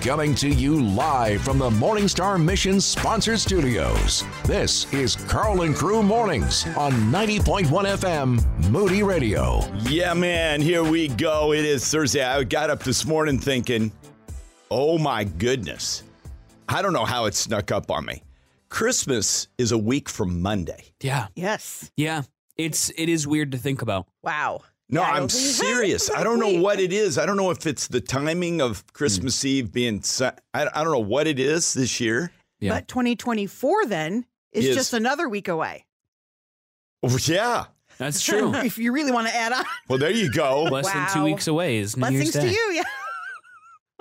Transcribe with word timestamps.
Coming 0.00 0.34
to 0.36 0.48
you 0.48 0.80
live 0.80 1.42
from 1.42 1.58
the 1.58 1.68
Morningstar 1.68 2.42
Mission 2.42 2.80
sponsored 2.80 3.38
studios. 3.38 4.24
This 4.44 4.90
is 4.94 5.14
Karl 5.14 5.60
and 5.60 5.74
Crew 5.74 6.02
Mornings 6.02 6.66
on 6.68 6.92
90.1 7.12 7.66
FM 7.66 8.70
Moody 8.70 9.02
Radio. 9.02 9.60
Yeah, 9.80 10.14
man, 10.14 10.62
here 10.62 10.82
we 10.82 11.08
go. 11.08 11.52
It 11.52 11.66
is 11.66 11.86
Thursday. 11.86 12.24
I 12.24 12.42
got 12.44 12.70
up 12.70 12.82
this 12.82 13.04
morning 13.04 13.38
thinking, 13.38 13.92
oh 14.70 14.96
my 14.96 15.24
goodness. 15.24 16.02
I 16.66 16.80
don't 16.80 16.94
know 16.94 17.04
how 17.04 17.26
it 17.26 17.34
snuck 17.34 17.70
up 17.70 17.90
on 17.90 18.06
me. 18.06 18.22
Christmas 18.70 19.48
is 19.58 19.70
a 19.70 19.78
week 19.78 20.08
from 20.08 20.40
Monday. 20.40 20.92
Yeah. 21.02 21.26
Yes. 21.34 21.90
Yeah. 21.98 22.22
It's 22.56 22.88
it 22.96 23.10
is 23.10 23.26
weird 23.26 23.52
to 23.52 23.58
think 23.58 23.82
about. 23.82 24.06
Wow. 24.22 24.62
No, 24.90 25.02
I 25.02 25.10
I'm 25.10 25.16
don't 25.20 25.32
think 25.32 25.44
it's 25.44 25.56
serious. 25.56 26.10
I 26.10 26.24
don't 26.24 26.40
know 26.40 26.60
what 26.60 26.80
it 26.80 26.92
is. 26.92 27.18
I 27.18 27.26
don't 27.26 27.36
know 27.36 27.50
if 27.50 27.66
it's 27.66 27.88
the 27.88 28.00
timing 28.00 28.60
of 28.60 28.84
Christmas 28.92 29.40
hmm. 29.42 29.48
Eve 29.48 29.72
being. 29.72 30.02
Su- 30.02 30.30
I, 30.52 30.68
I 30.74 30.82
don't 30.84 30.92
know 30.92 30.98
what 30.98 31.26
it 31.26 31.38
is 31.38 31.74
this 31.74 32.00
year. 32.00 32.32
Yeah. 32.58 32.74
But 32.74 32.88
2024 32.88 33.86
then 33.86 34.26
is 34.52 34.66
Is- 34.66 34.76
just 34.76 34.92
another 34.92 35.28
week 35.28 35.48
away. 35.48 35.86
Oh, 37.02 37.16
yeah. 37.24 37.66
That's 37.98 38.22
true. 38.24 38.54
if 38.54 38.78
you 38.78 38.92
really 38.92 39.12
want 39.12 39.28
to 39.28 39.34
add 39.34 39.52
on. 39.52 39.64
Well, 39.88 39.98
there 39.98 40.10
you 40.10 40.30
go. 40.30 40.64
Less 40.64 40.92
than 40.92 41.08
two 41.12 41.24
weeks 41.24 41.46
away 41.46 41.78
is 41.78 41.96
New 41.96 42.00
Blessings 42.00 42.22
Year's 42.22 42.32
to 42.32 42.40
Day. 42.40 42.52
you. 42.52 42.72
Yeah. 42.72 42.82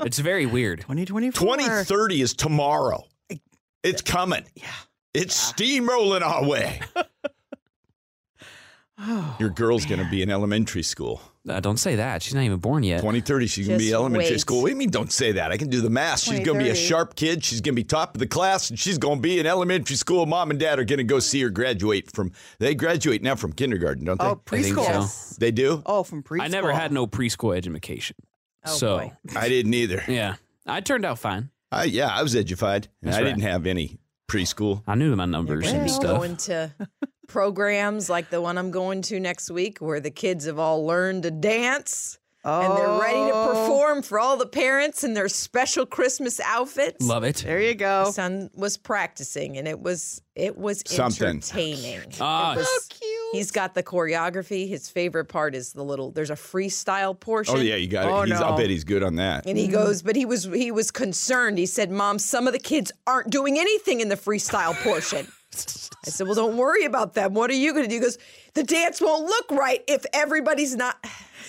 It's 0.01 0.17
very 0.17 0.45
weird. 0.45 0.79
2024. 0.79 1.57
2030 1.57 2.21
is 2.21 2.33
tomorrow. 2.33 3.03
It's 3.83 4.01
coming. 4.01 4.45
Yeah. 4.55 4.67
It's 5.13 5.51
steamrolling 5.51 6.21
our 6.21 6.47
way. 6.47 6.79
Oh, 9.01 9.35
Your 9.39 9.49
girl's 9.49 9.85
going 9.85 10.03
to 10.03 10.09
be 10.09 10.21
in 10.21 10.29
elementary 10.29 10.83
school. 10.83 11.21
Uh, 11.47 11.59
don't 11.61 11.77
say 11.77 11.95
that. 11.95 12.21
She's 12.21 12.33
not 12.35 12.43
even 12.43 12.59
born 12.59 12.83
yet. 12.83 12.97
2030, 12.97 13.47
she's 13.47 13.67
going 13.67 13.79
to 13.79 13.85
be 13.85 13.93
elementary 13.93 14.31
wait. 14.31 14.39
school. 14.41 14.61
What 14.61 14.67
do 14.67 14.73
you 14.73 14.77
mean, 14.77 14.89
don't 14.89 15.11
say 15.11 15.31
that? 15.31 15.51
I 15.53 15.57
can 15.57 15.69
do 15.69 15.79
the 15.79 15.89
math. 15.89 16.19
She's 16.19 16.41
going 16.41 16.57
to 16.59 16.63
be 16.65 16.69
a 16.69 16.75
sharp 16.75 17.15
kid. 17.15 17.43
She's 17.43 17.61
going 17.61 17.73
to 17.75 17.79
be 17.79 17.85
top 17.85 18.13
of 18.15 18.19
the 18.19 18.27
class, 18.27 18.69
and 18.69 18.77
she's 18.77 18.97
going 18.97 19.19
to 19.19 19.21
be 19.21 19.39
in 19.39 19.45
elementary 19.45 19.95
school. 19.95 20.25
Mom 20.25 20.51
and 20.51 20.59
dad 20.59 20.79
are 20.79 20.83
going 20.83 20.97
to 20.97 21.05
go 21.05 21.19
see 21.19 21.41
her 21.41 21.49
graduate 21.49 22.11
from, 22.11 22.33
they 22.59 22.75
graduate 22.75 23.23
now 23.23 23.35
from 23.35 23.53
kindergarten, 23.53 24.03
don't 24.03 24.19
they? 24.19 24.25
oh 24.25 24.41
I 24.51 24.61
think 24.61 24.75
preschool. 24.77 25.05
so. 25.07 25.35
They 25.39 25.51
do? 25.51 25.81
Oh, 25.85 26.03
from 26.03 26.21
preschool. 26.21 26.41
I 26.41 26.47
never 26.49 26.73
had 26.73 26.91
no 26.91 27.07
preschool 27.07 27.55
education. 27.55 28.17
Oh, 28.65 28.71
so 28.75 28.97
boy. 28.97 29.13
I 29.37 29.47
didn't 29.47 29.73
either. 29.75 30.03
yeah. 30.09 30.35
I 30.67 30.81
turned 30.81 31.05
out 31.05 31.19
fine. 31.19 31.51
I, 31.71 31.85
yeah, 31.85 32.09
I 32.09 32.21
was 32.21 32.35
edufied. 32.35 32.87
and 33.01 33.03
That's 33.03 33.17
I 33.17 33.21
right. 33.21 33.27
didn't 33.29 33.43
have 33.43 33.65
any 33.65 33.97
preschool. 34.29 34.83
I 34.87 34.95
knew 34.95 35.15
my 35.15 35.25
numbers 35.25 35.65
Yeah, 35.65 35.79
and 35.79 35.91
stuff. 35.91 36.17
going 36.17 36.37
to 36.37 36.73
programs 37.27 38.09
like 38.09 38.29
the 38.29 38.39
one 38.41 38.57
I'm 38.57 38.71
going 38.71 39.01
to 39.03 39.19
next 39.19 39.49
week 39.51 39.79
where 39.79 39.99
the 39.99 40.11
kids 40.11 40.45
have 40.45 40.59
all 40.59 40.85
learned 40.85 41.23
to 41.23 41.31
dance 41.31 42.18
and 42.43 42.77
they're 42.77 42.99
ready 42.99 43.19
to 43.29 43.31
Oh, 43.33 43.47
perform 43.49 44.01
for 44.01 44.19
all 44.19 44.37
the 44.37 44.45
parents 44.45 45.03
in 45.03 45.13
their 45.13 45.27
special 45.29 45.85
Christmas 45.85 46.39
outfits. 46.39 47.05
Love 47.05 47.23
it. 47.23 47.37
There 47.37 47.59
you 47.61 47.75
go. 47.75 48.03
My 48.05 48.11
son 48.11 48.49
was 48.53 48.77
practicing 48.77 49.57
and 49.57 49.67
it 49.67 49.79
was 49.79 50.21
it 50.35 50.57
was 50.57 50.81
Something. 50.85 51.27
entertaining. 51.27 52.01
Ah, 52.21 52.53
It 52.53 52.57
was- 52.59 52.65
So 52.67 52.95
cute. 52.97 53.09
He's 53.33 53.51
got 53.51 53.73
the 53.75 53.83
choreography. 53.83 54.67
His 54.69 54.89
favorite 54.89 55.25
part 55.25 55.53
is 55.53 55.73
the 55.73 55.83
little 55.83 56.11
there's 56.11 56.29
a 56.31 56.35
freestyle 56.35 57.19
portion. 57.19 57.57
Oh, 57.57 57.59
yeah, 57.59 57.75
you 57.75 57.87
got 57.87 58.05
it. 58.05 58.11
Oh, 58.11 58.21
He's, 58.23 58.39
I'll 58.41 58.55
bet 58.57 58.69
he's 58.69 58.83
good 58.85 59.03
on 59.03 59.15
that. 59.17 59.45
And 59.45 59.57
he 59.57 59.67
goes, 59.67 60.01
but 60.01 60.15
he 60.15 60.25
was 60.25 60.45
he 60.45 60.71
was 60.71 60.91
concerned. 60.91 61.57
He 61.57 61.65
said, 61.65 61.91
"Mom, 61.91 62.17
some 62.19 62.47
of 62.47 62.53
the 62.53 62.59
kids 62.59 62.91
aren't 63.05 63.29
doing 63.29 63.59
anything 63.59 63.99
in 63.99 64.07
the 64.09 64.15
freestyle 64.15 64.73
portion." 64.81 65.27
I 66.05 66.09
said, 66.09 66.25
"Well, 66.25 66.35
don't 66.35 66.55
worry 66.57 66.85
about 66.85 67.13
them. 67.15 67.33
What 67.33 67.49
are 67.51 67.55
you 67.55 67.73
going 67.73 67.83
to 67.83 67.89
do?" 67.89 67.95
He 67.95 68.01
goes, 68.01 68.17
"The 68.53 68.63
dance 68.63 69.01
won't 69.01 69.25
look 69.25 69.51
right 69.51 69.83
if 69.87 70.05
everybody's 70.13 70.75
not." 70.75 70.95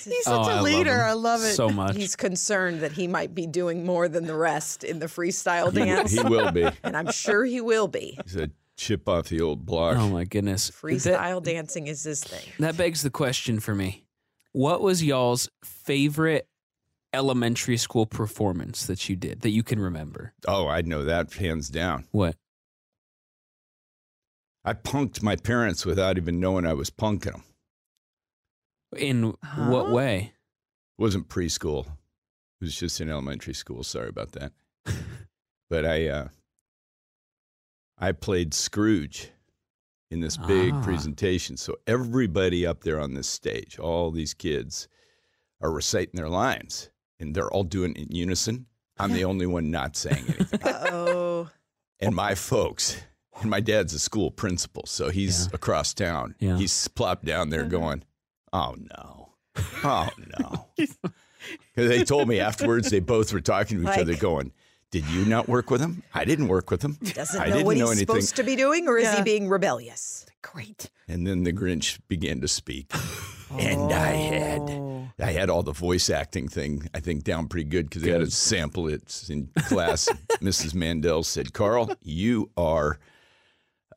He's 0.04 0.26
Oh, 0.26 0.42
such 0.42 0.46
I 0.48 0.52
a 0.52 0.54
love 0.56 0.64
leader. 0.64 0.94
him 0.94 1.00
I 1.00 1.12
love 1.12 1.40
it. 1.42 1.54
So 1.54 1.68
much. 1.68 1.96
He's 1.96 2.16
concerned 2.16 2.80
that 2.80 2.92
he 2.92 3.06
might 3.06 3.34
be 3.34 3.46
doing 3.46 3.84
more 3.84 4.08
than 4.08 4.26
the 4.26 4.34
rest 4.34 4.84
in 4.84 4.98
the 4.98 5.06
freestyle 5.06 5.72
dance, 5.72 6.12
he 6.12 6.20
will 6.22 6.50
be. 6.52 6.68
and 6.82 6.96
I'm 6.96 7.10
sure 7.12 7.44
he 7.44 7.60
will 7.60 7.88
be. 7.88 8.18
He's 8.24 8.36
a 8.36 8.50
chip 8.76 9.08
off 9.08 9.28
the 9.28 9.40
old 9.40 9.66
block. 9.66 9.96
oh 9.98 10.08
my 10.08 10.24
goodness. 10.24 10.68
That, 10.68 10.74
Freestyle 10.76 11.42
dancing 11.42 11.86
is 11.86 12.02
his 12.04 12.22
thing. 12.24 12.40
that 12.58 12.76
begs 12.76 13.02
the 13.02 13.10
question 13.10 13.60
for 13.60 13.74
me. 13.74 14.04
What 14.52 14.80
was 14.80 15.02
y'all's 15.04 15.48
favorite 15.64 16.46
elementary 17.12 17.76
school 17.76 18.06
performance 18.06 18.86
that 18.86 19.08
you 19.08 19.16
did 19.16 19.40
that 19.42 19.50
you 19.50 19.62
can 19.62 19.78
remember? 19.80 20.32
Oh, 20.48 20.66
I 20.66 20.80
know 20.82 21.04
that 21.04 21.32
hands 21.34 21.68
down. 21.68 22.06
What? 22.10 22.36
I 24.64 24.72
punked 24.74 25.22
my 25.22 25.36
parents 25.36 25.86
without 25.86 26.18
even 26.18 26.38
knowing 26.40 26.66
I 26.66 26.74
was 26.74 26.90
punking 26.90 27.32
them. 27.32 27.44
In 28.96 29.34
what 29.56 29.90
way? 29.90 30.32
It 30.98 31.02
wasn't 31.02 31.28
preschool. 31.28 31.86
It 31.86 32.64
was 32.64 32.76
just 32.76 33.00
in 33.00 33.08
elementary 33.08 33.54
school. 33.54 33.82
Sorry 33.84 34.08
about 34.08 34.32
that. 34.32 34.52
but 35.70 35.84
I 35.86 36.08
uh, 36.08 36.28
I 37.98 38.12
played 38.12 38.54
Scrooge 38.54 39.30
in 40.10 40.20
this 40.20 40.36
big 40.36 40.72
Ah. 40.74 40.82
presentation. 40.82 41.56
So 41.56 41.76
everybody 41.86 42.66
up 42.66 42.82
there 42.82 42.98
on 43.00 43.14
this 43.14 43.28
stage, 43.28 43.78
all 43.78 44.10
these 44.10 44.34
kids 44.34 44.88
are 45.60 45.70
reciting 45.70 46.14
their 46.16 46.28
lines 46.28 46.90
and 47.20 47.34
they're 47.34 47.50
all 47.50 47.64
doing 47.64 47.92
it 47.92 48.08
in 48.08 48.16
unison. 48.16 48.66
I'm 48.98 49.12
the 49.12 49.24
only 49.30 49.46
one 49.46 49.70
not 49.70 49.96
saying 49.96 50.24
anything. 50.28 50.60
Oh, 50.64 51.48
and 52.00 52.14
my 52.14 52.34
folks, 52.34 53.00
and 53.40 53.50
my 53.50 53.60
dad's 53.60 53.92
a 53.94 53.98
school 53.98 54.30
principal, 54.30 54.84
so 54.86 55.10
he's 55.10 55.44
Yeah. 55.46 55.50
across 55.54 55.94
town. 55.94 56.34
Yeah. 56.40 56.56
He's 56.56 56.88
plopped 56.88 57.24
down 57.24 57.50
there 57.50 57.64
going, 57.64 58.02
"Oh 58.52 58.74
no, 58.78 59.32
oh 59.84 60.08
no," 60.38 60.66
because 60.76 61.88
they 61.88 62.04
told 62.04 62.28
me 62.28 62.40
afterwards. 62.40 62.90
They 62.90 63.00
both 63.00 63.32
were 63.32 63.40
talking 63.40 63.82
to 63.82 63.90
each 63.92 63.98
other, 63.98 64.14
going, 64.16 64.52
"Did 64.90 65.06
you 65.06 65.24
not 65.24 65.48
work 65.48 65.70
with 65.70 65.80
him? 65.80 66.02
I 66.14 66.24
didn't 66.24 66.48
work 66.48 66.70
with 66.70 66.82
him. 66.82 66.98
doesn't 67.14 67.40
I 67.40 67.46
know 67.46 67.52
didn't 67.52 67.66
what 67.66 67.76
know 67.76 67.84
he's 67.86 67.98
anything." 67.98 68.06
supposed 68.06 68.36
to 68.36 68.42
be 68.42 68.56
doing, 68.56 68.88
or 68.88 68.98
is 68.98 69.12
he 69.14 69.22
being 69.22 69.48
rebellious? 69.48 70.26
Great. 70.42 70.90
And 71.06 71.26
then 71.26 71.42
the 71.44 71.52
Grinch 71.52 71.98
began 72.08 72.40
to 72.40 72.48
speak, 72.48 72.92
and 73.58 73.92
I 73.92 74.12
had. 74.12 74.60
Oh. 74.62 74.88
I 75.18 75.32
had 75.32 75.50
all 75.50 75.62
the 75.62 75.72
voice 75.72 76.08
acting 76.08 76.48
thing, 76.48 76.88
I 76.94 77.00
think, 77.00 77.24
down 77.24 77.48
pretty 77.48 77.68
good 77.68 77.90
because 77.90 78.00
they 78.02 78.10
had 78.10 78.20
to 78.22 78.30
sample 78.30 78.88
it 78.88 79.26
in 79.28 79.50
class. 79.64 80.08
Mrs. 80.40 80.72
Mandel 80.72 81.24
said, 81.24 81.52
Karl, 81.52 81.90
you 82.00 82.50
are 82.56 82.98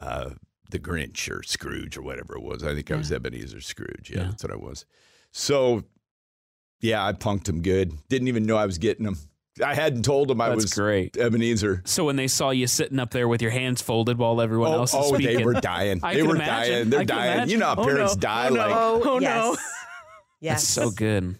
uh, 0.01 0.31
the 0.73 0.79
Grinch 0.79 1.31
or 1.31 1.41
Scrooge 1.43 1.95
or 1.97 2.01
whatever 2.01 2.35
it 2.35 2.43
was. 2.43 2.63
I 2.63 2.75
think 2.75 2.91
I 2.91 2.97
was 2.97 3.09
Ebenezer 3.11 3.61
Scrooge. 3.61 4.09
Yeah, 4.11 4.17
Yeah. 4.17 4.23
that's 4.25 4.43
what 4.43 4.51
I 4.51 4.57
was. 4.57 4.85
So, 5.31 5.83
yeah, 6.81 7.05
I 7.05 7.13
punked 7.13 7.47
him 7.47 7.61
good. 7.61 7.93
Didn't 8.09 8.27
even 8.27 8.45
know 8.45 8.57
I 8.57 8.65
was 8.65 8.77
getting 8.77 9.05
him. 9.05 9.17
I 9.63 9.75
hadn't 9.75 10.03
told 10.03 10.29
him 10.31 10.41
I 10.41 10.49
That's 10.49 10.63
was 10.63 10.73
great. 10.73 11.15
Ebenezer. 11.15 11.83
So 11.85 12.05
when 12.05 12.15
they 12.15 12.27
saw 12.27 12.49
you 12.49 12.65
sitting 12.67 12.99
up 12.99 13.11
there 13.11 13.27
with 13.27 13.41
your 13.41 13.51
hands 13.51 13.81
folded 13.83 14.17
while 14.17 14.41
everyone 14.41 14.71
Oh, 14.71 14.79
else 14.79 14.93
is 14.93 14.99
oh, 14.99 15.13
speaking, 15.13 15.37
they 15.37 15.43
were 15.45 15.53
dying. 15.53 15.99
I 16.03 16.13
they 16.15 16.19
can 16.21 16.27
were 16.29 16.35
imagine. 16.35 16.73
dying. 16.73 16.89
They're 16.89 16.99
I 17.01 17.05
can 17.05 17.15
dying. 17.17 17.49
You 17.49 17.57
know 17.57 17.65
how 17.67 17.73
imagine. 17.73 17.91
Oh, 17.91 17.93
parents 17.95 18.15
no. 18.15 18.19
die. 18.21 18.47
Oh, 18.49 18.53
no. 18.53 18.57
like, 18.57 19.05
Oh, 19.05 19.19
yes. 19.19 19.35
no. 19.35 19.57
Yes. 20.41 20.61
That's 20.63 20.67
so 20.67 20.89
good. 20.91 21.37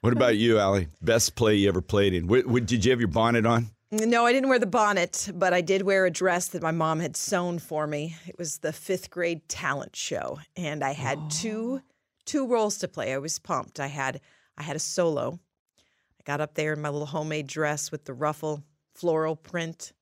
what 0.00 0.12
about 0.12 0.36
you, 0.36 0.58
Allie? 0.58 0.88
Best 1.00 1.36
play 1.36 1.54
you 1.54 1.68
ever 1.68 1.80
played 1.80 2.14
in? 2.14 2.26
Wh- 2.28 2.42
wh- 2.50 2.64
did 2.66 2.84
you 2.84 2.90
have 2.90 3.00
your 3.00 3.08
bonnet 3.08 3.46
on? 3.46 3.70
No, 3.94 4.26
I 4.26 4.32
didn't 4.32 4.48
wear 4.48 4.58
the 4.58 4.66
bonnet, 4.66 5.30
but 5.34 5.52
I 5.52 5.60
did 5.60 5.82
wear 5.82 6.04
a 6.04 6.10
dress 6.10 6.48
that 6.48 6.62
my 6.62 6.72
mom 6.72 6.98
had 6.98 7.16
sewn 7.16 7.60
for 7.60 7.86
me. 7.86 8.16
It 8.26 8.36
was 8.36 8.58
the 8.58 8.72
fifth 8.72 9.08
grade 9.08 9.48
talent 9.48 9.94
show, 9.94 10.40
and 10.56 10.82
I 10.82 10.92
had 10.92 11.30
two 11.30 11.80
two 12.24 12.48
roles 12.48 12.78
to 12.78 12.88
play. 12.88 13.14
I 13.14 13.18
was 13.18 13.38
pumped. 13.38 13.78
I 13.78 13.86
had 13.86 14.20
I 14.58 14.64
had 14.64 14.74
a 14.74 14.80
solo. 14.80 15.38
I 15.78 16.22
got 16.24 16.40
up 16.40 16.54
there 16.54 16.72
in 16.72 16.80
my 16.80 16.88
little 16.88 17.06
homemade 17.06 17.46
dress 17.46 17.92
with 17.92 18.04
the 18.04 18.14
ruffle 18.14 18.64
floral 18.96 19.36
print, 19.36 19.92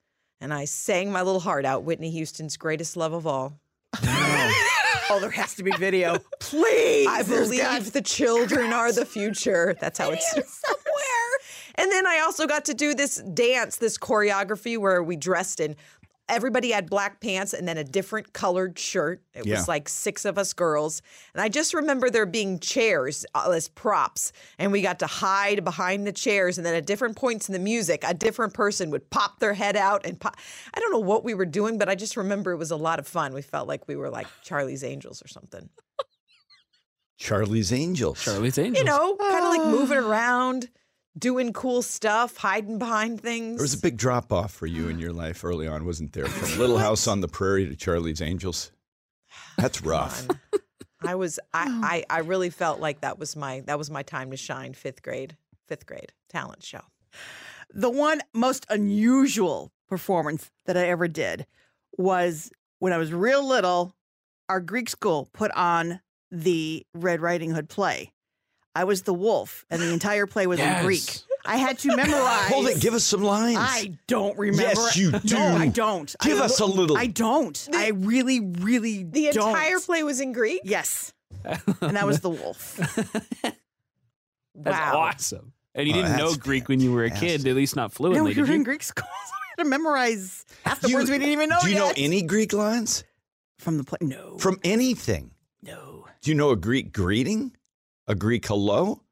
and 0.41 0.55
I 0.55 0.65
sang 0.65 1.13
my 1.13 1.21
little 1.21 1.41
heart 1.41 1.67
out. 1.67 1.85
Whitney 1.85 2.11
Houston's 2.13 2.57
greatest 2.57 2.97
love 2.97 3.13
of 3.13 3.27
all. 3.27 3.61
Oh, 5.11 5.19
there 5.21 5.31
has 5.31 5.55
to 5.57 5.63
be 5.63 5.73
video. 5.73 6.19
Please. 6.41 7.07
I 7.07 7.23
believe 7.23 7.93
the 7.93 8.01
children 8.01 8.73
are 8.73 8.91
the 8.93 9.05
future. 9.05 9.77
That's 9.79 9.99
how 9.99 10.11
it's 10.11 10.31
somewhere. 10.31 10.72
And 11.77 11.91
then 11.91 12.07
I 12.07 12.21
also 12.25 12.47
got 12.47 12.65
to 12.67 12.75
do 12.75 12.95
this 12.95 13.17
dance, 13.35 13.77
this 13.77 13.99
choreography 13.99 14.79
where 14.79 15.03
we 15.03 15.17
dressed 15.17 15.61
in. 15.61 15.77
Everybody 16.29 16.71
had 16.71 16.89
black 16.89 17.21
pants 17.21 17.53
and 17.53 17.67
then 17.69 17.77
a 17.77 17.85
different 17.85 18.33
colored 18.33 18.79
shirt. 18.79 19.21
It 19.35 19.45
Yeah. 19.45 19.57
was 19.57 19.69
like 19.69 19.89
six 19.89 20.25
of 20.25 20.39
us 20.39 20.53
girls. 20.53 21.03
And 21.35 21.43
I 21.43 21.49
just 21.49 21.75
remember 21.75 22.09
there 22.09 22.25
being 22.27 22.59
chairs 22.61 23.27
uh, 23.35 23.51
as 23.51 23.69
props. 23.69 24.33
And 24.59 24.71
we 24.73 24.81
got 24.83 25.01
to 25.01 25.07
hide 25.07 25.65
behind 25.65 26.07
the 26.07 26.13
chairs. 26.13 26.57
And 26.59 26.65
then 26.67 26.75
at 26.75 26.87
different 26.87 27.17
points 27.17 27.49
in 27.49 27.53
the 27.53 27.59
music, 27.59 28.03
a 28.07 28.15
different 28.15 28.55
person 28.55 28.91
would 28.91 29.11
pop 29.11 29.41
their 29.41 29.53
head 29.53 29.77
out 29.77 30.07
and 30.07 30.19
pop. 30.19 30.37
I 30.73 30.81
don't 30.81 30.93
know 30.93 31.01
what 31.01 31.25
we 31.25 31.35
were 31.35 31.45
doing, 31.45 31.77
but 31.77 31.89
I 31.89 31.97
just 31.97 32.17
remember 32.17 32.53
it 32.53 32.57
was 32.57 32.71
a 32.71 32.77
lot 32.77 32.99
of 33.01 33.07
fun. 33.07 33.35
We 33.35 33.43
felt 33.43 33.67
like 33.69 33.87
we 33.89 33.97
were 33.97 34.09
like 34.09 34.29
Charlie's 34.43 34.85
Angels 34.85 35.23
or 35.23 35.29
something. 35.29 35.69
Charlie's 37.19 37.73
Angels. 37.73 38.23
Charlie's 38.23 38.59
Angels. 38.59 38.79
you 38.79 38.85
know, 38.85 39.17
kind 39.17 39.45
of 39.45 39.51
like 39.51 39.67
moving 39.67 39.99
around, 39.99 40.69
doing 41.19 41.53
cool 41.53 41.83
stuff, 41.83 42.37
hiding 42.37 42.79
behind 42.79 43.21
things. 43.21 43.57
There 43.57 43.65
was 43.65 43.75
a 43.75 43.79
big 43.79 43.97
drop 43.97 44.33
off 44.33 44.53
for 44.53 44.67
you 44.67 44.89
in 44.89 44.99
your 44.99 45.13
life 45.13 45.45
early 45.45 45.67
on, 45.67 45.85
wasn't 45.85 46.13
there? 46.13 46.27
From 46.27 46.59
Little 46.59 46.79
House 46.79 47.07
on 47.07 47.21
the 47.21 47.29
Prairie 47.29 47.67
to 47.67 47.77
Charlie's 47.77 48.21
Angels. 48.21 48.73
That's 49.57 49.83
rough. 49.83 50.27
I 51.05 51.15
was 51.15 51.39
I, 51.53 51.65
oh. 51.69 51.81
I 51.83 52.05
I 52.09 52.19
really 52.21 52.51
felt 52.51 52.81
like 52.81 53.01
that 53.01 53.19
was 53.19 53.37
my 53.37 53.61
that 53.67 53.79
was 53.79 53.91
my 53.91 54.03
time 54.03 54.31
to 54.31 54.37
shine. 54.37 54.75
Fifth 54.75 55.03
grade, 55.03 55.37
fifth 55.69 55.87
grade 55.87 56.13
talent 56.29 56.63
show. 56.63 56.81
The 57.75 57.91
one 57.91 58.21
most 58.35 58.67
unusual 58.69 59.73
performance 59.89 60.51
that 60.67 60.77
I 60.77 60.89
ever 60.89 61.09
did 61.09 61.47
was 61.97 62.51
when 62.79 62.93
I 62.93 62.99
was 62.99 63.13
real 63.13 63.47
little. 63.47 63.95
Our 64.49 64.61
Greek 64.61 64.91
school 64.91 65.31
put 65.33 65.51
on 65.53 66.01
the 66.31 66.85
Red 66.95 67.21
Riding 67.21 67.53
Hood 67.53 67.69
play. 67.69 68.13
I 68.75 68.85
was 68.85 69.03
the 69.03 69.15
wolf, 69.15 69.65
and 69.71 69.83
the 69.83 69.93
entire 69.93 70.27
play 70.27 70.47
was 70.47 70.59
in 70.61 70.83
Greek. 70.85 71.03
I 71.45 71.57
had 71.57 71.79
to 71.81 71.89
memorize. 71.97 72.49
Hold 72.49 72.69
it. 72.69 72.81
Give 72.81 72.95
us 72.95 73.05
some 73.05 73.23
lines. 73.23 73.59
I 73.61 73.99
don't 74.07 74.39
remember. 74.39 74.63
Yes, 74.63 74.97
you 74.97 75.11
do. 75.11 75.35
No, 75.35 75.57
I 75.57 75.69
don't. 75.69 76.15
Give 76.23 76.41
I, 76.41 76.45
us 76.45 76.61
a 76.61 76.65
little. 76.67 76.97
I 76.97 77.07
don't. 77.09 77.69
I 77.75 77.89
really, 77.89 78.39
really 78.41 79.03
The 79.03 79.31
don't. 79.33 79.49
entire 79.49 79.81
play 79.81 80.03
was 80.05 80.21
in 80.21 80.33
Greek. 80.33 80.61
Yes. 80.65 81.13
And 81.81 81.97
that 81.97 82.07
was 82.07 82.21
the 82.21 82.31
wolf. 82.31 82.77
That's 84.55 84.79
wow. 84.79 84.99
awesome. 84.99 85.53
And 85.75 85.89
you 85.89 85.95
Oh, 85.95 85.97
didn't 86.03 86.17
know 86.19 86.27
that's 86.29 86.37
Greek 86.37 86.69
when 86.69 86.79
you 86.81 86.93
were 86.93 87.05
a 87.05 87.11
kid, 87.11 87.47
at 87.47 87.57
least 87.57 87.75
not 87.75 87.85
no, 87.85 87.89
fluently. 87.89 88.35
we 88.35 88.41
were 88.41 88.47
did 88.47 88.55
in 88.55 88.61
you? 88.61 88.65
Greek 88.65 88.83
school. 88.83 89.07
So 89.27 89.33
we 89.59 89.63
had 89.63 89.65
to 89.65 89.71
memorize 89.71 90.45
half 90.65 90.81
the 90.81 90.89
You- 90.91 90.97
words 90.97 91.11
we 91.11 91.19
didn't 91.19 91.33
even 91.33 91.49
know 91.49 91.59
Do 91.63 91.69
you 91.71 91.75
know 91.77 91.93
any 91.97 92.23
Greek 92.23 92.53
lines 92.53 93.05
from 93.59 93.77
the 93.79 93.85
play? 93.85 93.99
No. 94.03 94.39
from 94.39 94.59
anything? 94.65 95.33
no. 95.63 96.07
Do 96.23 96.31
you 96.31 96.37
know 96.37 96.51
a 96.51 96.57
Greek 96.57 96.93
greeting? 96.93 97.53
A 98.09 98.15
Greek 98.15 98.47
hello? 98.47 99.03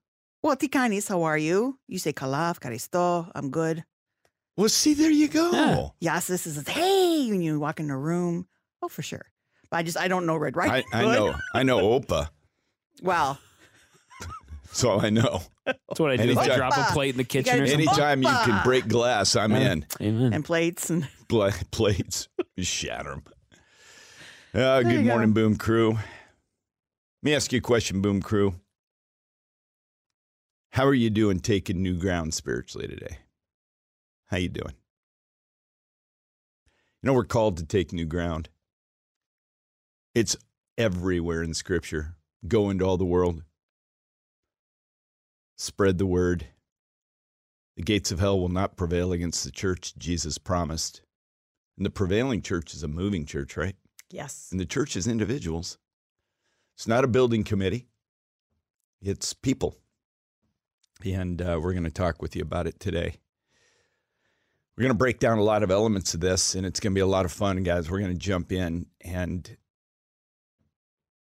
Well, 0.42 0.56
Tikanis, 0.56 1.08
how 1.08 1.22
are 1.22 1.38
you? 1.38 1.78
You 1.86 1.98
say 1.98 2.12
kalaf, 2.12 2.58
karisto, 2.58 3.30
I'm 3.34 3.50
good. 3.50 3.84
Well, 4.56 4.68
see, 4.68 4.94
there 4.94 5.10
you 5.10 5.28
go. 5.28 5.92
Yeah. 6.00 6.16
Yasis 6.18 6.46
is 6.46 6.66
hey 6.68 7.28
when 7.30 7.40
you 7.40 7.60
walk 7.60 7.78
in 7.78 7.90
a 7.90 7.96
room. 7.96 8.46
Oh, 8.82 8.88
for 8.88 9.02
sure. 9.02 9.26
But 9.70 9.78
I 9.78 9.82
just 9.84 9.96
I 9.98 10.08
don't 10.08 10.26
know 10.26 10.36
red 10.36 10.56
I, 10.56 10.58
right. 10.58 10.84
I 10.92 11.02
know. 11.02 11.34
I 11.54 11.62
know 11.62 11.78
Opa, 12.00 12.28
Well, 13.02 13.38
so 14.72 14.98
I 14.98 15.10
know. 15.10 15.42
That's 15.64 16.00
what 16.00 16.10
I 16.10 16.16
do. 16.16 16.30
If 16.30 16.38
I 16.38 16.56
drop 16.56 16.76
a 16.76 16.92
plate 16.92 17.10
in 17.10 17.16
the 17.18 17.24
kitchen 17.24 17.52
gotta 17.52 17.62
or 17.62 17.66
something. 17.68 17.88
Anytime 17.88 18.22
you 18.22 18.28
can 18.28 18.62
break 18.64 18.88
glass, 18.88 19.36
I'm 19.36 19.52
in. 19.52 19.86
Amen. 20.00 20.32
and 20.32 20.44
plates 20.44 20.90
and 20.90 21.06
Pla- 21.28 21.52
plates, 21.70 22.28
shatter 22.58 23.10
them. 23.10 23.22
Uh, 24.52 24.78
you 24.84 24.96
good 24.96 25.04
go. 25.04 25.08
morning, 25.10 25.32
Boom 25.32 25.56
Crew. 25.56 25.92
Let 25.92 26.02
me 27.22 27.34
ask 27.34 27.52
you 27.52 27.58
a 27.58 27.62
question, 27.62 28.00
Boom 28.00 28.20
Crew. 28.20 28.54
How 30.70 30.86
are 30.86 30.94
you 30.94 31.10
doing 31.10 31.40
taking 31.40 31.82
new 31.82 31.98
ground 31.98 32.32
spiritually 32.32 32.86
today? 32.86 33.18
How 34.26 34.36
you 34.36 34.48
doing? 34.48 34.74
You 37.02 37.08
know 37.08 37.12
we're 37.12 37.24
called 37.24 37.56
to 37.56 37.64
take 37.64 37.92
new 37.92 38.04
ground. 38.04 38.50
It's 40.14 40.36
everywhere 40.78 41.42
in 41.42 41.54
Scripture. 41.54 42.14
Go 42.46 42.70
into 42.70 42.84
all 42.84 42.96
the 42.96 43.04
world. 43.04 43.42
Spread 45.56 45.98
the 45.98 46.06
word. 46.06 46.46
The 47.76 47.82
gates 47.82 48.12
of 48.12 48.20
hell 48.20 48.38
will 48.38 48.48
not 48.48 48.76
prevail 48.76 49.12
against 49.12 49.42
the 49.42 49.50
church 49.50 49.94
Jesus 49.98 50.38
promised. 50.38 51.02
And 51.76 51.84
the 51.84 51.90
prevailing 51.90 52.42
church 52.42 52.74
is 52.74 52.84
a 52.84 52.88
moving 52.88 53.26
church, 53.26 53.56
right? 53.56 53.74
Yes. 54.08 54.48
And 54.52 54.60
the 54.60 54.66
church 54.66 54.94
is 54.94 55.08
individuals. 55.08 55.78
It's 56.76 56.86
not 56.86 57.04
a 57.04 57.08
building 57.08 57.42
committee, 57.42 57.88
it's 59.02 59.32
people. 59.32 59.76
And 61.04 61.40
uh, 61.40 61.58
we're 61.62 61.72
going 61.72 61.84
to 61.84 61.90
talk 61.90 62.20
with 62.20 62.36
you 62.36 62.42
about 62.42 62.66
it 62.66 62.78
today. 62.78 63.16
We're 64.76 64.82
going 64.82 64.94
to 64.94 64.98
break 64.98 65.18
down 65.18 65.38
a 65.38 65.42
lot 65.42 65.62
of 65.62 65.70
elements 65.70 66.14
of 66.14 66.20
this, 66.20 66.54
and 66.54 66.64
it's 66.64 66.80
going 66.80 66.92
to 66.92 66.98
be 66.98 67.02
a 67.02 67.06
lot 67.06 67.24
of 67.24 67.32
fun, 67.32 67.62
guys. 67.62 67.90
We're 67.90 68.00
going 68.00 68.12
to 68.12 68.18
jump 68.18 68.52
in. 68.52 68.86
And 69.02 69.56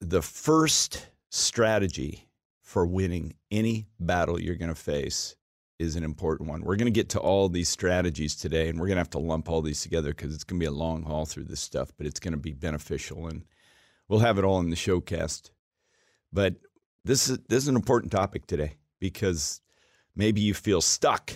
the 0.01 0.21
first 0.21 1.07
strategy 1.29 2.29
for 2.61 2.85
winning 2.85 3.33
any 3.51 3.87
battle 3.99 4.39
you're 4.39 4.55
going 4.55 4.69
to 4.69 4.75
face 4.75 5.35
is 5.79 5.95
an 5.95 6.03
important 6.03 6.49
one. 6.49 6.61
We're 6.61 6.75
going 6.75 6.91
to 6.91 6.91
get 6.91 7.09
to 7.09 7.19
all 7.19 7.49
these 7.49 7.69
strategies 7.69 8.35
today, 8.35 8.69
and 8.69 8.79
we're 8.79 8.87
going 8.87 8.97
to 8.97 9.01
have 9.01 9.09
to 9.11 9.19
lump 9.19 9.49
all 9.49 9.61
these 9.61 9.81
together 9.81 10.09
because 10.09 10.33
it's 10.33 10.43
going 10.43 10.59
to 10.59 10.63
be 10.63 10.67
a 10.67 10.71
long 10.71 11.03
haul 11.03 11.25
through 11.25 11.45
this 11.45 11.61
stuff, 11.61 11.91
but 11.97 12.05
it's 12.05 12.19
going 12.19 12.33
to 12.33 12.37
be 12.37 12.53
beneficial, 12.53 13.27
and 13.27 13.45
we'll 14.07 14.19
have 14.19 14.37
it 14.37 14.43
all 14.43 14.59
in 14.59 14.69
the 14.69 14.75
showcast. 14.75 15.51
But 16.31 16.55
this 17.05 17.29
is 17.29 17.39
this 17.47 17.63
is 17.63 17.69
an 17.69 17.75
important 17.75 18.11
topic 18.11 18.45
today 18.45 18.75
because 18.99 19.61
maybe 20.15 20.41
you 20.41 20.53
feel 20.53 20.81
stuck. 20.81 21.31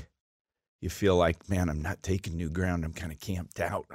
You 0.82 0.90
feel 0.90 1.16
like, 1.16 1.50
man, 1.50 1.70
I'm 1.70 1.82
not 1.82 2.04
taking 2.04 2.36
new 2.36 2.50
ground. 2.50 2.84
I'm 2.84 2.94
kind 2.94 3.12
of 3.12 3.20
camped 3.20 3.60
out. 3.60 3.88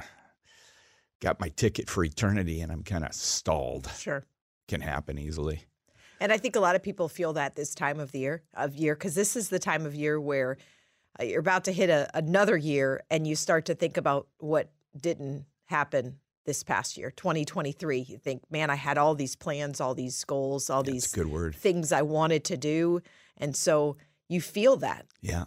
Got 1.20 1.40
my 1.40 1.48
ticket 1.50 1.90
for 1.90 2.04
eternity, 2.04 2.60
and 2.60 2.70
I'm 2.72 2.82
kind 2.82 3.04
of 3.04 3.12
stalled. 3.12 3.90
Sure. 3.98 4.24
Can 4.68 4.80
happen 4.80 5.18
easily. 5.18 5.64
And 6.20 6.32
I 6.32 6.38
think 6.38 6.56
a 6.56 6.60
lot 6.60 6.76
of 6.76 6.82
people 6.82 7.08
feel 7.08 7.32
that 7.34 7.56
this 7.56 7.74
time 7.74 8.00
of 8.00 8.12
the 8.12 8.20
year 8.20 8.42
of 8.54 8.74
year 8.74 8.94
because 8.94 9.14
this 9.14 9.36
is 9.36 9.48
the 9.48 9.58
time 9.58 9.86
of 9.86 9.94
year 9.94 10.20
where 10.20 10.56
uh, 11.20 11.24
you're 11.24 11.40
about 11.40 11.64
to 11.64 11.72
hit 11.72 11.90
a, 11.90 12.08
another 12.14 12.56
year 12.56 13.02
and 13.10 13.26
you 13.26 13.36
start 13.36 13.66
to 13.66 13.74
think 13.74 13.96
about 13.96 14.26
what 14.38 14.70
didn't 15.00 15.44
happen 15.66 16.18
this 16.44 16.62
past 16.62 16.96
year, 16.96 17.10
2023. 17.10 17.98
You 18.00 18.18
think, 18.18 18.42
man, 18.50 18.70
I 18.70 18.74
had 18.74 18.98
all 18.98 19.14
these 19.14 19.36
plans, 19.36 19.80
all 19.80 19.94
these 19.94 20.24
goals, 20.24 20.70
all 20.70 20.82
these 20.82 21.06
good 21.08 21.26
word. 21.26 21.54
things 21.54 21.92
I 21.92 22.02
wanted 22.02 22.44
to 22.44 22.56
do, 22.56 23.02
and 23.38 23.56
so 23.56 23.96
you 24.28 24.40
feel 24.40 24.76
that. 24.76 25.06
Yeah. 25.22 25.44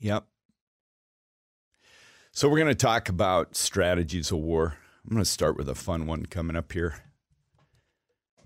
Yep. 0.00 0.26
So 2.32 2.48
we're 2.48 2.58
going 2.58 2.68
to 2.68 2.74
talk 2.74 3.08
about 3.08 3.54
strategies 3.54 4.32
of 4.32 4.38
war. 4.38 4.76
I'm 5.04 5.14
going 5.14 5.22
to 5.22 5.30
start 5.30 5.56
with 5.56 5.68
a 5.68 5.74
fun 5.74 6.06
one 6.06 6.26
coming 6.26 6.56
up 6.56 6.72
here. 6.72 6.96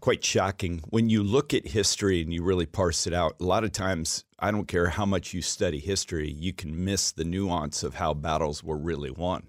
Quite 0.01 0.23
shocking. 0.23 0.83
When 0.91 1.09
you 1.09 1.23
look 1.23 1.55
at 1.55 1.69
history 1.69 2.21
and 2.21 2.33
you 2.33 2.43
really 2.43 2.67
parse 2.67 3.07
it 3.07 3.15
out, 3.15 3.37
a 3.41 3.45
lot 3.45 3.65
of 3.65 3.73
times, 3.73 4.25
I 4.39 4.51
don't 4.51 4.69
care 4.69 4.91
how 4.91 5.07
much 5.07 5.33
you 5.33 5.43
study 5.43 5.79
history, 5.79 6.31
you 6.31 6.53
can 6.53 6.85
miss 6.85 7.11
the 7.11 7.25
nuance 7.25 7.83
of 7.83 7.95
how 7.95 8.15
battles 8.15 8.63
were 8.63 8.79
really 8.79 9.11
won. 9.11 9.49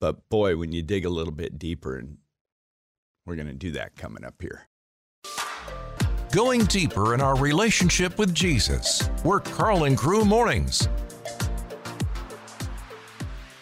But 0.00 0.28
boy, 0.30 0.56
when 0.56 0.72
you 0.72 0.82
dig 0.82 1.04
a 1.04 1.10
little 1.10 1.32
bit 1.32 1.58
deeper, 1.58 1.96
and 1.96 2.18
we're 3.26 3.36
going 3.36 3.48
to 3.48 3.52
do 3.52 3.72
that 3.72 3.96
coming 3.96 4.24
up 4.24 4.40
here. 4.40 4.69
Going 6.32 6.64
deeper 6.66 7.14
in 7.14 7.20
our 7.20 7.36
relationship 7.36 8.16
with 8.16 8.32
Jesus. 8.32 9.10
We're 9.24 9.40
Karl 9.40 9.84
and 9.84 9.98
Crew 9.98 10.24
Mornings. 10.24 10.88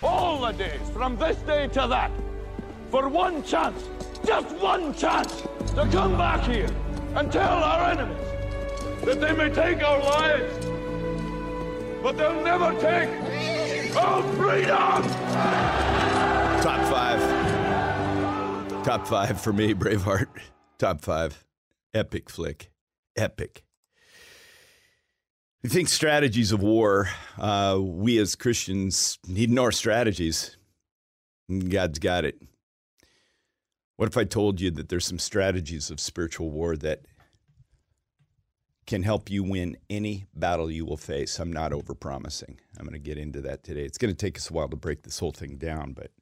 all 0.03 0.41
the 0.41 0.53
days, 0.53 0.81
from 0.93 1.17
this 1.17 1.37
day 1.39 1.67
to 1.69 1.87
that, 1.89 2.11
for 2.91 3.09
one 3.09 3.43
chance, 3.43 3.89
just 4.25 4.55
one 4.57 4.95
chance, 4.95 5.43
to 5.75 5.89
come 5.91 6.17
back 6.17 6.47
here 6.47 6.69
and 7.15 7.33
tell 7.33 7.65
our 7.65 7.91
enemies 7.91 8.17
that 9.05 9.21
they 9.21 9.33
may 9.33 9.49
take 9.49 9.83
our 9.83 9.99
lives, 9.99 10.67
but 12.03 12.17
they'll 12.17 12.43
never 12.43 12.73
take 12.81 13.09
our 13.97 14.23
freedom! 14.35 15.03
Top 16.63 16.93
five. 16.93 17.21
Top 18.85 19.07
five 19.07 19.41
for 19.41 19.53
me, 19.53 19.75
Braveheart. 19.75 20.29
Top 20.79 21.01
five. 21.01 21.48
Epic 21.95 22.31
flick. 22.31 22.71
Epic. 23.17 23.65
I 25.65 25.69
think 25.69 25.89
strategies 25.89 26.53
of 26.53 26.63
war, 26.63 27.09
uh, 27.37 27.79
we 27.81 28.19
as 28.19 28.37
Christians 28.37 29.19
need 29.27 29.51
more 29.51 29.73
strategies. 29.73 30.57
God's 31.69 31.99
got 31.99 32.25
it. 32.25 32.41
What 33.97 34.09
if 34.09 34.17
I 34.17 34.25
told 34.25 34.61
you 34.61 34.71
that 34.73 34.89
there's 34.89 35.07
some 35.07 35.19
strategies 35.19 35.91
of 35.91 35.99
spiritual 35.99 36.51
war 36.51 36.77
that 36.77 37.01
can 38.87 39.03
help 39.03 39.29
you 39.29 39.43
win 39.43 39.77
any 39.91 40.27
battle 40.35 40.71
you 40.71 40.87
will 40.87 40.97
face? 40.97 41.41
I'm 41.41 41.53
not 41.53 41.73
overpromising. 41.73 42.59
I'm 42.79 42.85
going 42.85 42.93
to 42.93 42.99
get 43.01 43.19
into 43.19 43.41
that 43.41 43.65
today. 43.65 43.83
It's 43.83 43.99
going 43.99 44.15
to 44.15 44.17
take 44.17 44.37
us 44.37 44.51
a 44.51 44.53
while 44.53 44.69
to 44.69 44.77
break 44.77 45.03
this 45.03 45.19
whole 45.19 45.33
thing 45.33 45.57
down, 45.57 45.95
but 45.95 46.13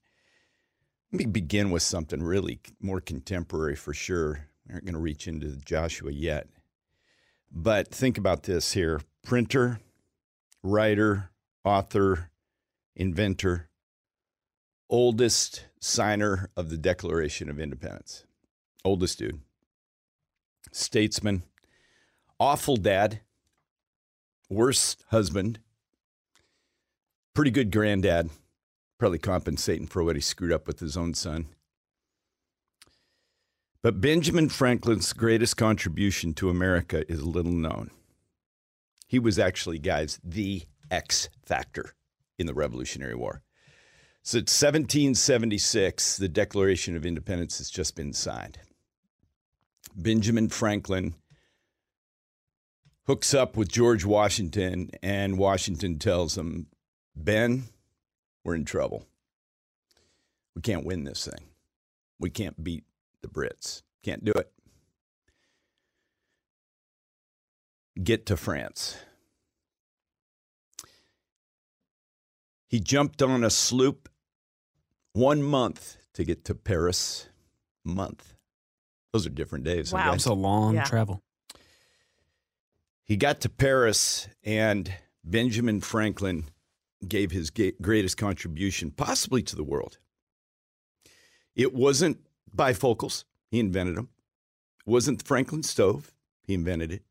let 1.13 1.19
me 1.19 1.27
begin 1.27 1.71
with 1.71 1.83
something 1.83 2.23
really 2.23 2.61
more 2.81 3.03
contemporary 3.03 3.77
for 3.77 3.93
sure. 3.93 4.49
We 4.67 4.73
aren't 4.75 4.85
going 4.85 4.95
to 4.95 5.01
reach 5.01 5.29
into 5.29 5.57
Joshua 5.57 6.11
yet. 6.11 6.49
But 7.51 7.89
think 7.89 8.19
about 8.19 8.43
this 8.43 8.73
here 8.73 9.01
printer, 9.23 9.81
writer, 10.63 11.31
author, 11.65 12.31
inventor, 12.95 13.69
oldest 14.91 15.67
signer 15.81 16.51
of 16.57 16.71
the 16.71 16.77
Declaration 16.77 17.49
of 17.49 17.61
Independence. 17.61 18.25
Oldest 18.85 19.19
dude. 19.19 19.41
Statesman, 20.73 21.43
awful 22.39 22.77
dad, 22.77 23.21
worst 24.51 25.05
husband, 25.11 25.61
pretty 27.35 27.51
good 27.51 27.71
granddad, 27.71 28.31
probably 28.99 29.19
compensating 29.19 29.87
for 29.87 30.03
what 30.03 30.17
he 30.17 30.23
screwed 30.23 30.53
up 30.53 30.67
with 30.67 30.81
his 30.81 30.97
own 30.97 31.15
son. 31.15 31.47
But 33.87 34.01
Benjamin 34.01 34.49
Franklin's 34.49 35.13
greatest 35.13 35.57
contribution 35.57 36.35
to 36.35 36.51
America 36.51 37.09
is 37.09 37.23
little 37.23 37.53
known. 37.53 37.93
He 39.07 39.21
was 39.21 39.39
actually, 39.39 39.79
guys, 39.79 40.19
the 40.25 40.65
X 40.91 41.29
factor 41.45 41.95
in 42.37 42.49
the 42.49 42.53
Revolutionary 42.53 43.15
War. 43.15 43.43
So 44.25 44.39
it's 44.39 44.61
1776, 44.61 46.17
the 46.17 46.29
Declaration 46.29 46.97
of 46.97 47.07
Independence 47.07 47.59
has 47.59 47.71
just 47.71 47.95
been 47.95 48.13
signed. 48.13 48.59
Benjamin 49.95 50.49
Franklin, 50.49 51.15
hooks 53.07 53.35
up 53.35 53.57
with 53.57 53.71
George 53.71 54.05
Washington, 54.05 54.91
and 55.01 55.39
Washington 55.39 56.01
tells 56.01 56.37
him, 56.37 56.67
Ben, 57.15 57.67
we're 58.43 58.57
in 58.57 58.65
trouble. 58.65 59.07
We 60.57 60.63
can't 60.63 60.85
win 60.85 61.05
this 61.05 61.25
thing. 61.25 61.51
We 62.19 62.31
can't 62.31 62.65
beat 62.65 62.83
the 63.27 63.41
Brits. 63.41 63.83
Can't 64.03 64.25
do 64.25 64.33
it. 64.33 64.51
Get 68.03 68.27
to 68.27 68.37
France. 68.37 68.97
He 72.69 72.81
jumped 72.81 73.23
on 73.23 73.43
a 73.45 73.51
sloop 73.51 74.09
one 75.13 75.43
month 75.43 75.97
to 76.15 76.25
get 76.25 76.45
to 76.45 76.55
Paris. 76.55 77.29
Month. 77.85 78.35
Those 79.13 79.27
are 79.27 79.31
different 79.31 79.65
days. 79.65 79.93
Wow. 79.93 80.09
okay? 80.09 80.17
It's 80.17 80.27
a 80.27 80.35
long 80.35 80.75
Yeah. 80.75 80.85
travel. 80.85 81.23
He 83.05 83.17
got 83.17 83.41
to 83.43 83.49
Paris, 83.49 84.29
and 84.43 84.93
Benjamin 85.23 85.81
Franklin 85.81 86.51
gave 87.07 87.31
his 87.31 87.51
greatest 87.51 88.17
contribution, 88.17 88.91
possibly 88.91 89.43
to 89.45 89.55
the 89.55 89.63
world. 89.63 89.99
It 91.55 91.73
wasn't 91.73 92.26
bifocals, 92.55 93.25
he 93.51 93.59
invented 93.61 93.97
them. 93.97 94.09
It 94.87 94.91
wasn't 94.91 95.19
the 95.21 95.25
Franklin 95.25 95.63
stove, 95.63 96.13
he 96.43 96.55
invented 96.55 96.93
it. 96.93 97.03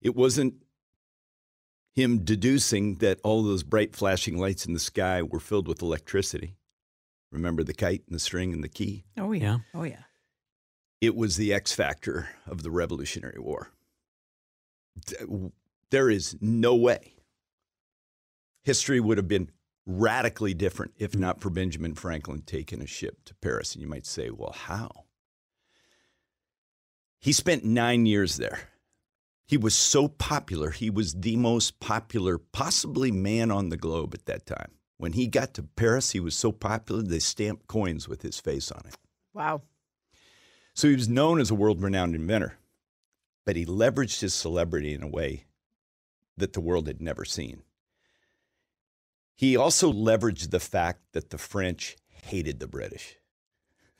It 0.00 0.16
wasn't 0.16 0.54
him 1.94 2.24
deducing 2.24 2.96
that 2.96 3.20
all 3.22 3.42
those 3.42 3.62
bright 3.62 3.94
flashing 3.94 4.38
lights 4.38 4.64
in 4.66 4.72
the 4.72 4.80
sky 4.80 5.22
were 5.22 5.40
filled 5.40 5.68
with 5.68 5.82
electricity. 5.82 6.56
Remember 7.30 7.62
the 7.62 7.74
kite 7.74 8.02
and 8.06 8.14
the 8.14 8.20
string 8.20 8.52
and 8.52 8.64
the 8.64 8.68
key? 8.68 9.04
Oh 9.18 9.32
yeah. 9.32 9.42
Yeah. 9.42 9.58
Oh 9.74 9.82
yeah. 9.84 10.02
it 11.00 11.14
was 11.14 11.36
the 11.36 11.52
X 11.52 11.72
factor 11.72 12.28
of 12.46 12.62
the 12.62 12.70
Revolutionary 12.70 13.38
War. 13.40 13.70
There 15.90 16.10
is 16.10 16.36
no 16.40 16.74
way 16.74 17.14
history 18.64 19.00
would 19.00 19.18
have 19.18 19.28
been 19.28 19.50
radically 19.86 20.54
different 20.54 20.92
if 20.96 21.12
mm. 21.12 21.20
not 21.20 21.40
for 21.40 21.50
Benjamin 21.50 21.94
Franklin 21.94 22.42
taking 22.42 22.80
a 22.80 22.86
ship 22.86 23.24
to 23.24 23.34
Paris. 23.36 23.74
And 23.74 23.82
you 23.82 23.88
might 23.88 24.06
say, 24.06 24.30
well, 24.30 24.52
how? 24.52 25.04
He 27.18 27.32
spent 27.32 27.64
nine 27.64 28.06
years 28.06 28.36
there. 28.36 28.68
He 29.46 29.56
was 29.56 29.74
so 29.74 30.08
popular. 30.08 30.70
He 30.70 30.90
was 30.90 31.14
the 31.14 31.36
most 31.36 31.78
popular, 31.78 32.38
possibly 32.38 33.10
man 33.10 33.50
on 33.50 33.68
the 33.68 33.76
globe 33.76 34.14
at 34.14 34.26
that 34.26 34.46
time. 34.46 34.72
When 34.98 35.12
he 35.12 35.26
got 35.26 35.54
to 35.54 35.62
Paris, 35.62 36.12
he 36.12 36.20
was 36.20 36.34
so 36.34 36.52
popular, 36.52 37.02
they 37.02 37.18
stamped 37.18 37.66
coins 37.66 38.08
with 38.08 38.22
his 38.22 38.38
face 38.38 38.70
on 38.70 38.82
it. 38.86 38.96
Wow. 39.34 39.62
So 40.74 40.88
he 40.88 40.94
was 40.94 41.08
known 41.08 41.40
as 41.40 41.50
a 41.50 41.54
world 41.54 41.82
renowned 41.82 42.14
inventor, 42.14 42.56
but 43.44 43.56
he 43.56 43.66
leveraged 43.66 44.20
his 44.20 44.32
celebrity 44.32 44.94
in 44.94 45.02
a 45.02 45.08
way 45.08 45.44
that 46.36 46.52
the 46.52 46.60
world 46.60 46.86
had 46.86 47.02
never 47.02 47.24
seen. 47.24 47.62
He 49.42 49.56
also 49.56 49.92
leveraged 49.92 50.50
the 50.50 50.60
fact 50.60 51.00
that 51.14 51.30
the 51.30 51.36
French 51.36 51.96
hated 52.06 52.60
the 52.60 52.68
British. 52.68 53.16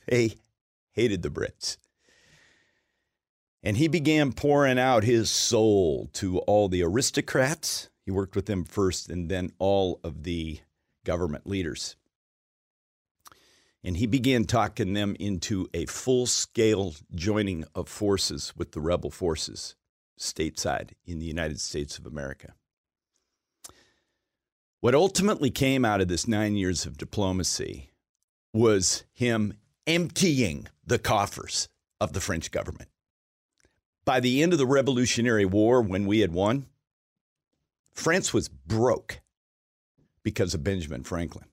They 0.07 0.37
hated 0.93 1.23
the 1.23 1.31
Brits. 1.31 1.79
And 3.61 3.77
he 3.77 3.89
began 3.89 4.33
pouring 4.33 4.79
out 4.79 5.03
his 5.03 5.31
soul 5.31 6.09
to 6.13 6.39
all 6.39 6.69
the 6.69 6.85
aristocrats. 6.85 7.91
He 8.05 8.13
worked 8.13 8.37
with 8.37 8.47
them 8.47 8.63
first 8.63 9.11
and 9.11 9.29
then 9.29 9.51
all 9.59 9.99
of 10.05 10.23
the 10.23 10.61
government 11.05 11.45
leaders 11.45 11.97
and 13.83 13.97
he 13.97 14.07
began 14.07 14.45
talking 14.45 14.93
them 14.93 15.17
into 15.19 15.69
a 15.75 15.87
full 15.87 16.25
scale 16.27 16.95
joining 17.17 17.65
of 17.75 17.89
forces 17.89 18.53
with 18.57 18.71
the 18.71 18.81
rebel 18.81 19.11
forces 19.11 19.75
stateside 20.17 20.91
in 21.05 21.19
the 21.19 21.27
United 21.27 21.61
States 21.61 21.99
of 21.99 22.07
America. 22.07 22.55
What 24.83 24.97
ultimately 24.97 25.53
came 25.53 25.85
out 25.85 26.01
of 26.01 26.09
this 26.09 26.27
nine 26.27 26.57
years 26.57 26.87
of 26.87 26.99
diplomacy 26.99 27.91
was 28.53 29.05
him 29.13 29.55
emptying 29.87 30.67
the 30.85 30.99
coffers 30.99 31.69
of 32.01 32.15
the 32.15 32.21
French 32.21 32.51
government. 32.51 32.89
By 34.05 34.19
the 34.19 34.43
end 34.43 34.53
of 34.53 34.59
the 34.59 34.67
Revolutionary 34.67 35.45
War, 35.45 35.81
when 35.81 36.05
we 36.05 36.19
had 36.19 36.33
won, 36.33 36.67
France 37.93 38.35
was 38.35 38.49
broke 38.49 39.21
because 40.25 40.53
of 40.53 40.65
Benjamin 40.65 41.05
Franklin. 41.05 41.47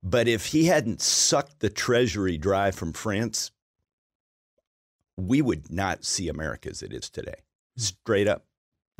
But 0.00 0.28
if 0.28 0.46
he 0.46 0.66
hadn't 0.66 1.02
sucked 1.02 1.58
the 1.58 1.70
treasury 1.70 2.38
dry 2.38 2.70
from 2.70 2.92
France, 2.92 3.50
we 5.16 5.42
would 5.42 5.72
not 5.72 6.04
see 6.04 6.28
America 6.28 6.68
as 6.70 6.84
it 6.84 6.92
is 6.92 7.10
today. 7.10 7.42
Hmm. 7.76 7.82
Straight 7.82 8.28
up, 8.28 8.44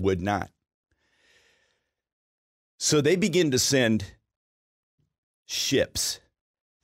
would 0.01 0.21
not. 0.21 0.51
So 2.79 3.01
they 3.01 3.17
begin 3.17 3.51
to 3.51 3.59
send 3.59 4.15
ships, 5.47 6.21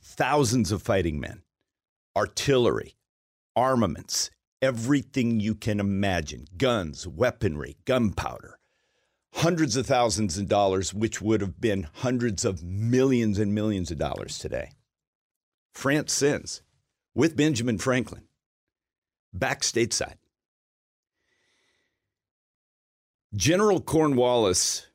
thousands 0.03 0.73
of 0.73 0.83
fighting 0.83 1.21
men, 1.21 1.43
artillery, 2.17 2.97
armaments, 3.55 4.31
everything 4.63 5.41
you 5.41 5.55
can 5.55 5.81
imagine 5.81 6.47
guns, 6.57 7.07
weaponry, 7.07 7.77
gunpowder 7.85 8.61
hundreds 9.35 9.77
of 9.77 9.87
thousands 9.87 10.39
of 10.39 10.49
dollars, 10.49 10.93
which 10.93 11.21
would 11.21 11.41
have 11.41 11.61
been 11.61 11.89
hundreds 11.95 12.45
of 12.45 12.63
millions 12.63 13.39
and 13.39 13.55
millions 13.55 13.91
of 13.91 13.99
dollars 13.99 14.39
today. 14.39 14.73
France 15.73 16.13
sends 16.13 16.63
with 17.15 17.37
Benjamin 17.37 17.79
Franklin 17.79 18.25
back 19.33 19.61
stateside. 19.61 20.17
General 23.35 23.81
Cornwallis 23.81 24.89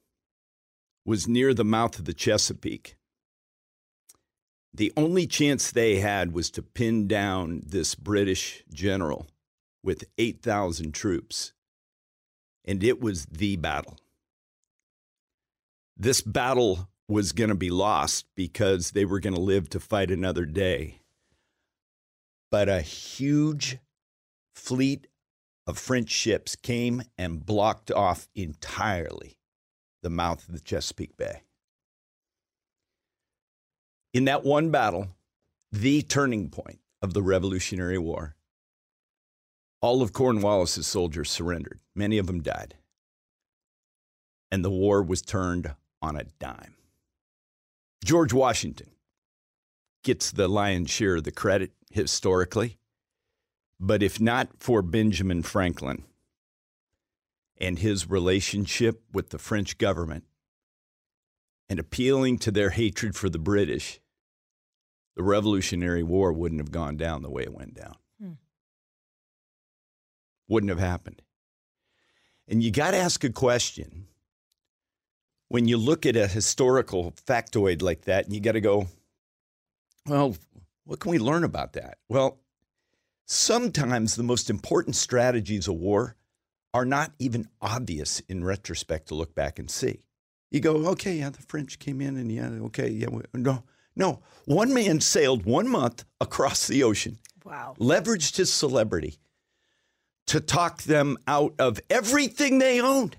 was 1.06 1.28
near 1.28 1.54
the 1.54 1.64
mouth 1.64 2.00
of 2.00 2.06
the 2.06 2.14
Chesapeake. 2.14 2.96
The 4.74 4.92
only 4.98 5.28
chance 5.28 5.72
they 5.72 6.00
had 6.00 6.34
was 6.34 6.50
to 6.52 6.62
pin 6.62 7.08
down 7.08 7.64
this 7.66 7.96
British 7.96 8.64
general 8.74 9.28
with 9.84 10.04
8,000 10.18 10.94
troops. 10.94 11.54
And 12.66 12.84
it 12.84 13.00
was 13.00 13.26
the 13.28 13.56
battle 13.56 13.98
this 15.98 16.22
battle 16.22 16.90
was 17.08 17.32
going 17.32 17.50
to 17.50 17.56
be 17.56 17.70
lost 17.70 18.26
because 18.36 18.92
they 18.92 19.06
were 19.06 19.20
going 19.20 19.36
to 19.36 19.42
live 19.42 19.70
to 19.70 19.80
fight 19.80 20.12
another 20.12 20.46
day. 20.46 21.00
But 22.52 22.68
a 22.68 22.82
huge 22.82 23.78
fleet 24.54 25.08
of 25.68 25.78
French 25.78 26.10
ships 26.10 26.56
came 26.56 27.04
and 27.18 27.46
blocked 27.46 27.92
off 27.92 28.28
entirely 28.36 29.38
the 30.06 30.10
mouth 30.12 30.48
of 30.48 30.54
the 30.54 30.60
Chesapeake 30.60 31.18
Bay. 31.18 31.42
In 34.14 34.26
that 34.26 34.44
one 34.46 34.70
battle, 34.70 35.08
the 35.72 36.04
turning 36.04 36.50
point 36.50 36.80
of 37.02 37.16
the 37.16 37.24
Revolutionary 37.24 37.98
War, 37.98 38.36
all 39.82 40.04
of 40.04 40.14
Cornwallis's 40.14 40.86
soldiers 40.86 41.32
surrendered. 41.32 41.80
Many 41.96 42.20
of 42.20 42.28
them 42.28 42.44
died. 42.44 42.76
And 44.52 44.64
the 44.64 44.70
war 44.70 45.02
was 45.02 45.24
turned 45.24 45.74
on 46.04 46.16
a 46.16 46.26
dime. 46.38 46.76
George 48.04 48.32
Washington 48.32 48.92
gets 50.04 50.30
the 50.30 50.48
lion's 50.48 50.92
share 50.92 51.16
of 51.16 51.24
the 51.24 51.32
credit 51.32 51.72
historically, 51.90 52.78
but 53.80 54.04
if 54.04 54.22
not 54.22 54.50
for 54.60 54.84
Benjamin 54.84 55.42
Franklin 55.42 56.04
and 57.58 57.80
his 57.80 58.10
relationship 58.10 59.02
with 59.14 59.30
the 59.30 59.38
French 59.38 59.78
government 59.78 60.26
and 61.70 61.80
appealing 61.80 62.38
to 62.40 62.52
their 62.52 62.72
hatred 62.72 63.16
for 63.16 63.30
the 63.30 63.40
British, 63.40 64.00
the 65.16 65.24
Revolutionary 65.24 66.04
War 66.04 66.34
wouldn't 66.34 66.62
have 66.62 66.72
gone 66.72 66.98
down 66.98 67.22
the 67.22 67.30
way 67.30 67.44
it 67.44 67.54
went 67.54 67.74
down. 67.74 67.96
Hmm. 68.22 68.32
Wouldn't 70.48 70.70
have 70.70 70.80
happened. 70.80 71.22
And 72.48 72.62
you 72.62 72.72
got 72.72 72.92
to 72.92 72.98
ask 72.98 73.24
a 73.24 73.32
question 73.32 74.08
when 75.48 75.68
you 75.68 75.78
look 75.78 76.06
at 76.06 76.16
a 76.16 76.28
historical 76.28 77.14
factoid 77.26 77.82
like 77.82 78.02
that, 78.06 78.26
and 78.26 78.34
you 78.34 78.42
got 78.42 78.54
to 78.54 78.62
go, 78.62 78.88
well, 80.06 80.36
what 80.84 81.00
can 81.00 81.12
we 81.12 81.20
learn 81.20 81.44
about 81.44 81.74
that? 81.74 81.98
Well, 82.10 82.40
sometimes 83.26 84.16
the 84.16 84.24
most 84.24 84.50
important 84.50 84.96
strategies 84.96 85.68
of 85.68 85.76
war 85.76 86.16
are 86.76 86.84
not 86.86 87.14
even 87.20 87.48
obvious 87.62 88.20
in 88.28 88.44
retrospect 88.44 89.08
to 89.08 89.16
look 89.16 89.34
back 89.34 89.60
and 89.60 89.72
see. 89.72 90.02
You 90.52 90.60
go, 90.60 90.88
okay, 90.90 91.16
yeah, 91.16 91.30
the 91.30 91.42
French 91.42 91.80
came 91.80 92.02
in, 92.02 92.18
and 92.18 92.30
yeah, 92.30 92.50
okay, 92.66 92.90
yeah, 92.90 93.08
we- 93.10 93.22
no, 93.34 93.64
no. 93.96 94.22
One 94.44 94.74
man 94.74 95.00
sailed 95.00 95.46
one 95.46 95.70
month 95.70 96.04
across 96.20 96.68
the 96.68 96.84
ocean, 96.84 97.18
Wow. 97.46 97.76
leveraged 97.80 98.36
his 98.36 98.52
celebrity 98.52 99.20
to 100.28 100.42
talk 100.42 100.84
them 100.84 101.18
out 101.28 101.56
of 101.60 101.80
everything 101.90 102.58
they 102.60 102.82
owned. 102.82 103.16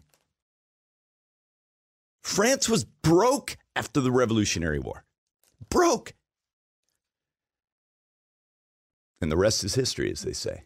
France 2.22 2.68
was 2.68 2.84
broke 2.84 3.56
after 3.74 4.02
the 4.02 4.12
Revolutionary 4.12 4.80
War. 4.80 5.06
Broke. 5.70 6.12
And 9.22 9.32
the 9.32 9.36
rest 9.38 9.64
is 9.64 9.76
history, 9.76 10.10
as 10.12 10.20
they 10.20 10.34
say. 10.34 10.64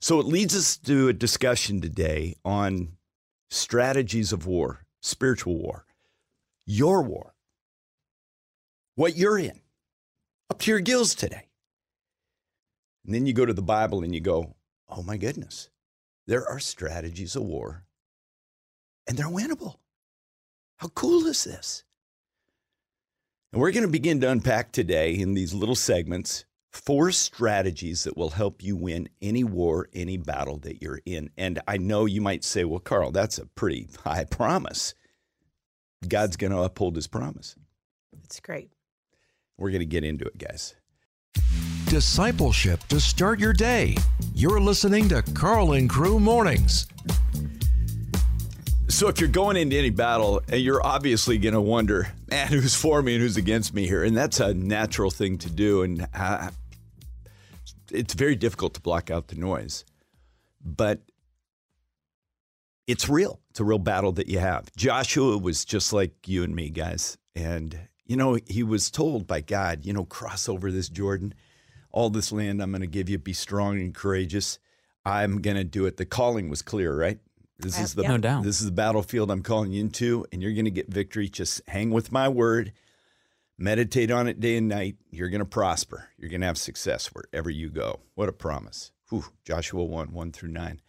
So 0.00 0.18
it 0.18 0.26
leads 0.26 0.56
us 0.56 0.78
to 0.78 1.08
a 1.08 1.12
discussion 1.12 1.82
today 1.82 2.36
on 2.42 2.96
strategies 3.50 4.32
of 4.32 4.46
war, 4.46 4.86
spiritual 5.02 5.58
war, 5.58 5.84
your 6.64 7.02
war, 7.02 7.34
what 8.94 9.16
you're 9.16 9.38
in, 9.38 9.60
up 10.48 10.58
to 10.60 10.70
your 10.70 10.80
gills 10.80 11.14
today. 11.14 11.48
And 13.04 13.14
then 13.14 13.26
you 13.26 13.34
go 13.34 13.44
to 13.44 13.52
the 13.52 13.60
Bible 13.60 14.02
and 14.02 14.14
you 14.14 14.20
go, 14.20 14.54
oh 14.88 15.02
my 15.02 15.18
goodness, 15.18 15.68
there 16.26 16.48
are 16.48 16.58
strategies 16.58 17.36
of 17.36 17.42
war 17.42 17.84
and 19.06 19.18
they're 19.18 19.26
winnable. 19.26 19.76
How 20.76 20.88
cool 20.88 21.26
is 21.26 21.44
this? 21.44 21.84
And 23.52 23.60
we're 23.60 23.72
going 23.72 23.84
to 23.84 23.88
begin 23.88 24.20
to 24.20 24.30
unpack 24.30 24.72
today 24.72 25.12
in 25.12 25.34
these 25.34 25.52
little 25.52 25.74
segments 25.74 26.46
four 26.70 27.10
strategies 27.10 28.04
that 28.04 28.16
will 28.16 28.30
help 28.30 28.62
you 28.62 28.76
win 28.76 29.08
any 29.20 29.44
war, 29.44 29.88
any 29.92 30.16
battle 30.16 30.58
that 30.58 30.80
you're 30.80 31.00
in. 31.04 31.30
And 31.36 31.60
I 31.66 31.76
know 31.76 32.06
you 32.06 32.20
might 32.20 32.44
say, 32.44 32.64
well, 32.64 32.78
Karl, 32.78 33.10
that's 33.10 33.38
a 33.38 33.46
pretty 33.46 33.88
high 34.04 34.24
promise. 34.24 34.94
God's 36.06 36.36
going 36.36 36.52
to 36.52 36.60
uphold 36.60 36.96
his 36.96 37.06
promise. 37.06 37.56
It's 38.24 38.40
great. 38.40 38.70
We're 39.58 39.70
going 39.70 39.80
to 39.80 39.86
get 39.86 40.04
into 40.04 40.24
it, 40.24 40.38
guys. 40.38 40.74
Discipleship 41.86 42.80
to 42.88 43.00
start 43.00 43.40
your 43.40 43.52
day. 43.52 43.96
You're 44.32 44.60
listening 44.60 45.08
to 45.08 45.22
Karl 45.22 45.72
and 45.72 45.90
Crew 45.90 46.20
Mornings. 46.20 46.86
So, 48.88 49.08
if 49.08 49.20
you're 49.20 49.28
going 49.28 49.56
into 49.56 49.76
any 49.76 49.90
battle, 49.90 50.42
and 50.48 50.60
you're 50.60 50.84
obviously 50.84 51.38
going 51.38 51.54
to 51.54 51.60
wonder, 51.60 52.12
man, 52.28 52.48
who's 52.48 52.74
for 52.74 53.02
me 53.02 53.14
and 53.14 53.22
who's 53.22 53.36
against 53.36 53.72
me 53.74 53.86
here? 53.86 54.02
And 54.02 54.16
that's 54.16 54.40
a 54.40 54.54
natural 54.54 55.10
thing 55.10 55.38
to 55.38 55.50
do. 55.50 55.82
And 55.82 56.06
uh, 56.14 56.50
it's 57.92 58.14
very 58.14 58.36
difficult 58.36 58.74
to 58.74 58.80
block 58.80 59.10
out 59.10 59.28
the 59.28 59.36
noise. 59.36 59.84
But 60.64 61.00
it's 62.86 63.08
real. 63.08 63.40
It's 63.50 63.60
a 63.60 63.64
real 63.64 63.78
battle 63.78 64.12
that 64.12 64.28
you 64.28 64.38
have. 64.38 64.74
Joshua 64.76 65.38
was 65.38 65.64
just 65.64 65.92
like 65.92 66.12
you 66.26 66.42
and 66.42 66.54
me, 66.54 66.70
guys. 66.70 67.18
And, 67.34 67.78
you 68.04 68.16
know, 68.16 68.38
he 68.46 68.62
was 68.62 68.90
told 68.90 69.26
by 69.26 69.40
God, 69.40 69.84
you 69.84 69.92
know, 69.92 70.04
cross 70.04 70.48
over 70.48 70.70
this 70.72 70.88
Jordan, 70.88 71.34
all 71.92 72.10
this 72.10 72.32
land 72.32 72.60
I'm 72.62 72.70
going 72.72 72.80
to 72.80 72.86
give 72.86 73.08
you, 73.08 73.18
be 73.18 73.32
strong 73.32 73.78
and 73.80 73.94
courageous. 73.94 74.58
I'm 75.04 75.40
going 75.40 75.56
to 75.56 75.64
do 75.64 75.86
it. 75.86 75.96
The 75.96 76.04
calling 76.04 76.48
was 76.50 76.62
clear, 76.62 76.94
right? 76.98 77.18
This 77.58 77.78
Uh, 77.78 77.82
is 77.82 77.94
the. 77.94 78.02
No 78.02 78.18
doubt. 78.18 78.42
this 78.44 78.60
is 78.60 78.66
the 78.66 78.72
battlefield 78.72 79.30
I'm 79.30 79.42
calling 79.42 79.72
you 79.72 79.80
into, 79.80 80.26
and 80.32 80.42
you're 80.42 80.52
going 80.52 80.64
to 80.64 80.70
get 80.70 80.88
victory. 80.92 81.28
Just 81.28 81.62
hang 81.68 81.90
with 81.90 82.10
my 82.10 82.28
word, 82.28 82.72
meditate 83.60 84.10
on 84.10 84.26
it 84.26 84.40
day 84.40 84.56
and 84.56 84.68
night. 84.68 84.96
You're 85.10 85.28
going 85.28 85.40
to 85.40 85.44
prosper. 85.44 86.08
You're 86.16 86.30
going 86.30 86.40
to 86.40 86.46
have 86.46 86.58
success 86.58 87.08
wherever 87.08 87.50
you 87.50 87.70
go. 87.70 88.00
What 88.14 88.28
a 88.28 88.32
promise. 88.32 88.90
Whew, 89.08 89.24
Joshua 89.44 89.84
1 89.84 90.12
1 90.12 90.32
through 90.32 90.50
9. 90.50 90.80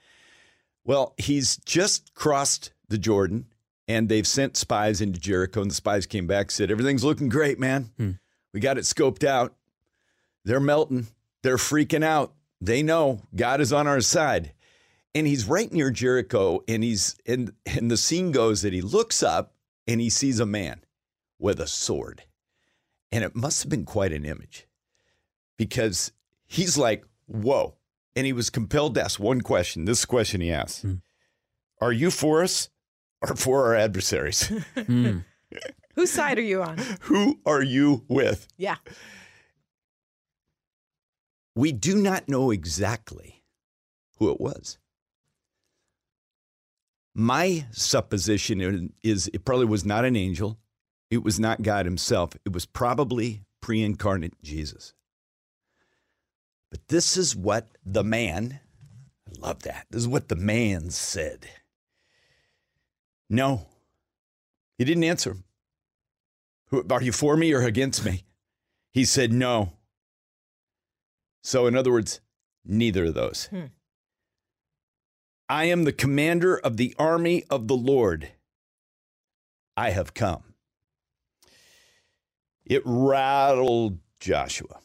Well, 0.84 1.14
he's 1.18 1.58
just 1.58 2.14
crossed 2.16 2.74
the 2.88 2.98
Jordan, 2.98 3.46
and 3.88 4.10
they've 4.10 4.28
sent 4.28 4.58
spies 4.58 5.02
into 5.02 5.20
Jericho, 5.20 5.62
and 5.62 5.70
the 5.70 5.76
spies 5.76 6.06
came 6.06 6.26
back 6.26 6.50
said, 6.50 6.72
Everything's 6.72 7.04
looking 7.04 7.30
great, 7.30 7.60
man. 7.60 7.92
Hmm. 7.98 8.12
We 8.54 8.60
got 8.60 8.78
it 8.78 8.86
scoped 8.86 9.24
out. 9.24 9.56
They're 10.44 10.60
melting. 10.60 11.08
They're 11.44 11.58
freaking 11.58 12.04
out. 12.04 12.34
They 12.60 12.84
know 12.84 13.22
God 13.36 13.62
is 13.62 13.72
on 13.72 13.88
our 13.88 14.02
side 14.02 14.54
and 15.14 15.28
he's 15.28 15.46
right 15.46 15.72
near 15.72 15.92
Jericho, 15.92 16.64
and 16.68 16.84
he's 16.84 17.16
and 17.26 17.54
and 17.66 17.92
the 17.92 17.98
scene 17.98 18.32
goes 18.32 18.62
that 18.62 18.74
he 18.74 18.82
looks 18.82 19.22
up 19.22 19.54
and 19.88 20.00
he 20.00 20.10
sees 20.10 20.40
a 20.40 20.46
man 20.46 20.82
with 21.40 21.60
a 21.60 21.68
sword, 21.68 22.24
and 23.12 23.24
it 23.24 23.36
must 23.36 23.64
have 23.64 23.70
been 23.70 23.86
quite 23.86 24.14
an 24.14 24.26
image, 24.26 24.68
because 25.58 26.12
he's 26.46 26.78
like, 26.78 27.06
"Whoa!" 27.28 27.76
And 28.16 28.26
he 28.26 28.34
was 28.34 28.50
compelled 28.50 28.96
to 28.96 29.04
ask 29.04 29.20
one 29.20 29.42
question. 29.42 29.86
This 29.86 30.06
question 30.06 30.42
he 30.42 30.52
asked: 30.52 30.82
Hmm. 30.82 30.96
"Are 31.80 31.92
you 31.92 32.12
for 32.12 32.44
us 32.44 32.70
or 33.22 33.36
for 33.36 33.66
our 33.66 33.76
adversaries? 33.76 34.52
Mm. 34.76 35.26
Whose 35.96 36.12
side 36.12 36.38
are 36.38 36.42
you 36.42 36.64
on? 36.64 36.78
Who 37.02 37.40
are 37.46 37.62
you 37.62 38.06
with?" 38.08 38.48
Yeah. 38.58 38.78
We 41.54 41.74
do 41.74 41.98
not 41.98 42.30
know 42.30 42.50
exactly 42.52 43.44
who 44.18 44.32
it 44.32 44.40
was. 44.40 44.78
My 47.14 47.66
supposition 47.72 48.94
is 49.04 49.30
it 49.34 49.44
probably 49.44 49.66
was 49.66 49.84
not 49.84 50.06
an 50.06 50.16
angel. 50.16 50.58
It 51.12 51.24
was 51.24 51.40
not 51.40 51.62
God 51.62 51.86
himself. 51.86 52.36
It 52.46 52.54
was 52.54 52.66
probably 52.66 53.44
pre 53.62 53.84
incarnate 53.84 54.42
Jesus. 54.42 54.94
But 56.72 56.88
this 56.88 57.18
is 57.18 57.36
what 57.36 57.68
the 57.86 58.04
man, 58.04 58.62
I 59.28 59.46
love 59.46 59.64
that. 59.64 59.88
This 59.92 60.04
is 60.04 60.08
what 60.08 60.30
the 60.30 60.38
man 60.38 60.90
said. 60.90 61.50
No, 63.30 63.68
he 64.78 64.86
didn't 64.86 65.04
answer 65.04 65.38
Are 66.90 67.04
you 67.04 67.12
for 67.12 67.36
me 67.36 67.54
or 67.54 67.62
against 67.62 68.06
me? 68.06 68.24
He 68.94 69.06
said 69.06 69.34
no. 69.34 69.74
So, 71.44 71.68
in 71.68 71.76
other 71.76 71.92
words, 71.92 72.22
neither 72.64 73.06
of 73.06 73.14
those. 73.14 73.46
Hmm. 73.46 73.66
I 75.50 75.66
am 75.66 75.84
the 75.84 75.92
commander 75.92 76.56
of 76.56 76.78
the 76.78 76.96
army 76.98 77.44
of 77.50 77.68
the 77.68 77.76
Lord. 77.76 78.30
I 79.76 79.90
have 79.90 80.14
come. 80.14 80.51
It 82.66 82.82
rattled 82.86 84.00
Joshua 84.20 84.80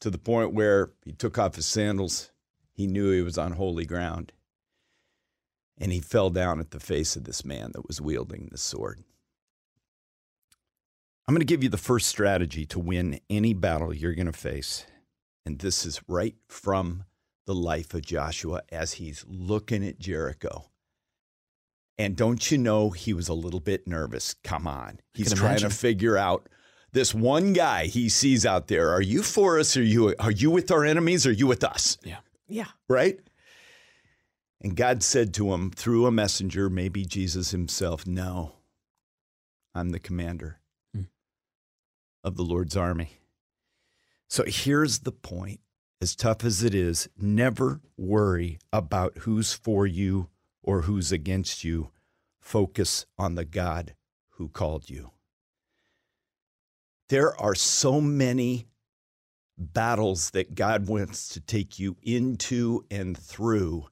to 0.00 0.10
the 0.10 0.18
point 0.18 0.52
where 0.52 0.90
he 1.04 1.12
took 1.12 1.38
off 1.38 1.56
his 1.56 1.66
sandals. 1.66 2.30
He 2.72 2.86
knew 2.86 3.10
he 3.10 3.22
was 3.22 3.38
on 3.38 3.52
holy 3.52 3.86
ground. 3.86 4.32
And 5.78 5.92
he 5.92 6.00
fell 6.00 6.30
down 6.30 6.60
at 6.60 6.70
the 6.70 6.78
face 6.78 7.16
of 7.16 7.24
this 7.24 7.44
man 7.44 7.72
that 7.72 7.88
was 7.88 8.00
wielding 8.00 8.48
the 8.50 8.58
sword. 8.58 9.02
I'm 11.26 11.34
going 11.34 11.40
to 11.40 11.46
give 11.46 11.62
you 11.62 11.70
the 11.70 11.78
first 11.78 12.06
strategy 12.06 12.66
to 12.66 12.78
win 12.78 13.18
any 13.30 13.54
battle 13.54 13.94
you're 13.94 14.14
going 14.14 14.26
to 14.26 14.32
face. 14.32 14.86
And 15.46 15.58
this 15.58 15.86
is 15.86 16.02
right 16.06 16.36
from 16.48 17.04
the 17.46 17.54
life 17.54 17.94
of 17.94 18.02
Joshua 18.02 18.62
as 18.70 18.94
he's 18.94 19.24
looking 19.26 19.86
at 19.86 19.98
Jericho. 19.98 20.70
And 21.96 22.16
don't 22.16 22.50
you 22.50 22.58
know 22.58 22.90
he 22.90 23.12
was 23.12 23.28
a 23.28 23.34
little 23.34 23.60
bit 23.60 23.86
nervous? 23.86 24.34
Come 24.44 24.66
on. 24.66 25.00
He's 25.14 25.32
trying 25.32 25.52
imagine. 25.52 25.70
to 25.70 25.76
figure 25.76 26.16
out 26.16 26.48
this 26.94 27.14
one 27.14 27.52
guy 27.52 27.86
he 27.86 28.08
sees 28.08 28.46
out 28.46 28.68
there. 28.68 28.90
Are 28.90 29.02
you 29.02 29.22
for 29.22 29.58
us? 29.58 29.76
Are 29.76 29.82
you 29.82 30.14
are 30.18 30.30
you 30.30 30.50
with 30.50 30.70
our 30.70 30.84
enemies? 30.84 31.26
Or 31.26 31.30
are 31.30 31.32
you 31.32 31.46
with 31.46 31.62
us? 31.62 31.98
Yeah. 32.02 32.18
Yeah. 32.48 32.68
Right? 32.88 33.18
And 34.62 34.76
God 34.76 35.02
said 35.02 35.34
to 35.34 35.52
him 35.52 35.70
through 35.70 36.06
a 36.06 36.12
messenger, 36.12 36.70
maybe 36.70 37.04
Jesus 37.04 37.50
himself, 37.50 38.06
No, 38.06 38.52
I'm 39.74 39.90
the 39.90 39.98
commander 39.98 40.60
Hmm. 40.94 41.02
of 42.22 42.36
the 42.36 42.44
Lord's 42.44 42.76
army. 42.76 43.18
So 44.28 44.44
here's 44.46 45.00
the 45.00 45.12
point 45.12 45.60
as 46.00 46.14
tough 46.16 46.44
as 46.44 46.62
it 46.62 46.74
is, 46.74 47.08
never 47.18 47.80
worry 47.96 48.58
about 48.72 49.18
who's 49.18 49.52
for 49.52 49.86
you 49.86 50.28
or 50.62 50.82
who's 50.82 51.12
against 51.12 51.64
you. 51.64 51.90
Focus 52.40 53.06
on 53.18 53.34
the 53.36 53.44
God 53.44 53.94
who 54.36 54.48
called 54.48 54.90
you. 54.90 55.10
There 57.08 57.38
are 57.40 57.54
so 57.54 58.00
many 58.00 58.66
battles 59.58 60.30
that 60.30 60.54
God 60.54 60.88
wants 60.88 61.28
to 61.30 61.40
take 61.40 61.78
you 61.78 61.96
into 62.02 62.84
and 62.90 63.16
through, 63.16 63.88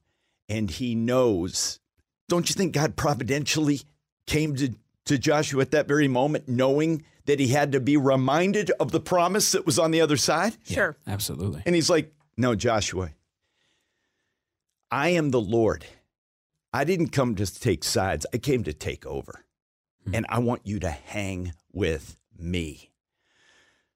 and 0.49 0.69
He 0.69 0.95
knows. 0.95 1.79
Don't 2.27 2.49
you 2.49 2.53
think 2.53 2.73
God 2.73 2.95
providentially 2.95 3.81
came 4.25 4.55
to, 4.55 4.73
to 5.05 5.17
Joshua 5.17 5.61
at 5.61 5.71
that 5.71 5.87
very 5.87 6.07
moment, 6.07 6.47
knowing 6.47 7.03
that 7.25 7.39
he 7.39 7.47
had 7.47 7.71
to 7.71 7.79
be 7.79 7.97
reminded 7.97 8.71
of 8.79 8.91
the 8.91 8.99
promise 8.99 9.51
that 9.51 9.65
was 9.65 9.79
on 9.79 9.91
the 9.91 10.01
other 10.01 10.17
side? 10.17 10.55
Sure. 10.65 10.95
Absolutely. 11.07 11.63
And 11.65 11.75
he's 11.75 11.89
like, 11.89 12.13
No, 12.37 12.55
Joshua, 12.55 13.11
I 14.91 15.09
am 15.09 15.31
the 15.31 15.41
Lord. 15.41 15.85
I 16.73 16.83
didn't 16.85 17.09
come 17.09 17.35
just 17.35 17.55
to 17.55 17.61
take 17.61 17.83
sides, 17.83 18.25
I 18.33 18.37
came 18.37 18.63
to 18.63 18.73
take 18.73 19.05
over. 19.05 19.45
Hmm. 20.05 20.15
And 20.15 20.25
I 20.29 20.39
want 20.39 20.61
you 20.65 20.79
to 20.79 20.89
hang 20.89 21.53
with 21.71 22.17
me. 22.37 22.92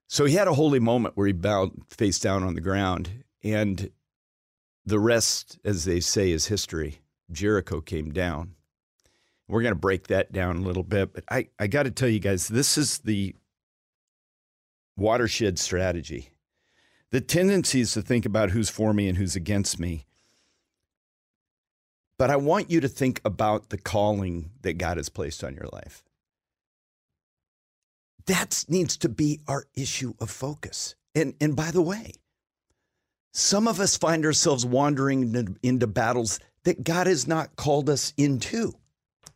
So 0.08 0.26
he 0.26 0.36
had 0.36 0.48
a 0.48 0.54
holy 0.54 0.80
moment 0.80 1.18
where 1.18 1.28
he 1.28 1.34
bowed 1.34 1.72
face 1.90 2.20
down 2.20 2.44
on 2.44 2.56
the 2.56 2.62
ground. 2.62 3.24
And 3.44 3.92
the 4.86 5.00
rest, 5.00 5.60
as 5.64 5.86
they 5.86 6.00
say, 6.00 6.32
is 6.32 6.48
history. 6.48 7.00
Jericho 7.32 7.82
came 7.82 8.12
down. 8.12 8.56
We're 9.48 9.62
going 9.62 9.74
to 9.74 9.80
break 9.80 10.08
that 10.08 10.32
down 10.32 10.58
a 10.58 10.62
little 10.62 10.84
bit. 10.84 11.14
But 11.14 11.24
I, 11.30 11.48
I 11.60 11.68
got 11.68 11.84
to 11.84 11.92
tell 11.92 12.10
you 12.10 12.20
guys, 12.20 12.48
this 12.48 12.78
is 12.78 13.00
the 13.00 13.36
watershed 14.96 15.60
strategy 15.60 16.32
the 17.12 17.22
tendency 17.22 17.82
is 17.82 17.94
to 17.94 18.02
think 18.02 18.26
about 18.26 18.52
who's 18.52 18.70
for 18.70 18.94
me 18.94 19.08
and 19.08 19.18
who's 19.18 19.36
against 19.36 19.80
me. 19.80 20.06
But 22.18 22.30
I 22.30 22.36
want 22.36 22.70
you 22.70 22.82
to 22.82 22.88
think 22.88 23.22
about 23.24 23.70
the 23.70 23.78
calling 23.78 24.52
that 24.62 24.78
God 24.78 24.98
has 24.98 25.10
placed 25.10 25.44
on 25.44 25.56
your 25.56 25.68
life. 25.72 26.04
That 28.28 28.66
needs 28.68 28.98
to 28.98 29.10
be 29.10 29.42
our 29.48 29.66
issue 29.74 30.14
of 30.20 30.30
focus. 30.30 30.96
And, 31.16 31.34
and 31.42 31.56
by 31.56 31.72
the 31.72 31.82
way, 31.82 32.14
some 33.34 33.68
of 33.68 33.80
us 33.80 33.98
find 33.98 34.26
ourselves 34.26 34.66
wandering 34.66 35.24
into, 35.24 35.56
into 35.64 35.88
battles 35.88 36.40
that 36.64 36.84
God 36.84 37.08
has 37.08 37.28
not 37.28 37.56
called 37.56 37.90
us 37.90 38.14
into. 38.18 38.74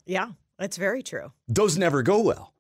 Yeah, 0.06 0.32
that's 0.60 0.78
very 0.78 1.04
true. 1.04 1.32
Those 1.48 1.78
never 1.78 2.04
go 2.04 2.22
well. 2.22 2.54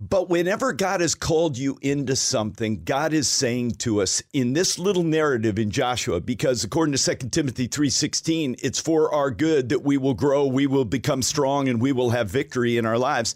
But 0.00 0.28
whenever 0.28 0.72
God 0.72 1.00
has 1.00 1.14
called 1.14 1.56
you 1.56 1.78
into 1.80 2.16
something, 2.16 2.82
God 2.84 3.12
is 3.12 3.28
saying 3.28 3.72
to 3.78 4.02
us 4.02 4.22
in 4.32 4.52
this 4.52 4.78
little 4.78 5.04
narrative 5.04 5.58
in 5.58 5.70
Joshua, 5.70 6.20
because 6.20 6.64
according 6.64 6.94
to 6.94 6.98
2 6.98 7.30
Timothy 7.30 7.68
3:16, 7.68 8.56
it's 8.60 8.80
for 8.80 9.14
our 9.14 9.30
good 9.30 9.68
that 9.68 9.84
we 9.84 9.96
will 9.96 10.14
grow, 10.14 10.46
we 10.46 10.66
will 10.66 10.84
become 10.84 11.22
strong, 11.22 11.68
and 11.68 11.80
we 11.80 11.92
will 11.92 12.10
have 12.10 12.28
victory 12.28 12.76
in 12.76 12.84
our 12.84 12.98
lives. 12.98 13.34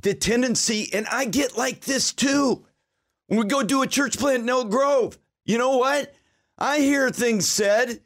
The 0.00 0.14
tendency, 0.14 0.88
and 0.92 1.06
I 1.10 1.24
get 1.24 1.56
like 1.56 1.80
this 1.82 2.12
too. 2.12 2.64
When 3.26 3.40
we 3.40 3.44
go 3.46 3.62
do 3.62 3.82
a 3.82 3.86
church 3.86 4.16
plant 4.18 4.42
in 4.42 4.48
Elk 4.48 4.70
Grove, 4.70 5.18
you 5.44 5.58
know 5.58 5.76
what? 5.76 6.14
I 6.56 6.78
hear 6.78 7.10
things 7.10 7.48
said 7.48 8.00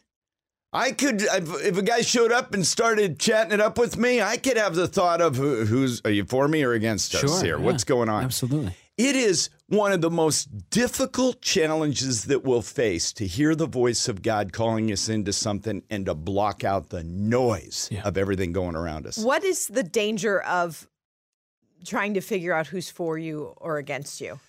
I 0.72 0.92
could, 0.92 1.20
if 1.22 1.76
a 1.76 1.82
guy 1.82 2.00
showed 2.00 2.32
up 2.32 2.54
and 2.54 2.66
started 2.66 3.18
chatting 3.20 3.52
it 3.52 3.60
up 3.60 3.78
with 3.78 3.96
me, 3.98 4.22
I 4.22 4.36
could 4.38 4.56
have 4.56 4.74
the 4.74 4.88
thought 4.88 5.20
of 5.20 5.36
who's, 5.36 6.00
are 6.04 6.10
you 6.10 6.24
for 6.24 6.48
me 6.48 6.62
or 6.64 6.72
against 6.72 7.14
us 7.14 7.42
here? 7.42 7.58
yeah, 7.58 7.64
What's 7.64 7.84
going 7.84 8.08
on? 8.08 8.24
Absolutely. 8.24 8.74
It 8.98 9.14
is 9.16 9.48
one 9.68 9.92
of 9.92 10.00
the 10.00 10.10
most 10.10 10.70
difficult 10.70 11.40
challenges 11.40 12.24
that 12.24 12.44
we'll 12.44 12.62
face 12.62 13.12
to 13.14 13.26
hear 13.26 13.54
the 13.54 13.66
voice 13.66 14.08
of 14.08 14.22
God 14.22 14.52
calling 14.52 14.90
us 14.92 15.08
into 15.08 15.32
something 15.32 15.82
and 15.90 16.06
to 16.06 16.14
block 16.14 16.64
out 16.64 16.88
the 16.90 17.02
noise 17.04 17.88
Yeah. 17.90 18.02
of 18.04 18.16
everything 18.18 18.52
going 18.52 18.74
around 18.76 19.06
us. 19.06 19.18
What 19.18 19.44
is 19.44 19.66
the 19.68 19.82
danger 19.82 20.40
of 20.42 20.88
trying 21.84 22.14
to 22.14 22.20
figure 22.20 22.52
out 22.52 22.68
who's 22.68 22.90
for 22.90 23.18
you 23.18 23.54
or 23.56 23.78
against 23.78 24.20
you? 24.20 24.40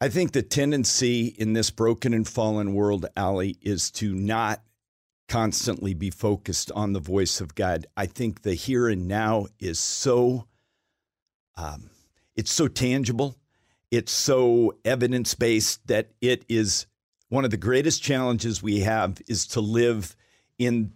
I 0.00 0.08
think 0.08 0.32
the 0.32 0.42
tendency 0.42 1.26
in 1.38 1.52
this 1.52 1.70
broken 1.70 2.12
and 2.12 2.26
fallen 2.26 2.74
world, 2.74 3.06
Allie, 3.16 3.56
is 3.62 3.90
to 3.92 4.14
not 4.14 4.60
constantly 5.28 5.94
be 5.94 6.10
focused 6.10 6.72
on 6.72 6.92
the 6.92 7.00
voice 7.00 7.40
of 7.40 7.54
God. 7.54 7.86
I 7.96 8.06
think 8.06 8.42
the 8.42 8.54
here 8.54 8.88
and 8.88 9.06
now 9.06 9.46
is 9.60 9.78
so, 9.78 10.48
um, 11.56 11.88
it's 12.34 12.52
so 12.52 12.68
tangible, 12.68 13.36
it's 13.90 14.10
so 14.10 14.74
evidence 14.84 15.34
based 15.34 15.86
that 15.86 16.10
it 16.20 16.44
is 16.48 16.86
one 17.28 17.44
of 17.46 17.50
the 17.50 17.56
greatest 17.56 18.02
challenges 18.02 18.62
we 18.62 18.80
have 18.80 19.22
is 19.26 19.46
to 19.46 19.60
live 19.60 20.16
in 20.58 20.92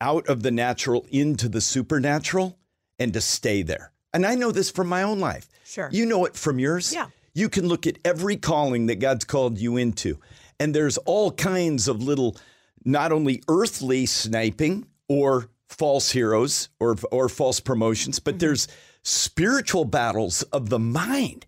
out 0.00 0.28
of 0.28 0.42
the 0.42 0.52
natural 0.52 1.04
into 1.10 1.48
the 1.48 1.60
supernatural 1.60 2.58
and 3.00 3.12
to 3.14 3.20
stay 3.20 3.62
there. 3.62 3.90
And 4.12 4.24
I 4.24 4.36
know 4.36 4.52
this 4.52 4.70
from 4.70 4.88
my 4.88 5.02
own 5.02 5.18
life. 5.18 5.48
Sure. 5.64 5.88
You 5.90 6.06
know 6.06 6.24
it 6.26 6.36
from 6.36 6.60
yours. 6.60 6.92
Yeah. 6.92 7.08
You 7.32 7.48
can 7.48 7.66
look 7.66 7.86
at 7.86 7.98
every 8.04 8.36
calling 8.36 8.86
that 8.86 9.00
God's 9.00 9.24
called 9.24 9.58
you 9.58 9.76
into, 9.76 10.18
and 10.58 10.74
there's 10.74 10.98
all 10.98 11.32
kinds 11.32 11.88
of 11.88 12.02
little, 12.02 12.36
not 12.84 13.12
only 13.12 13.42
earthly 13.48 14.06
sniping 14.06 14.86
or 15.08 15.48
false 15.68 16.10
heroes 16.10 16.68
or, 16.78 16.96
or 17.10 17.28
false 17.28 17.60
promotions, 17.60 18.18
but 18.18 18.34
mm-hmm. 18.34 18.40
there's 18.40 18.68
spiritual 19.02 19.84
battles 19.84 20.42
of 20.42 20.68
the 20.68 20.78
mind 20.78 21.46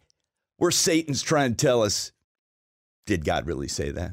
where 0.57 0.71
Satan's 0.71 1.23
trying 1.23 1.57
to 1.57 1.57
tell 1.57 1.83
us, 1.83 2.13
did 3.05 3.25
God 3.25 3.47
really 3.47 3.69
say 3.69 3.91
that? 3.91 4.13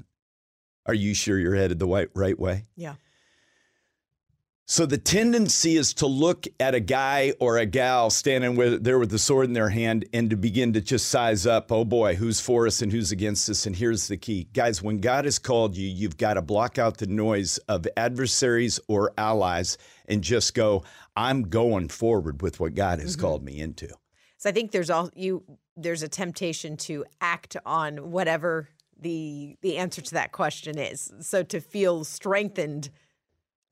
Are 0.88 0.96
you 0.96 1.14
sure 1.14 1.38
you're 1.38 1.56
headed 1.56 1.78
the 1.78 1.86
right, 1.86 2.10
right 2.16 2.38
way? 2.38 2.66
Yeah. 2.76 2.96
So 4.72 4.86
the 4.86 5.00
tendency 5.00 5.78
is 5.78 5.96
to 5.96 6.06
look 6.06 6.46
at 6.60 6.76
a 6.76 6.80
guy 6.80 7.34
or 7.40 7.58
a 7.58 7.66
gal 7.66 8.12
standing 8.12 8.56
with, 8.56 8.84
there 8.84 9.00
with 9.00 9.10
the 9.10 9.18
sword 9.18 9.48
in 9.48 9.54
their 9.54 9.70
hand 9.70 10.06
and 10.14 10.30
to 10.30 10.36
begin 10.36 10.74
to 10.74 10.80
just 10.80 11.08
size 11.08 11.48
up, 11.48 11.72
oh 11.72 11.84
boy, 11.84 12.14
who's 12.14 12.40
for 12.40 12.68
us 12.68 12.84
and 12.84 12.92
who's 12.92 13.12
against 13.12 13.50
us. 13.50 13.66
And 13.66 13.76
here's 13.76 14.08
the 14.08 14.16
key. 14.16 14.48
Guys, 14.54 14.84
when 14.84 15.00
God 15.00 15.26
has 15.26 15.40
called 15.40 15.76
you, 15.76 15.90
you've 15.90 16.18
got 16.18 16.36
to 16.36 16.44
block 16.44 16.78
out 16.78 16.98
the 16.98 17.08
noise 17.08 17.58
of 17.68 17.88
adversaries 17.98 18.80
or 18.88 19.12
allies 19.18 19.80
and 20.08 20.24
just 20.24 20.54
go, 20.54 20.84
I'm 21.16 21.50
going 21.50 21.90
forward 21.90 22.44
with 22.44 22.60
what 22.60 22.76
God 22.76 23.00
has 23.00 23.14
mm-hmm. 23.14 23.26
called 23.26 23.44
me 23.44 23.62
into. 23.62 23.88
So 24.38 24.52
I 24.52 24.54
think 24.54 24.70
there's 24.70 24.92
all 24.92 25.10
you 25.16 25.44
there's 25.78 26.04
a 26.04 26.08
temptation 26.08 26.78
to 26.78 27.06
act 27.22 27.58
on 27.66 28.12
whatever 28.12 28.70
the 29.02 29.58
the 29.62 29.78
answer 29.78 30.02
to 30.04 30.14
that 30.14 30.32
question 30.32 30.78
is. 30.78 31.12
So 31.22 31.42
to 31.42 31.60
feel 31.60 32.04
strengthened 32.04 32.92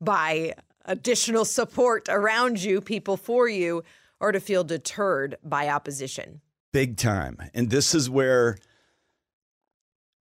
by 0.00 0.54
additional 0.88 1.44
support 1.44 2.08
around 2.08 2.60
you, 2.62 2.80
people 2.80 3.16
for 3.16 3.48
you, 3.48 3.84
or 4.20 4.32
to 4.32 4.40
feel 4.40 4.64
deterred 4.64 5.36
by 5.44 5.68
opposition. 5.68 6.40
big 6.72 6.96
time 6.96 7.36
and 7.54 7.70
this 7.70 7.94
is 7.94 8.10
where 8.10 8.58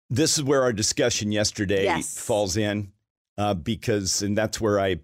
this 0.09 0.37
is 0.37 0.43
where 0.43 0.63
our 0.63 0.73
discussion 0.73 1.31
yesterday 1.31 1.83
Yes. 1.85 2.17
falls 2.19 2.57
in 2.57 2.91
uh, 3.37 3.53
because 3.53 4.21
and 4.21 4.37
that's 4.37 4.59
where 4.59 4.79
i 4.79 4.97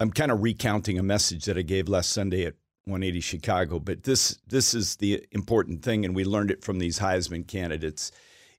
i'm 0.00 0.10
kind 0.10 0.30
of 0.30 0.42
recounting 0.42 0.98
a 0.98 1.02
message 1.02 1.44
that 1.46 1.56
i 1.58 1.62
gave 1.62 1.88
last 1.88 2.10
sunday 2.10 2.44
at 2.44 2.54
180 2.84 3.20
chicago 3.20 3.78
but 3.78 4.02
this 4.04 4.38
this 4.46 4.74
is 4.74 4.96
the 4.96 5.24
important 5.32 5.82
thing 5.82 6.04
and 6.04 6.14
we 6.14 6.24
learned 6.24 6.50
it 6.50 6.62
from 6.64 6.78
these 6.78 6.98
heisman 6.98 7.46
candidates 7.46 8.12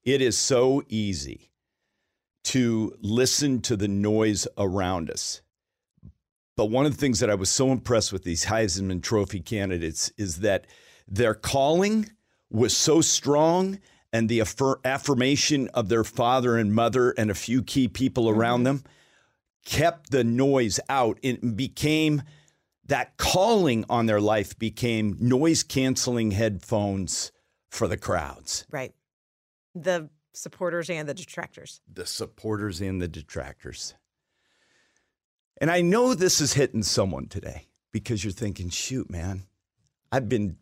it 0.03 0.21
is 0.21 0.37
so 0.37 0.81
easy 0.89 1.51
to 2.43 2.93
listen 3.01 3.61
to 3.61 3.75
the 3.75 3.87
noise 3.87 4.47
around 4.57 5.09
us 5.11 5.41
but 6.57 6.65
one 6.65 6.85
of 6.85 6.91
the 6.91 6.97
things 6.97 7.21
that 7.21 7.29
I 7.29 7.35
was 7.35 7.49
so 7.49 7.71
impressed 7.71 8.11
with 8.11 8.23
these 8.23 8.45
Heisman 8.45 9.01
Trophy 9.01 9.39
candidates 9.39 10.11
is 10.17 10.39
that 10.39 10.67
their 11.07 11.33
calling 11.33 12.09
was 12.49 12.75
so 12.75 12.99
strong 12.99 13.79
and 14.11 14.27
the 14.27 14.39
affir- 14.39 14.83
affirmation 14.83 15.69
of 15.69 15.87
their 15.87 16.03
father 16.03 16.57
and 16.57 16.73
mother 16.73 17.11
and 17.11 17.29
a 17.29 17.35
few 17.35 17.61
key 17.61 17.87
people 17.87 18.25
mm-hmm. 18.25 18.39
around 18.39 18.63
them 18.63 18.83
kept 19.65 20.11
the 20.11 20.23
noise 20.23 20.79
out. 20.89 21.19
It 21.21 21.55
became 21.55 22.23
that 22.87 23.17
calling 23.17 23.85
on 23.89 24.07
their 24.07 24.21
life 24.21 24.57
became 24.57 25.15
noise 25.19 25.61
canceling 25.61 26.31
headphones 26.31 27.31
for 27.69 27.87
the 27.87 27.97
crowds, 27.97 28.65
Right. 28.71 28.93
The 29.75 30.09
supporters 30.33 30.89
and 30.89 31.07
the 31.07 31.13
detractors. 31.13 31.81
the 31.91 32.05
supporters 32.05 32.81
and 32.81 33.01
the 33.01 33.07
detractors. 33.07 33.93
And 35.59 35.71
I 35.71 35.81
know 35.81 36.13
this 36.13 36.39
is 36.39 36.53
hitting 36.53 36.83
someone 36.83 37.27
today 37.27 37.65
because 37.91 38.23
you're 38.23 38.33
thinking, 38.33 38.69
shoot, 38.69 39.09
man, 39.09 39.43
I've 40.11 40.29
been 40.29 40.57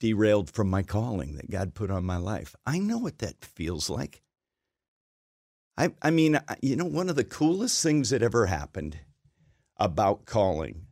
derailed 0.00 0.50
from 0.50 0.68
my 0.68 0.82
calling 0.82 1.36
that 1.36 1.50
God 1.50 1.74
put 1.74 1.90
on 1.90 2.04
my 2.04 2.16
life. 2.16 2.56
I 2.66 2.78
know 2.78 2.98
what 2.98 3.18
that 3.18 3.44
feels 3.44 3.88
like. 3.88 4.22
I, 5.76 5.92
I 6.02 6.10
mean, 6.10 6.38
you 6.62 6.76
know, 6.76 6.84
one 6.84 7.08
of 7.08 7.16
the 7.16 7.24
coolest 7.24 7.82
things 7.82 8.10
that 8.10 8.22
ever 8.22 8.46
happened 8.46 8.98
about 9.76 10.26
calling 10.26 10.86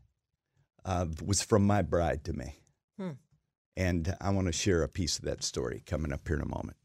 uh, 0.85 1.07
was 1.25 1.42
from 1.42 1.66
my 1.66 1.83
bride 1.83 2.25
to 2.25 2.33
me. 2.33 2.57
Hmm. 2.99 3.11
And 3.77 4.16
I 4.21 4.31
want 4.31 4.47
to 4.47 4.53
share 4.53 4.83
a 4.83 4.88
piece 4.88 5.18
of 5.18 5.25
that 5.25 5.42
story 5.42 5.83
coming 5.85 6.12
up 6.12 6.27
here 6.27 6.37
in 6.37 6.42
a 6.42 6.49
moment. 6.49 6.77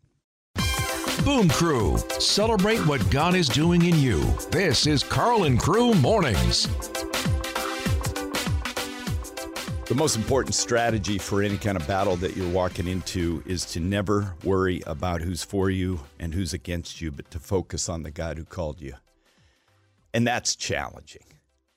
Boom 1.25 1.47
Crew, 1.47 1.97
celebrate 2.19 2.85
what 2.85 3.09
God 3.09 3.33
is 3.33 3.47
doing 3.47 3.85
in 3.85 3.97
you. 3.97 4.21
This 4.51 4.85
is 4.85 5.03
Karl 5.03 5.45
and 5.45 5.57
Crew 5.57 5.93
Mornings. 5.93 6.67
The 9.85 9.95
most 9.95 10.17
important 10.17 10.53
strategy 10.53 11.17
for 11.17 11.41
any 11.41 11.57
kind 11.57 11.77
of 11.77 11.87
battle 11.87 12.17
that 12.17 12.35
you're 12.35 12.51
walking 12.51 12.87
into 12.87 13.41
is 13.45 13.63
to 13.67 13.79
never 13.79 14.35
worry 14.43 14.81
about 14.85 15.21
who's 15.21 15.45
for 15.45 15.69
you 15.69 16.01
and 16.19 16.33
who's 16.33 16.51
against 16.51 16.99
you, 16.99 17.09
but 17.09 17.31
to 17.31 17.39
focus 17.39 17.87
on 17.87 18.03
the 18.03 18.11
God 18.11 18.37
who 18.37 18.43
called 18.43 18.81
you. 18.81 18.95
And 20.13 20.27
that's 20.27 20.57
challenging. 20.57 21.23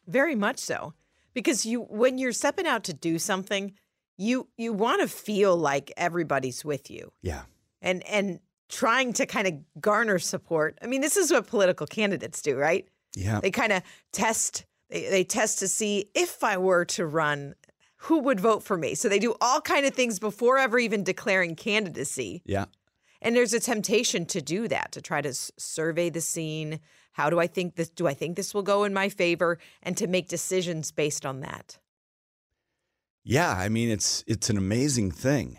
Very 0.09 0.35
much 0.35 0.59
so. 0.59 0.93
Because 1.35 1.65
you 1.65 1.83
when 1.83 2.19
you're 2.19 2.33
stepping 2.33 2.67
out 2.67 2.83
to 2.85 2.93
do 2.93 3.17
something, 3.21 3.75
you 4.19 4.49
you 4.57 4.73
want 4.73 5.03
to 5.03 5.09
feel 5.09 5.57
like 5.57 5.93
everybody's 5.97 6.65
with 6.65 6.91
you. 6.91 7.13
Yeah. 7.23 7.43
And 7.81 8.05
and 8.09 8.41
trying 8.69 9.13
to 9.15 9.27
kind 9.27 9.47
of 9.47 9.81
garner 9.81 10.19
support. 10.19 10.79
I 10.83 10.87
mean, 10.87 11.01
this 11.01 11.17
is 11.17 11.31
what 11.31 11.47
political 11.47 11.87
candidates 11.87 12.43
do, 12.43 12.57
right? 12.57 12.89
Yeah. 13.15 13.41
They 13.41 13.51
kind 13.51 13.73
of 13.73 13.83
test 14.13 14.67
they, 14.91 15.09
they 15.09 15.25
test 15.25 15.59
to 15.61 15.69
see 15.69 16.11
if 16.15 16.45
I 16.45 16.59
were 16.59 16.85
to 16.87 17.07
run, 17.07 17.55
who 17.97 18.21
would 18.21 18.41
vote 18.41 18.63
for 18.63 18.77
me. 18.77 18.95
So 18.95 19.09
they 19.09 19.19
do 19.19 19.35
all 19.41 19.61
kind 19.61 19.87
of 19.87 19.95
things 19.95 20.19
before 20.19 20.59
ever 20.59 20.79
even 20.79 21.05
declaring 21.05 21.57
candidacy. 21.57 22.43
Yeah. 22.45 22.67
And 23.23 23.35
there's 23.35 23.55
a 23.55 23.61
temptation 23.61 24.27
to 24.27 24.43
do 24.43 24.69
that, 24.69 24.93
to 24.93 25.01
try 25.01 25.21
to 25.23 25.31
s- 25.31 25.51
survey 25.57 26.11
the 26.11 26.21
scene. 26.21 26.81
How 27.13 27.31
do 27.31 27.41
I 27.41 27.47
think 27.47 27.77
this? 27.77 27.89
Do 27.89 28.07
I 28.07 28.15
think 28.15 28.37
this 28.37 28.53
will 28.53 28.63
go 28.63 28.85
in 28.85 28.93
my 28.93 29.09
favor? 29.09 29.59
And 29.83 29.97
to 29.97 30.07
make 30.07 30.29
decisions 30.29 30.93
based 30.93 31.25
on 31.25 31.41
that. 31.41 31.79
Yeah. 33.25 33.51
I 33.51 33.69
mean, 33.69 33.89
it's 33.89 34.23
it's 34.27 34.51
an 34.51 34.59
amazing 34.59 35.11
thing. 35.11 35.59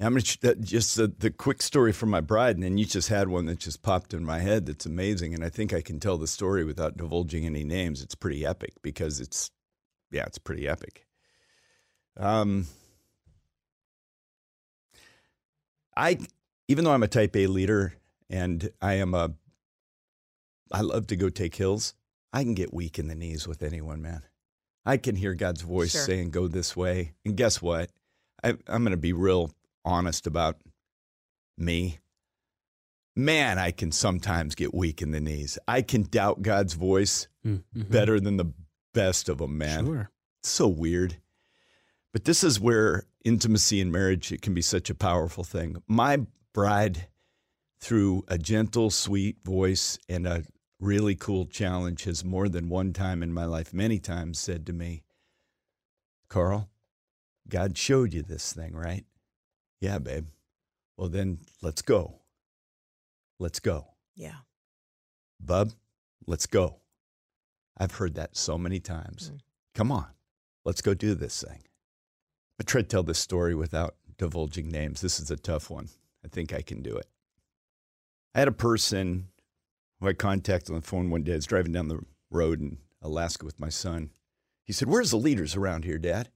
I'm 0.00 0.12
gonna 0.14 0.24
that- 0.40 0.60
just 0.60 0.96
the, 0.96 1.06
the 1.06 1.30
quick 1.30 1.62
story 1.62 1.92
from 1.92 2.10
my 2.10 2.20
bride, 2.20 2.56
and 2.56 2.64
then 2.64 2.78
you 2.78 2.84
just 2.84 3.08
had 3.08 3.28
one 3.28 3.46
that 3.46 3.58
just 3.60 3.82
popped 3.82 4.12
in 4.12 4.24
my 4.24 4.40
head. 4.40 4.66
That's 4.66 4.86
amazing, 4.86 5.34
and 5.34 5.44
I 5.44 5.48
think 5.48 5.72
I 5.72 5.82
can 5.82 6.00
tell 6.00 6.18
the 6.18 6.26
story 6.26 6.64
without 6.64 6.96
divulging 6.96 7.46
any 7.46 7.62
names. 7.64 8.02
It's 8.02 8.14
pretty 8.16 8.44
epic 8.44 8.72
because 8.82 9.20
it's, 9.20 9.50
yeah, 10.10 10.24
it's 10.24 10.38
pretty 10.38 10.66
epic. 10.68 11.06
Um, 12.16 12.66
I 15.96 16.18
even 16.68 16.84
though 16.84 16.92
I'm 16.92 17.02
a 17.02 17.08
type 17.08 17.36
A 17.36 17.46
leader 17.46 17.94
and 18.30 18.68
I 18.80 18.94
am 18.94 19.14
a, 19.14 19.32
I 20.72 20.80
love 20.80 21.06
to 21.08 21.16
go 21.16 21.28
take 21.28 21.54
hills, 21.54 21.94
I 22.32 22.42
can 22.42 22.54
get 22.54 22.72
weak 22.74 22.98
in 22.98 23.06
the 23.08 23.14
knees 23.14 23.46
with 23.46 23.62
anyone, 23.62 24.00
man. 24.02 24.22
I 24.86 24.96
can 24.96 25.14
hear 25.16 25.34
God's 25.34 25.62
voice 25.62 25.92
Sure. 25.92 26.00
saying, 26.02 26.30
go 26.30 26.48
this 26.48 26.74
way. 26.76 27.12
And 27.24 27.36
guess 27.36 27.60
what? 27.62 27.90
I, 28.42 28.50
I'm 28.66 28.82
going 28.82 28.90
to 28.90 28.96
be 28.96 29.12
real 29.12 29.50
honest 29.84 30.26
about 30.26 30.58
me. 31.56 31.98
Man, 33.16 33.58
I 33.58 33.70
can 33.70 33.92
sometimes 33.92 34.54
get 34.54 34.74
weak 34.74 35.00
in 35.00 35.12
the 35.12 35.20
knees. 35.20 35.58
I 35.68 35.82
can 35.82 36.02
doubt 36.02 36.42
God's 36.42 36.74
voice 36.74 37.28
Mhm. 37.44 37.62
better 37.90 38.18
than 38.18 38.36
the 38.36 38.52
best 38.92 39.28
of 39.28 39.38
them, 39.38 39.56
man. 39.56 39.86
Sure. 39.86 40.10
It's 40.40 40.50
so 40.50 40.66
weird. 40.66 41.20
But 42.12 42.24
this 42.24 42.42
is 42.42 42.58
where 42.60 43.06
intimacy 43.24 43.80
in 43.80 43.90
marriage 43.92 44.32
it 44.32 44.42
can 44.42 44.54
be 44.54 44.62
such 44.62 44.90
a 44.90 44.94
powerful 44.94 45.44
thing. 45.44 45.82
My 45.86 46.26
bride, 46.52 47.08
through 47.80 48.24
a 48.28 48.38
gentle, 48.38 48.90
sweet 48.90 49.42
voice 49.44 49.98
and 50.08 50.26
a 50.26 50.44
really 50.80 51.14
cool 51.14 51.46
challenge, 51.46 52.04
has 52.04 52.24
more 52.24 52.48
than 52.48 52.68
one 52.68 52.92
time 52.92 53.22
in 53.22 53.32
my 53.32 53.44
life, 53.44 53.72
many 53.72 53.98
times, 53.98 54.38
said 54.38 54.66
to 54.66 54.72
me, 54.72 55.02
Karl, 56.28 56.68
God 57.48 57.76
showed 57.78 58.12
you 58.12 58.22
this 58.22 58.52
thing, 58.52 58.74
right? 58.74 59.04
Yeah, 59.84 59.98
babe. 59.98 60.28
Well, 60.96 61.10
then 61.10 61.40
let's 61.60 61.82
go. 61.82 62.20
Let's 63.38 63.60
go. 63.60 63.88
Yeah. 64.16 64.38
Bub, 65.38 65.72
let's 66.26 66.46
go. 66.46 66.76
I've 67.76 67.96
heard 67.96 68.14
that 68.14 68.34
so 68.34 68.56
many 68.56 68.80
times. 68.80 69.30
Mm. 69.30 69.40
Come 69.74 69.92
on, 69.92 70.06
let's 70.64 70.80
go 70.80 70.94
do 70.94 71.14
this 71.14 71.42
thing. 71.42 71.64
I 72.58 72.64
try 72.64 72.80
to 72.80 72.86
tell 72.86 73.02
this 73.02 73.18
story 73.18 73.54
without 73.54 73.96
divulging 74.16 74.70
names. 74.70 75.02
This 75.02 75.20
is 75.20 75.30
a 75.30 75.36
tough 75.36 75.68
one. 75.68 75.90
I 76.24 76.28
think 76.28 76.54
I 76.54 76.62
can 76.62 76.80
do 76.80 76.96
it. 76.96 77.08
I 78.34 78.38
had 78.38 78.48
a 78.48 78.52
person 78.52 79.28
who 80.00 80.08
I 80.08 80.14
contacted 80.14 80.70
on 80.70 80.80
the 80.80 80.86
phone 80.86 81.10
one 81.10 81.24
day. 81.24 81.32
I 81.32 81.36
was 81.36 81.44
driving 81.44 81.72
down 81.72 81.88
the 81.88 82.00
road 82.30 82.62
in 82.62 82.78
Alaska 83.02 83.44
with 83.44 83.60
my 83.60 83.68
son. 83.68 84.12
He 84.64 84.72
said, 84.72 84.88
Where's 84.88 85.10
the 85.10 85.18
leaders 85.18 85.56
around 85.56 85.84
here, 85.84 85.98
Dad? 85.98 86.30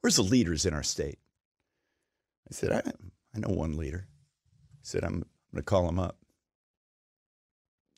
Where's 0.00 0.16
the 0.16 0.22
leaders 0.22 0.64
in 0.64 0.72
our 0.72 0.82
state? 0.82 1.18
I 2.50 2.54
said, 2.54 2.72
I, 2.72 2.82
I 3.34 3.38
know 3.38 3.54
one 3.54 3.76
leader. 3.76 4.06
He 4.80 4.86
said, 4.86 5.04
I'm, 5.04 5.24
going 5.52 5.56
to 5.56 5.62
call 5.62 5.88
him 5.88 5.98
up. 5.98 6.16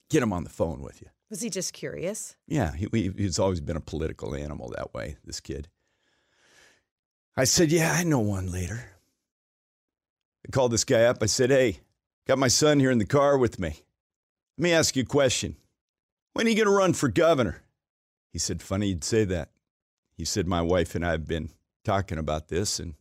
Get 0.08 0.22
him 0.22 0.32
on 0.32 0.44
the 0.44 0.50
phone 0.50 0.82
with 0.82 1.00
you. 1.00 1.08
Was 1.30 1.40
he 1.40 1.50
just 1.50 1.72
curious? 1.72 2.34
Yeah, 2.48 2.74
he, 2.74 2.88
he- 2.92 3.12
he's 3.16 3.38
always 3.38 3.60
been 3.60 3.76
a 3.76 3.80
political 3.80 4.34
animal 4.34 4.72
that 4.76 4.92
way, 4.92 5.16
this 5.24 5.40
kid. 5.40 5.68
I 7.36 7.44
said, 7.44 7.70
Yeah, 7.70 7.92
I 7.92 8.02
know 8.02 8.18
one 8.18 8.50
leader. 8.50 8.90
I 10.46 10.50
called 10.50 10.72
this 10.72 10.84
guy 10.84 11.04
up. 11.04 11.18
I 11.22 11.26
said, 11.26 11.50
Hey, 11.50 11.78
got 12.26 12.38
my 12.38 12.48
son 12.48 12.80
here 12.80 12.90
in 12.90 12.98
the 12.98 13.04
car 13.06 13.38
with 13.38 13.58
me. 13.60 13.76
Let 14.58 14.62
me 14.62 14.72
ask 14.72 14.96
you 14.96 15.02
a 15.02 15.06
question. 15.06 15.56
When 16.32 16.46
are 16.46 16.50
you 16.50 16.56
going 16.56 16.66
to 16.66 16.72
run 16.72 16.92
for 16.92 17.08
governor? 17.08 17.62
He 18.32 18.38
said, 18.40 18.60
Funny 18.62 18.88
you'd 18.88 19.04
say 19.04 19.24
that. 19.26 19.50
He 20.16 20.24
said, 20.24 20.46
My 20.48 20.60
wife 20.62 20.94
and 20.96 21.06
I 21.06 21.12
have 21.12 21.26
been 21.28 21.50
talking 21.84 22.18
about 22.18 22.48
this 22.48 22.80
and 22.80 22.94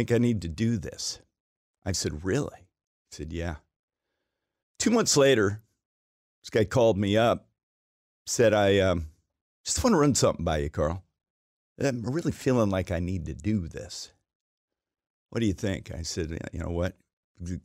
think 0.00 0.12
I 0.12 0.18
need 0.18 0.40
to 0.42 0.48
do 0.48 0.78
this. 0.78 1.20
I 1.84 1.92
said, 1.92 2.24
Really? 2.24 2.68
He 3.10 3.16
said, 3.16 3.32
Yeah. 3.32 3.56
Two 4.78 4.90
months 4.90 5.16
later, 5.16 5.62
this 6.42 6.50
guy 6.50 6.64
called 6.64 6.96
me 6.96 7.18
up 7.18 7.46
said, 8.26 8.54
I 8.54 8.78
um, 8.78 9.08
just 9.64 9.82
want 9.84 9.92
to 9.92 9.98
run 9.98 10.14
something 10.14 10.44
by 10.44 10.58
you, 10.58 10.70
Karl. 10.70 11.02
I'm 11.82 12.02
really 12.02 12.32
feeling 12.32 12.70
like 12.70 12.90
I 12.90 13.00
need 13.00 13.26
to 13.26 13.34
do 13.34 13.68
this. 13.68 14.12
What 15.30 15.40
do 15.40 15.46
you 15.46 15.52
think? 15.52 15.92
I 15.92 16.02
said, 16.02 16.38
you 16.52 16.60
know 16.60 16.70
what? 16.70 16.96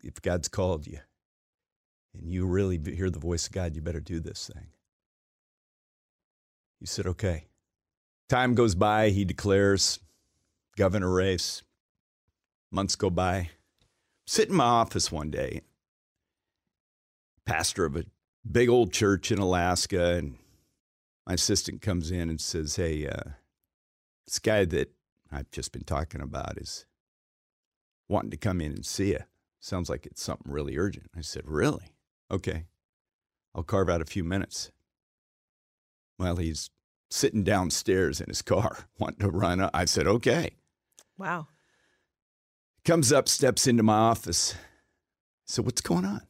If 0.03 0.21
God's 0.21 0.47
called 0.47 0.87
you 0.87 0.99
and 2.13 2.29
you 2.29 2.45
really 2.45 2.79
hear 2.83 3.09
the 3.09 3.19
voice 3.19 3.47
of 3.47 3.53
God, 3.53 3.75
you 3.75 3.81
better 3.81 3.99
do 3.99 4.19
this 4.19 4.49
thing. 4.53 4.67
He 6.79 6.85
said, 6.85 7.05
okay. 7.07 7.45
Time 8.27 8.55
goes 8.55 8.75
by. 8.75 9.09
He 9.09 9.23
declares 9.23 9.99
governor 10.75 11.13
race. 11.13 11.61
Months 12.75 12.97
go 12.97 13.09
by. 13.09 13.51
Sit 14.27 14.49
in 14.49 14.55
my 14.55 14.65
office 14.65 15.09
one 15.09 15.31
day, 15.31 15.61
pastor 17.45 17.85
of 17.85 17.95
a 17.95 18.03
big 18.51 18.67
old 18.67 18.91
church 18.91 19.31
in 19.31 19.39
Alaska, 19.39 20.15
and 20.15 20.35
my 21.25 21.35
assistant 21.35 21.81
comes 21.81 22.11
in 22.11 22.29
and 22.29 22.41
says, 22.41 22.75
Hey, 22.75 23.07
uh, 23.07 23.29
this 24.27 24.39
guy 24.39 24.65
that 24.65 24.91
I've 25.31 25.49
just 25.51 25.71
been 25.71 25.85
talking 25.85 26.19
about 26.19 26.57
is 26.57 26.85
wanting 28.09 28.31
to 28.31 28.37
come 28.37 28.59
in 28.59 28.73
and 28.73 28.85
see 28.85 29.11
you. 29.11 29.21
Sounds 29.61 29.89
like 29.89 30.05
it's 30.05 30.21
something 30.21 30.51
really 30.51 30.77
urgent. 30.77 31.09
I 31.15 31.21
said, 31.21 31.43
Really? 31.45 31.93
Okay. 32.29 32.65
I'll 33.55 33.63
carve 33.63 33.89
out 33.89 34.01
a 34.01 34.05
few 34.05 34.25
minutes. 34.25 34.69
Well, 36.19 36.35
he's 36.35 36.69
sitting 37.09 37.45
downstairs 37.45 38.19
in 38.19 38.27
his 38.27 38.41
car, 38.41 38.79
wanting 38.99 39.25
to 39.25 39.31
run 39.31 39.61
up. 39.61 39.71
I 39.73 39.85
said, 39.85 40.07
Okay. 40.07 40.55
Wow. 41.17 41.47
Comes 42.85 43.11
up, 43.11 43.27
steps 43.27 43.65
into 43.65 43.81
my 43.81 43.97
office. 43.97 44.53
Said, 45.47 45.65
What's 45.65 45.81
going 45.81 46.05
on? 46.05 46.21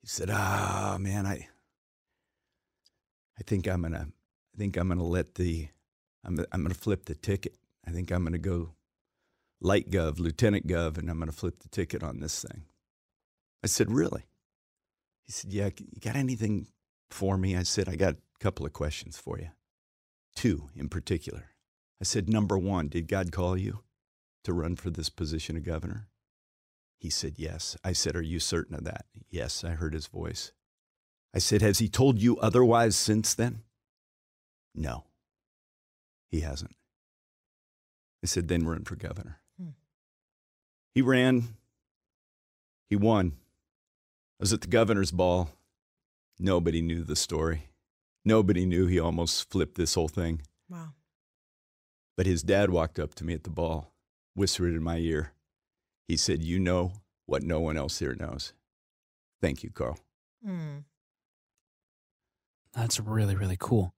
He 0.00 0.08
said, 0.08 0.30
Ah, 0.32 0.96
man, 0.98 1.26
I 1.26 1.48
I 3.38 3.42
think 3.46 3.68
I'm 3.68 3.82
gonna 3.82 4.08
I 4.54 4.56
think 4.56 4.78
I'm 4.78 4.88
gonna 4.88 5.04
let 5.04 5.34
the 5.34 5.68
I'm 6.24 6.38
I'm 6.50 6.62
gonna 6.62 6.74
flip 6.74 7.04
the 7.04 7.14
ticket. 7.14 7.56
I 7.86 7.90
think 7.90 8.10
I'm 8.10 8.24
gonna 8.24 8.38
go 8.38 8.70
light 9.60 9.90
gov, 9.90 10.18
lieutenant 10.18 10.66
gov, 10.66 10.96
and 10.96 11.10
I'm 11.10 11.18
gonna 11.18 11.30
flip 11.30 11.58
the 11.60 11.68
ticket 11.68 12.02
on 12.02 12.20
this 12.20 12.42
thing. 12.42 12.62
I 13.62 13.66
said, 13.66 13.92
Really? 13.92 14.24
He 15.26 15.32
said, 15.32 15.52
Yeah, 15.52 15.68
you 15.76 16.00
got 16.00 16.16
anything 16.16 16.68
for 17.10 17.36
me? 17.36 17.54
I 17.54 17.64
said, 17.64 17.86
I 17.86 17.96
got 17.96 18.14
a 18.14 18.38
couple 18.38 18.64
of 18.64 18.72
questions 18.72 19.18
for 19.18 19.38
you. 19.38 19.50
Two 20.34 20.70
in 20.74 20.88
particular. 20.88 21.50
I 22.00 22.04
said, 22.04 22.30
number 22.30 22.56
one, 22.56 22.88
did 22.88 23.08
God 23.08 23.30
call 23.30 23.58
you 23.58 23.80
to 24.44 24.52
run 24.52 24.76
for 24.76 24.90
this 24.90 25.08
position 25.08 25.56
of 25.56 25.64
governor? 25.64 26.08
He 26.98 27.10
said, 27.10 27.34
Yes. 27.36 27.76
I 27.82 27.92
said, 27.92 28.14
Are 28.16 28.22
you 28.22 28.38
certain 28.38 28.74
of 28.74 28.84
that? 28.84 29.06
Yes, 29.30 29.64
I 29.64 29.70
heard 29.70 29.94
his 29.94 30.06
voice. 30.06 30.52
I 31.34 31.38
said, 31.38 31.62
Has 31.62 31.78
he 31.78 31.88
told 31.88 32.18
you 32.18 32.36
otherwise 32.38 32.96
since 32.96 33.34
then? 33.34 33.62
No, 34.74 35.04
he 36.30 36.40
hasn't. 36.40 36.76
I 38.22 38.26
said, 38.26 38.48
Then 38.48 38.66
run 38.66 38.84
for 38.84 38.96
governor. 38.96 39.40
Hmm. 39.58 39.70
He 40.94 41.02
ran, 41.02 41.56
he 42.88 42.96
won. 42.96 43.32
I 44.40 44.42
was 44.42 44.52
at 44.52 44.60
the 44.60 44.68
governor's 44.68 45.12
ball. 45.12 45.50
Nobody 46.38 46.82
knew 46.82 47.04
the 47.04 47.16
story. 47.16 47.70
Nobody 48.24 48.66
knew 48.66 48.86
he 48.86 48.98
almost 48.98 49.50
flipped 49.50 49.76
this 49.76 49.94
whole 49.94 50.08
thing. 50.08 50.42
Wow. 50.68 50.94
But 52.16 52.26
his 52.26 52.42
dad 52.42 52.70
walked 52.70 52.98
up 52.98 53.14
to 53.16 53.24
me 53.24 53.32
at 53.32 53.44
the 53.44 53.50
ball, 53.50 53.92
whispered 54.34 54.74
in 54.74 54.82
my 54.82 54.98
ear. 54.98 55.32
He 56.08 56.16
said, 56.16 56.42
You 56.42 56.58
know 56.58 56.92
what 57.26 57.42
no 57.42 57.60
one 57.60 57.76
else 57.76 57.98
here 57.98 58.14
knows. 58.14 58.52
Thank 59.40 59.62
you, 59.62 59.70
Karl. 59.70 59.98
Mm. 60.46 60.84
That's 62.72 63.00
really, 63.00 63.34
really 63.34 63.56
cool. 63.58 63.94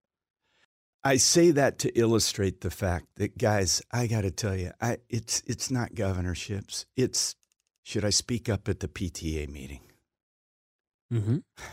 I 1.05 1.17
say 1.17 1.51
that 1.51 1.79
to 1.81 1.99
illustrate 1.99 2.61
the 2.61 2.71
fact 2.71 3.07
that, 3.17 3.37
guys, 3.37 3.83
I 3.91 4.07
got 4.07 4.21
to 4.21 4.31
tell 4.31 4.57
you, 4.57 4.71
I, 4.81 4.99
it's, 5.09 5.43
it's 5.47 5.71
not 5.71 5.95
governorships. 5.95 6.87
It's 6.97 7.35
should 7.83 8.05
I 8.05 8.11
speak 8.11 8.49
up 8.49 8.69
at 8.69 8.81
the 8.81 8.89
PTA 8.89 9.49
meeting? 9.49 9.81
Mm-hmm. 11.13 11.39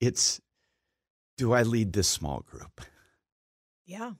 It's 0.00 0.40
do 1.38 1.52
I 1.52 1.62
lead 1.62 1.92
this 1.92 2.06
small 2.06 2.44
group? 2.48 2.82
Yeah. 3.84 4.12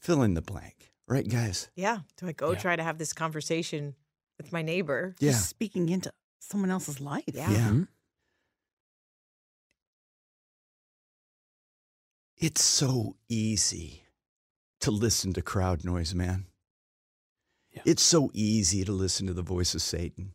Fill 0.00 0.22
in 0.22 0.34
the 0.34 0.42
blank, 0.42 0.89
right, 1.10 1.28
guys? 1.28 1.68
Yeah. 1.74 1.98
Do 2.16 2.28
I 2.28 2.32
go 2.32 2.52
Yeah. 2.52 2.58
try 2.58 2.76
to 2.76 2.82
have 2.82 2.98
this 2.98 3.12
conversation 3.12 3.94
with 4.38 4.52
my 4.52 4.62
neighbor? 4.62 5.14
Yeah. 5.18 5.32
Just 5.32 5.48
speaking 5.48 5.88
into 5.88 6.12
someone 6.38 6.70
else's 6.70 7.00
life. 7.00 7.24
Yeah. 7.26 7.50
Yeah. 7.50 7.68
Mhm. 7.70 7.88
It's 12.36 12.62
so 12.62 13.16
easy 13.28 14.04
to 14.80 14.90
listen 14.90 15.32
to 15.34 15.42
crowd 15.42 15.84
noise, 15.84 16.14
man. 16.14 16.46
Yeah. 17.70 17.82
It's 17.84 18.02
so 18.02 18.30
easy 18.32 18.82
to 18.84 18.92
listen 18.92 19.26
to 19.26 19.34
the 19.34 19.42
voice 19.42 19.74
of 19.74 19.82
Satan 19.82 20.34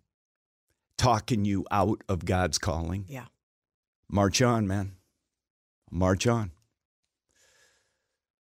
talking 0.98 1.44
you 1.46 1.66
out 1.72 2.02
of 2.08 2.26
God's 2.26 2.58
calling. 2.58 3.06
Yeah. 3.10 3.28
March 4.08 4.42
on, 4.42 4.68
man. 4.68 4.98
March 5.90 6.28
on. 6.28 6.52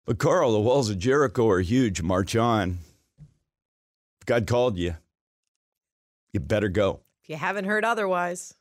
But 0.07 0.19
Karl, 0.19 0.53
the 0.53 0.59
walls 0.59 0.89
of 0.89 0.97
Jericho 0.97 1.49
are 1.49 1.59
huge. 1.59 2.01
March 2.01 2.33
on. 2.35 2.79
If 4.21 4.25
God 4.25 4.47
called 4.47 4.77
you, 4.77 4.95
you 6.31 6.39
better 6.39 6.69
go. 6.69 7.01
If 7.21 7.29
you 7.29 7.35
haven't 7.35 7.65
heard 7.65 7.83
otherwise. 7.83 8.53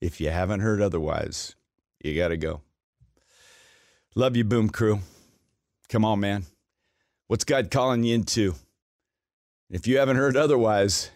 If 0.00 0.18
you 0.18 0.30
haven't 0.30 0.60
heard 0.60 0.80
otherwise, 0.80 1.56
you 2.02 2.14
got 2.16 2.28
to 2.28 2.38
go. 2.38 2.62
Love 4.14 4.34
you, 4.34 4.44
Boom 4.44 4.70
Crew. 4.70 5.00
Come 5.90 6.06
on, 6.06 6.20
man. 6.20 6.44
What's 7.26 7.44
God 7.44 7.70
calling 7.70 8.02
you 8.02 8.14
into? 8.14 8.54
If 9.70 9.86
you 9.86 9.98
haven't 9.98 10.16
heard 10.16 10.36
otherwise, 10.36 11.10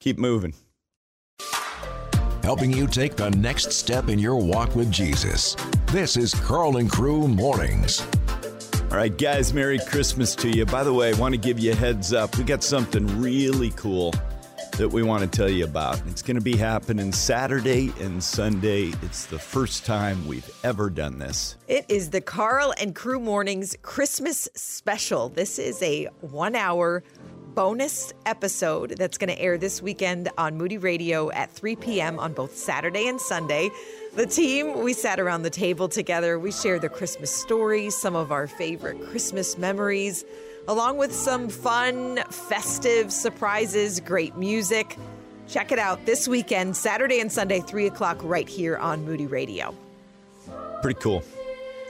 Keep 0.00 0.18
moving. 0.18 0.52
helping 2.42 2.70
you 2.70 2.86
take 2.86 3.16
the 3.16 3.30
next 3.30 3.72
step 3.72 4.10
in 4.10 4.18
your 4.18 4.36
walk 4.36 4.74
with 4.76 4.90
Jesus. 4.90 5.56
This 5.86 6.18
is 6.18 6.34
Karl 6.34 6.76
and 6.76 6.90
Crew 6.90 7.26
Mornings. 7.26 8.06
All 8.94 9.00
right, 9.00 9.18
guys, 9.18 9.52
Merry 9.52 9.80
Christmas 9.80 10.36
to 10.36 10.48
you. 10.48 10.64
By 10.66 10.84
the 10.84 10.92
way, 10.92 11.12
I 11.12 11.18
want 11.18 11.34
to 11.34 11.36
give 11.36 11.58
you 11.58 11.72
a 11.72 11.74
heads 11.74 12.12
up. 12.12 12.38
We 12.38 12.44
got 12.44 12.62
something 12.62 13.20
really 13.20 13.70
cool 13.70 14.14
that 14.78 14.88
we 14.88 15.02
want 15.02 15.22
to 15.22 15.28
tell 15.28 15.48
you 15.48 15.64
about. 15.64 16.00
It's 16.06 16.22
going 16.22 16.36
to 16.36 16.40
be 16.40 16.56
happening 16.56 17.10
Saturday 17.10 17.92
and 17.98 18.22
Sunday. 18.22 18.92
It's 19.02 19.26
the 19.26 19.38
first 19.40 19.84
time 19.84 20.24
we've 20.28 20.48
ever 20.62 20.90
done 20.90 21.18
this. 21.18 21.56
It 21.66 21.86
is 21.88 22.10
the 22.10 22.20
Karl 22.20 22.72
and 22.80 22.94
Crew 22.94 23.18
Mornings 23.18 23.76
Christmas 23.82 24.48
special. 24.54 25.28
This 25.28 25.58
is 25.58 25.82
a 25.82 26.04
one 26.20 26.54
hour 26.54 27.02
bonus 27.56 28.12
episode 28.26 28.90
that's 28.90 29.18
going 29.18 29.34
to 29.34 29.40
air 29.40 29.58
this 29.58 29.82
weekend 29.82 30.28
on 30.38 30.56
Moody 30.56 30.78
Radio 30.78 31.32
at 31.32 31.50
3 31.50 31.74
p.m. 31.74 32.20
on 32.20 32.32
both 32.32 32.56
Saturday 32.56 33.08
and 33.08 33.20
Sunday. 33.20 33.70
The 34.16 34.26
team, 34.26 34.80
we 34.82 34.92
sat 34.92 35.18
around 35.18 35.42
the 35.42 35.50
table 35.50 35.88
together. 35.88 36.38
We 36.38 36.52
shared 36.52 36.82
the 36.82 36.88
Christmas 36.88 37.30
stories, 37.34 37.96
some 37.96 38.14
of 38.14 38.30
our 38.30 38.46
favorite 38.46 39.00
Christmas 39.10 39.58
memories, 39.58 40.24
along 40.68 40.98
with 40.98 41.12
some 41.12 41.48
fun, 41.48 42.18
festive 42.30 43.12
surprises, 43.12 43.98
great 43.98 44.36
music. 44.36 44.96
Check 45.48 45.72
it 45.72 45.80
out 45.80 46.06
this 46.06 46.28
weekend, 46.28 46.76
Saturday 46.76 47.18
and 47.18 47.30
Sunday, 47.30 47.58
3 47.60 47.88
o'clock, 47.88 48.18
right 48.22 48.48
here 48.48 48.76
on 48.76 49.04
Moody 49.04 49.26
Radio. 49.26 49.74
Pretty 50.80 51.00
cool. 51.00 51.18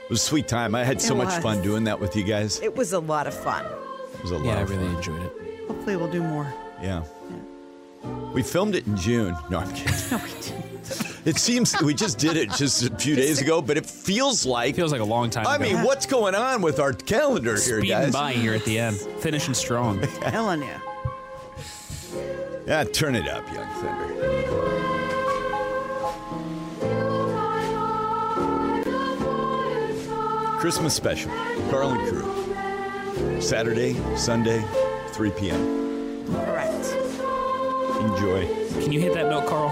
It 0.03 0.09
was 0.09 0.19
a 0.19 0.25
sweet 0.25 0.47
time. 0.47 0.73
I 0.73 0.83
had 0.83 0.99
so 1.01 1.13
much 1.13 1.33
fun 1.43 1.61
doing 1.61 1.83
that 1.83 1.99
with 1.99 2.15
you 2.15 2.23
guys. 2.23 2.57
It 2.59 2.65
It 2.65 2.75
was 2.75 2.93
a 2.93 2.99
lot 2.99 3.27
of 3.27 3.33
fun. 3.35 3.65
It 4.15 4.21
was 4.23 4.31
a 4.31 4.37
lot 4.37 4.45
Yeah, 4.45 4.57
I 4.59 4.61
really 4.63 4.87
fun. 4.87 4.95
enjoyed 4.95 5.21
it. 5.21 5.67
Hopefully, 5.67 5.95
we'll 5.95 6.11
do 6.11 6.23
more. 6.23 6.51
Yeah. 6.81 7.03
We 8.33 8.41
filmed 8.43 8.73
it 8.75 8.85
in 8.87 8.97
June. 8.97 9.35
No, 9.49 9.59
I'm 9.59 9.73
kidding. 9.75 9.93
No, 10.11 10.17
we 10.23 10.29
didn't. 10.41 10.64
It 11.25 11.37
seems 11.37 11.75
we 11.81 11.95
just 11.95 12.19
did 12.19 12.37
it 12.37 12.51
just 12.51 12.83
a 12.83 12.95
few 12.95 13.15
days 13.15 13.41
ago, 13.41 13.59
but 13.61 13.77
it 13.77 13.85
feels 13.85 14.45
like. 14.45 14.75
Feels 14.75 14.91
like 14.91 15.01
a 15.01 15.05
long 15.05 15.31
time 15.31 15.47
I 15.47 15.55
ago. 15.55 15.63
mean, 15.63 15.83
what's 15.83 16.05
going 16.05 16.35
on 16.35 16.61
with 16.61 16.79
our 16.79 16.93
calendar 16.93 17.51
here, 17.53 17.79
Speeding 17.79 17.89
guys? 17.89 18.13
by 18.13 18.33
here 18.33 18.53
at 18.53 18.63
the 18.65 18.77
end, 18.77 18.97
finishing 18.97 19.55
strong. 19.55 19.99
Telling 20.21 20.61
you. 20.61 20.69
Yeah, 22.67 22.83
turn 22.83 23.15
it 23.15 23.27
up, 23.27 23.43
Young 23.53 23.67
Thunder. 23.75 25.15
Christmas 30.59 30.93
special, 30.95 31.31
Karl 31.69 31.89
and 31.91 32.07
Crew. 32.07 33.41
Saturday, 33.41 33.95
Sunday, 34.15 34.63
3 35.09 35.29
p.m. 35.31 36.25
Correct. 36.27 36.95
Enjoy. 38.01 38.47
Can 38.81 38.91
you 38.91 38.99
hit 38.99 39.13
that 39.13 39.29
note, 39.29 39.47
Karl? 39.47 39.69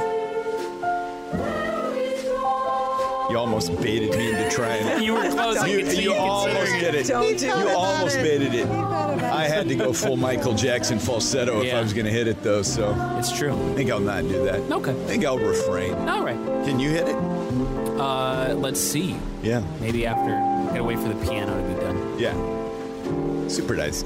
You 3.33 3.39
almost 3.39 3.75
baited 3.81 4.11
me 4.11 4.29
into 4.29 4.47
trying. 4.51 5.01
You 5.01 5.15
were 5.15 5.27
close. 5.27 5.67
You, 5.67 5.79
you 5.79 6.13
almost 6.13 6.71
did 6.73 6.93
it. 6.93 7.07
Don't 7.07 7.35
do 7.35 7.47
you 7.47 7.67
it. 7.67 7.75
almost 7.75 8.15
baited 8.17 8.53
it. 8.53 8.67
I 8.69 9.47
had 9.47 9.67
to 9.69 9.75
go 9.75 9.91
full 9.91 10.17
Michael 10.17 10.53
Jackson 10.53 10.99
falsetto 10.99 11.63
if 11.63 11.73
I 11.73 11.81
was 11.81 11.93
going 11.93 12.05
to 12.05 12.11
hit 12.11 12.27
it, 12.27 12.43
though. 12.43 12.61
So 12.61 12.95
It's 13.17 13.35
true. 13.35 13.53
I 13.53 13.73
think 13.73 13.89
I'll 13.89 13.99
not 13.99 14.21
do 14.21 14.45
that. 14.45 14.59
Okay. 14.71 14.91
I 14.91 15.05
think 15.07 15.25
I'll 15.25 15.39
refrain. 15.39 15.95
All 16.07 16.23
right. 16.23 16.37
Can 16.63 16.79
you 16.79 16.91
hit 16.91 17.07
it? 17.07 17.15
Uh, 17.15 18.53
let's 18.55 18.79
see. 18.79 19.15
Yeah. 19.41 19.63
Maybe 19.81 20.05
after. 20.05 20.29
Gotta 20.69 20.83
wait 20.83 20.99
for 20.99 21.09
the 21.09 21.25
piano 21.25 21.59
to 21.59 21.73
be 21.73 21.81
done. 21.81 22.19
Yeah. 22.19 23.47
Super 23.47 23.73
nice. 23.75 24.03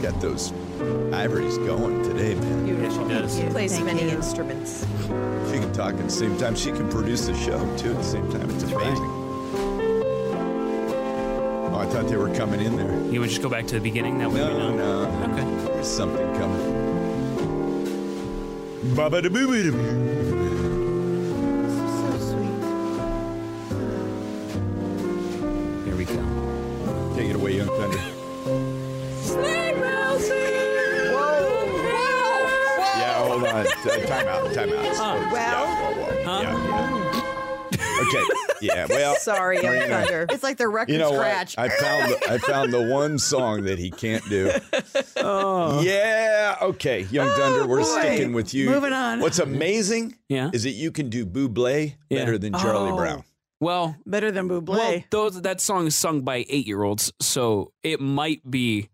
Got 0.00 0.18
those 0.22 0.50
ivories 1.14 1.58
going 1.58 2.02
today, 2.02 2.34
man. 2.34 2.64
Beautiful. 2.64 3.08
she 3.08 3.14
does. 3.14 3.36
She 3.38 3.44
plays 3.46 3.72
Thank 3.72 3.84
many 3.86 4.02
you. 4.04 4.10
instruments. 4.10 4.86
She 5.50 5.58
can 5.58 5.72
talk 5.72 5.94
at 5.94 6.04
the 6.04 6.10
same 6.10 6.36
time. 6.38 6.54
She 6.56 6.70
can 6.72 6.88
produce 6.90 7.26
the 7.26 7.34
show 7.36 7.58
too 7.76 7.90
at 7.90 7.96
the 7.98 8.02
same 8.04 8.30
time. 8.32 8.48
It's 8.50 8.64
amazing. 8.64 9.10
Oh, 11.74 11.76
I 11.78 11.86
thought 11.86 12.08
they 12.08 12.16
were 12.16 12.34
coming 12.34 12.60
in 12.60 12.76
there. 12.76 12.92
You 13.12 13.20
would 13.20 13.28
just 13.30 13.42
go 13.42 13.48
back 13.48 13.66
to 13.68 13.74
the 13.74 13.80
beginning. 13.80 14.18
That 14.18 14.30
way 14.30 14.42
we 14.42 14.48
No, 14.48 14.74
know. 14.74 15.06
no. 15.26 15.32
Okay. 15.32 15.44
There's 15.74 15.88
something 15.88 16.26
coming. 16.34 16.80
Baba 18.96 19.22
da 19.22 19.28
boo 19.28 19.46
boo 19.46 20.41
T- 34.52 34.58
Time 34.58 34.72
out. 34.72 34.94
Time 34.94 35.24
out. 35.24 35.32
Well. 35.32 35.64
Yeah, 35.64 35.90
whoa, 35.90 36.02
whoa. 36.02 36.22
Yeah, 36.22 36.42
yeah. 36.42 38.08
Okay. 38.08 38.22
Yeah. 38.60 38.86
Well. 38.90 39.16
Sorry, 39.16 39.56
Young 39.62 39.74
Marina, 39.76 39.88
Thunder. 39.88 40.26
Uh, 40.30 40.34
it's 40.34 40.42
like 40.42 40.56
the 40.56 40.68
record 40.68 40.92
You 40.92 40.98
know 40.98 41.12
scratch. 41.14 41.56
what? 41.56 41.64
I 41.64 41.68
found 41.76 42.12
the, 42.12 42.30
I 42.32 42.38
found 42.38 42.72
the 42.72 42.82
one 42.82 43.18
song 43.18 43.62
that 43.64 43.78
he 43.78 43.90
can't 43.90 44.22
do. 44.28 44.52
Oh, 45.16 45.80
Yeah. 45.82 46.56
Okay, 46.62 47.02
Young 47.10 47.28
oh, 47.28 47.36
Thunder, 47.36 47.66
we're 47.66 47.78
boy. 47.80 47.84
sticking 48.00 48.32
with 48.32 48.52
you. 48.54 48.68
Moving 48.70 48.92
on. 48.92 49.20
What's 49.20 49.38
amazing 49.38 50.16
Yeah. 50.28 50.50
is 50.52 50.64
that 50.64 50.70
you 50.70 50.90
can 50.92 51.08
do 51.10 51.24
Buble 51.26 51.94
Yeah. 52.10 52.18
better 52.18 52.38
than 52.38 52.52
Charlie 52.54 52.90
Oh. 52.92 52.96
Brown. 52.96 53.24
Well, 53.60 53.96
Better 54.04 54.30
than 54.32 54.48
Buble. 54.48 54.68
well, 54.68 55.02
those 55.10 55.40
that 55.42 55.60
song 55.60 55.86
is 55.86 55.94
sung 55.96 56.22
by 56.22 56.44
eight 56.48 56.66
year 56.66 56.82
olds, 56.82 57.12
so 57.20 57.72
it 57.84 58.00
might 58.00 58.48
be 58.48 58.88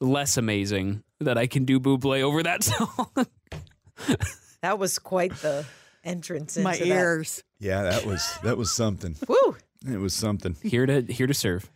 less 0.00 0.36
amazing 0.38 1.02
that 1.20 1.36
I 1.38 1.46
can 1.46 1.64
do 1.66 1.78
Buble 1.78 2.22
over 2.22 2.42
that 2.42 2.64
song. 2.64 3.10
That 4.62 4.78
was 4.78 4.98
quite 4.98 5.34
the 5.36 5.66
entrance 6.04 6.56
into 6.56 6.64
My 6.64 6.76
that. 6.76 7.42
Yeah, 7.58 7.82
that 7.82 8.06
was 8.06 8.38
that 8.42 8.56
was 8.56 8.72
something. 8.72 9.16
Woo! 9.28 9.56
It 9.86 9.98
was 9.98 10.14
something. 10.14 10.56
here 10.62 10.86
to 10.86 11.02
here 11.02 11.26
to 11.26 11.34
serve. 11.34 11.70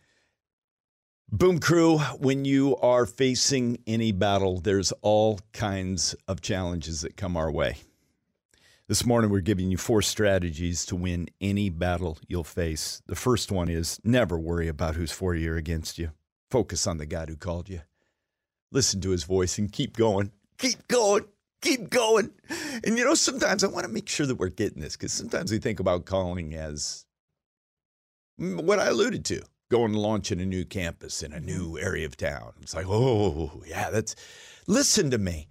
Boom 1.29 1.59
Crew, 1.59 1.97
when 2.19 2.45
you 2.45 2.77
are 2.77 3.05
facing 3.05 3.79
any 3.85 4.13
battle, 4.13 4.61
there's 4.61 4.93
all 5.01 5.41
kinds 5.51 6.15
of 6.25 6.39
challenges 6.39 7.01
that 7.01 7.17
come 7.17 7.35
our 7.35 7.51
way. 7.51 7.75
This 8.87 9.05
morning, 9.05 9.29
we're 9.29 9.41
giving 9.41 9.69
you 9.69 9.75
four 9.75 10.01
strategies 10.01 10.85
to 10.85 10.95
win 10.95 11.27
any 11.41 11.69
battle 11.69 12.17
you'll 12.29 12.45
face. 12.45 13.01
The 13.07 13.17
first 13.17 13.51
one 13.51 13.67
is 13.67 13.99
never 14.05 14.39
worry 14.39 14.69
about 14.69 14.95
who's 14.95 15.11
for 15.11 15.35
you 15.35 15.51
or 15.51 15.57
against 15.57 15.97
you. 15.97 16.11
Focus 16.49 16.87
on 16.87 16.97
the 16.97 17.05
God 17.05 17.27
who 17.27 17.35
called 17.35 17.67
you. 17.67 17.81
Listen 18.71 19.01
to 19.01 19.09
his 19.09 19.25
voice 19.25 19.57
and 19.57 19.69
keep 19.69 19.97
going. 19.97 20.31
Keep 20.57 20.87
going. 20.87 21.25
Keep 21.61 21.89
going. 21.89 22.31
And 22.83 22.97
you 22.97 23.03
know, 23.03 23.15
sometimes 23.15 23.63
I 23.63 23.67
want 23.67 23.85
to 23.85 23.91
make 23.91 24.07
sure 24.07 24.25
that 24.25 24.35
we're 24.35 24.49
getting 24.49 24.81
this 24.81 24.95
because 24.95 25.11
sometimes 25.11 25.51
we 25.51 25.57
think 25.57 25.79
about 25.79 26.05
calling 26.05 26.53
as 26.53 27.05
mm, 28.39 28.61
what 28.63 28.79
I 28.79 28.87
alluded 28.87 29.25
to 29.25 29.41
going 29.69 29.93
and 29.93 30.01
launching 30.01 30.39
a 30.39 30.45
new 30.45 30.63
campus 30.65 31.23
in 31.23 31.33
a 31.33 31.39
new 31.39 31.77
area 31.77 32.05
of 32.05 32.15
town. 32.15 32.53
It's 32.61 32.75
like, 32.75 32.85
oh, 32.87 33.63
yeah, 33.65 33.89
that's. 33.89 34.15
Listen 34.67 35.11
to 35.11 35.17
me. 35.17 35.47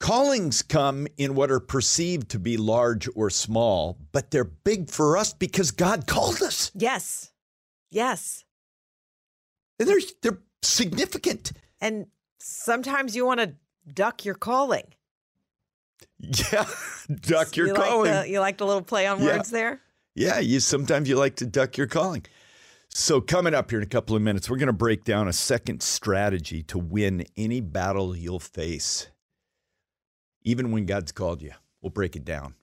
Callings 0.00 0.62
come 0.62 1.06
in 1.16 1.34
what 1.34 1.50
are 1.50 1.60
perceived 1.60 2.30
to 2.30 2.38
be 2.38 2.56
large 2.56 3.08
or 3.14 3.30
small, 3.30 3.98
but 4.12 4.30
they're 4.30 4.44
big 4.44 4.90
for 4.90 5.16
us 5.16 5.32
because 5.32 5.70
God 5.70 6.06
called 6.06 6.42
us. 6.42 6.70
Yes. 6.74 7.32
Yes. 7.90 8.44
And 9.78 9.88
they're, 9.88 10.00
they're 10.22 10.42
significant. 10.62 11.52
And 11.80 12.06
sometimes 12.38 13.14
you 13.14 13.24
want 13.24 13.40
to 13.40 13.54
duck 13.92 14.24
your 14.24 14.34
calling. 14.34 14.94
Yeah, 16.52 16.66
duck 17.20 17.56
your 17.56 17.68
you 17.68 17.74
calling. 17.74 18.10
Like 18.12 18.24
the, 18.24 18.30
you 18.30 18.40
like 18.40 18.58
the 18.58 18.66
little 18.66 18.82
play 18.82 19.06
on 19.06 19.20
Yeah. 19.22 19.36
words 19.36 19.50
there? 19.50 19.80
Yeah, 20.14 20.38
you 20.38 20.60
sometimes 20.60 21.08
you 21.08 21.16
like 21.16 21.36
to 21.36 21.46
duck 21.46 21.76
your 21.76 21.86
calling. 21.86 22.24
So 22.88 23.20
coming 23.20 23.54
up 23.54 23.70
here 23.70 23.80
in 23.80 23.82
a 23.82 23.86
couple 23.88 24.14
of 24.14 24.22
minutes, 24.22 24.48
we're 24.48 24.58
going 24.58 24.68
to 24.68 24.72
break 24.72 25.02
down 25.04 25.26
a 25.26 25.32
second 25.32 25.82
strategy 25.82 26.62
to 26.64 26.78
win 26.78 27.26
any 27.36 27.60
battle 27.60 28.16
you'll 28.16 28.38
face. 28.38 29.08
Even 30.42 30.70
when 30.70 30.86
God's 30.86 31.10
called 31.10 31.42
you. 31.42 31.52
We'll 31.82 31.90
break 31.90 32.14
it 32.14 32.24
down. 32.24 32.54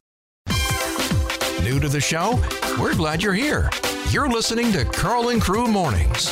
New 1.63 1.79
to 1.79 1.89
the 1.89 1.99
show? 2.01 2.41
We're 2.79 2.95
glad 2.95 3.21
you're 3.21 3.33
here. 3.33 3.69
You're 4.09 4.29
listening 4.29 4.71
to 4.71 4.85
Karl 4.85 5.29
and 5.29 5.41
Crew 5.41 5.67
Mornings. 5.67 6.29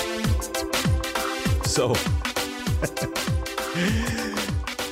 So 1.65 1.93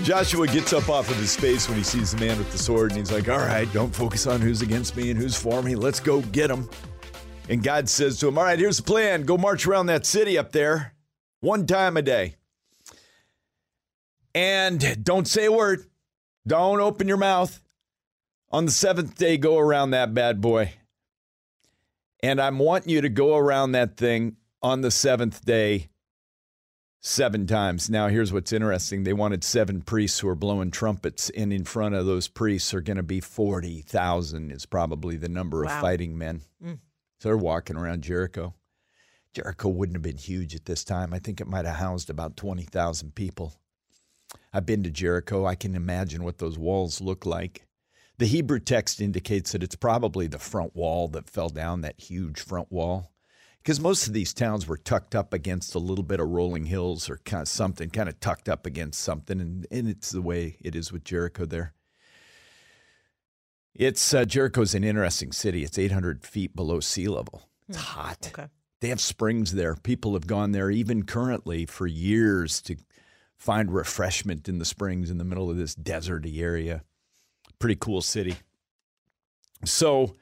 Joshua 0.08 0.48
gets 0.48 0.72
up 0.72 0.88
off 0.88 1.12
of 1.12 1.18
his 1.18 1.36
face 1.36 1.68
when 1.68 1.78
he 1.78 1.84
sees 1.84 2.14
the 2.14 2.26
man 2.26 2.38
with 2.38 2.50
the 2.54 2.58
sword 2.58 2.92
and 2.92 2.98
he's 2.98 3.12
like, 3.12 3.28
"All 3.28 3.40
right, 3.40 3.68
don't 3.74 3.94
focus 3.94 4.26
on 4.26 4.40
who's 4.40 4.62
against 4.62 4.96
me 4.96 5.12
and 5.12 5.20
who's 5.20 5.36
for 5.36 5.62
me. 5.62 5.76
Let's 5.76 6.00
go 6.00 6.22
get 6.22 6.50
him." 6.50 6.70
And 7.50 7.62
God 7.62 7.90
says 7.90 8.18
to 8.20 8.30
him, 8.30 8.38
"All 8.38 8.46
right, 8.46 8.58
here's 8.58 8.78
the 8.78 8.84
plan. 8.84 9.24
Go 9.24 9.38
march 9.38 9.68
around 9.68 9.88
that 9.88 10.06
city 10.06 10.38
up 10.38 10.54
there 10.54 10.94
one 11.42 11.68
time 11.68 11.98
a 11.98 12.02
day. 12.02 12.36
And 14.34 15.04
don't 15.04 15.28
say 15.28 15.44
a 15.44 15.52
word. 15.52 15.84
Don't 16.48 16.80
open 16.80 17.10
your 17.10 17.18
mouth. 17.18 17.62
On 18.50 18.64
the 18.64 18.72
seventh 18.72 19.18
day, 19.18 19.38
go 19.38 19.58
around 19.58 19.92
that 19.92 20.14
bad 20.14 20.40
boy. 20.40 20.72
And 22.24 22.40
I'm 22.40 22.60
wanting 22.60 22.92
you 22.92 23.02
to 23.02 23.10
go 23.10 23.36
around 23.36 23.74
that 23.74 23.98
thing 23.98 24.38
on 24.62 24.80
the 24.80 24.90
seventh 24.90 25.44
day 25.44 25.90
seven 27.08 27.48
times. 27.48 27.90
Now, 27.90 28.08
here's 28.10 28.34
what's 28.34 28.52
interesting 28.52 29.04
they 29.04 29.14
wanted 29.14 29.44
seven 29.44 29.82
priests 29.82 30.20
who 30.20 30.28
are 30.28 30.36
blowing 30.36 30.72
trumpets, 30.72 31.30
and 31.32 31.54
in 31.54 31.64
front 31.64 31.96
of 31.96 32.06
those 32.06 32.28
priests 32.28 32.74
are 32.74 32.82
going 32.82 32.98
to 32.98 33.04
be 33.04 33.22
40,000, 33.22 34.52
is 34.52 34.66
probably 34.66 35.16
the 35.16 35.30
number 35.30 35.64
of 35.64 35.70
Wow. 35.70 35.82
fighting 35.82 36.18
men. 36.18 36.42
Mm. 36.64 36.80
So 37.20 37.30
they're 37.30 37.38
walking 37.38 37.78
around 37.78 38.04
Jericho. 38.04 38.54
Jericho 39.34 39.70
wouldn't 39.70 39.96
have 39.96 40.04
been 40.04 40.18
huge 40.18 40.56
at 40.56 40.66
this 40.66 40.84
time. 40.84 41.14
I 41.14 41.20
think 41.20 41.40
it 41.40 41.48
might 41.48 41.66
have 41.66 41.78
housed 41.78 42.10
about 42.10 42.36
20,000 42.38 43.16
people. 43.16 43.56
I've 44.52 44.66
been 44.66 44.84
to 44.84 44.90
Jericho. 44.90 45.46
I 45.46 45.56
can 45.56 45.76
imagine 45.76 46.24
what 46.24 46.40
those 46.40 46.58
walls 46.58 47.02
look 47.02 47.26
like. 47.26 47.66
The 48.18 48.26
Hebrew 48.26 48.60
text 48.60 49.00
indicates 49.00 49.52
that 49.52 49.62
it's 49.64 49.76
probably 49.76 50.28
the 50.28 50.40
front 50.40 50.76
wall 50.76 51.08
that 51.10 51.30
fell 51.30 51.50
down, 51.50 51.82
that 51.82 52.02
huge 52.02 52.40
front 52.42 52.72
wall. 52.72 53.12
Because 53.68 53.82
most 53.82 54.08
of 54.08 54.14
these 54.14 54.34
towns 54.34 54.66
were 54.66 54.78
tucked 54.78 55.14
up 55.14 55.34
against 55.34 55.76
a 55.76 55.80
little 55.80 56.06
bit 56.06 56.22
of 56.22 56.30
rolling 56.30 56.68
hills 56.68 57.10
or 57.10 57.20
kind 57.26 57.42
of 57.42 57.50
something, 57.50 57.90
kind 57.90 58.08
of 58.08 58.18
tucked 58.22 58.48
up 58.48 58.66
against 58.66 59.02
something. 59.02 59.42
And, 59.42 59.68
and 59.70 59.90
it's 59.90 60.10
the 60.12 60.22
way 60.22 60.56
it 60.62 60.74
is 60.74 60.94
with 60.94 61.04
Jericho 61.04 61.46
there. 61.46 61.74
It's 63.76 64.14
uh, 64.14 64.24
Jericho's 64.24 64.74
an 64.74 64.86
interesting 64.86 65.34
city. 65.34 65.66
It's 65.66 65.78
800 65.78 66.24
feet 66.24 66.56
below 66.56 66.80
sea 66.80 67.10
level. 67.10 67.50
It's 67.68 67.78
hot. 67.78 68.32
Okay. 68.34 68.48
They 68.80 68.88
have 68.88 69.02
springs 69.02 69.52
there. 69.52 69.76
People 69.76 70.14
have 70.14 70.28
gone 70.28 70.54
there 70.54 70.72
even 70.72 71.04
currently 71.04 71.66
for 71.66 71.88
years 71.88 72.62
to 72.62 72.78
find 73.36 73.74
refreshment 73.74 74.48
in 74.48 74.60
the 74.60 74.66
springs 74.66 75.12
in 75.12 75.18
the 75.18 75.26
middle 75.26 75.50
of 75.50 75.58
this 75.58 75.76
deserty 75.76 76.40
area. 76.40 76.84
Pretty 77.60 77.76
cool 77.76 78.00
city. 78.00 78.38
So 79.66 80.16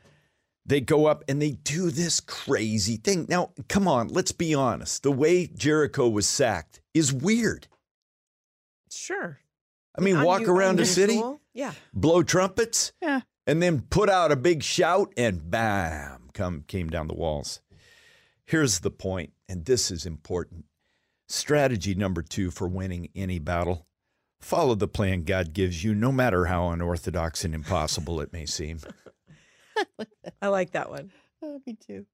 they 0.66 0.82
go 0.82 1.06
up 1.06 1.24
and 1.28 1.42
they 1.42 1.52
do 1.52 1.92
this 1.92 2.20
crazy 2.20 2.98
thing. 2.98 3.26
Now, 3.30 3.52
come 3.70 3.88
on, 3.88 4.08
let's 4.08 4.32
be 4.32 4.54
honest. 4.56 5.04
The 5.04 5.12
way 5.12 5.48
Jericho 5.48 6.08
was 6.10 6.28
sacked 6.28 6.82
is 6.94 7.14
weird. 7.14 7.68
Sure. 8.92 9.40
I 9.98 10.02
mean, 10.02 10.22
walk 10.24 10.48
around 10.48 10.80
a 10.80 10.86
city. 10.86 11.22
Yeah. 11.54 11.72
blow 11.94 12.22
trumpets, 12.22 12.92
Yeah. 13.02 13.22
and 13.48 13.62
then 13.62 13.82
put 13.82 14.10
out 14.10 14.32
a 14.32 14.36
big 14.36 14.62
shout 14.62 15.14
and 15.16 15.50
bam, 15.50 16.30
come 16.34 16.64
came 16.68 16.90
down 16.90 17.08
the 17.08 17.14
walls. 17.16 17.62
Here's 18.44 18.80
the 18.80 18.92
point, 18.92 19.32
and 19.48 19.64
this 19.64 19.90
is 19.90 20.06
important. 20.06 20.66
Strategy 21.30 21.96
number 21.96 22.22
2 22.22 22.52
for 22.52 22.68
winning 22.68 23.08
any 23.16 23.40
battle. 23.40 23.88
Follow 24.42 24.76
the 24.76 24.88
plan 24.90 25.24
God 25.24 25.54
gives 25.54 25.82
you 25.84 25.96
no 25.96 26.12
matter 26.12 26.46
how 26.46 26.68
unorthodox 26.70 27.46
and 27.46 27.56
impossible 27.56 28.20
it 28.20 28.34
may 28.34 28.46
seem. 28.46 28.80
I 30.42 30.48
like 30.48 30.72
that 30.72 30.90
one. 30.90 31.12
Oh, 31.42 31.62
me 31.66 31.76
too. 31.86 32.06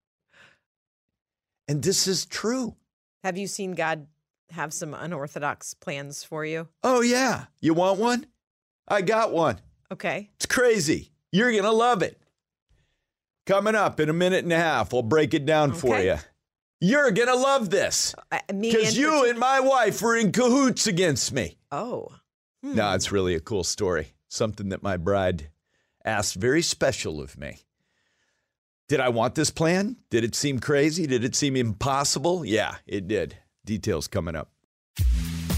And 1.67 1.81
this 1.83 2.07
is 2.07 2.25
true. 2.25 2.75
Have 3.23 3.37
you 3.37 3.47
seen 3.47 3.73
God 3.73 4.07
have 4.49 4.73
some 4.73 4.93
unorthodox 4.93 5.73
plans 5.73 6.23
for 6.23 6.43
you? 6.45 6.67
Oh 6.83 7.01
yeah, 7.01 7.45
you 7.61 7.73
want 7.73 7.99
one? 7.99 8.25
I 8.87 9.01
got 9.01 9.31
one. 9.31 9.59
Okay. 9.91 10.29
It's 10.35 10.45
crazy. 10.45 11.11
You're 11.31 11.51
going 11.51 11.63
to 11.63 11.71
love 11.71 12.01
it. 12.01 12.19
Coming 13.45 13.75
up 13.75 13.99
in 13.99 14.09
a 14.09 14.13
minute 14.13 14.43
and 14.43 14.51
a 14.51 14.57
half, 14.57 14.91
we'll 14.91 15.01
break 15.01 15.33
it 15.33 15.45
down 15.45 15.73
for 15.73 15.97
you. 15.99 16.15
You're 16.81 17.11
going 17.11 17.27
to 17.27 17.35
love 17.35 17.69
this. 17.69 18.13
Uh, 18.31 18.39
Because 18.47 18.95
in 18.95 19.01
you 19.01 19.11
partic- 19.11 19.29
and 19.31 19.39
my 19.39 19.59
wife 19.59 20.01
were 20.01 20.17
in 20.17 20.31
cahoots 20.31 20.87
against 20.87 21.31
me. 21.31 21.57
Oh. 21.71 22.09
Hmm. 22.63 22.75
No, 22.75 22.93
it's 22.95 23.11
really 23.11 23.35
a 23.35 23.39
cool 23.39 23.63
story. 23.63 24.13
Something 24.29 24.69
that 24.69 24.81
my 24.83 24.97
bride 24.97 25.49
asked 26.05 26.35
very 26.35 26.61
special 26.61 27.21
of 27.21 27.37
me. 27.37 27.59
Did 28.87 28.99
I 28.99 29.09
want 29.09 29.35
this 29.35 29.51
plan? 29.51 29.95
Did 30.09 30.23
it 30.23 30.35
seem 30.35 30.59
crazy? 30.59 31.07
Did 31.07 31.23
it 31.23 31.35
seem 31.35 31.55
impossible? 31.55 32.43
Yeah, 32.43 32.75
it 32.85 33.07
did. 33.07 33.37
Details 33.63 34.07
coming 34.07 34.35
up. 34.35 34.51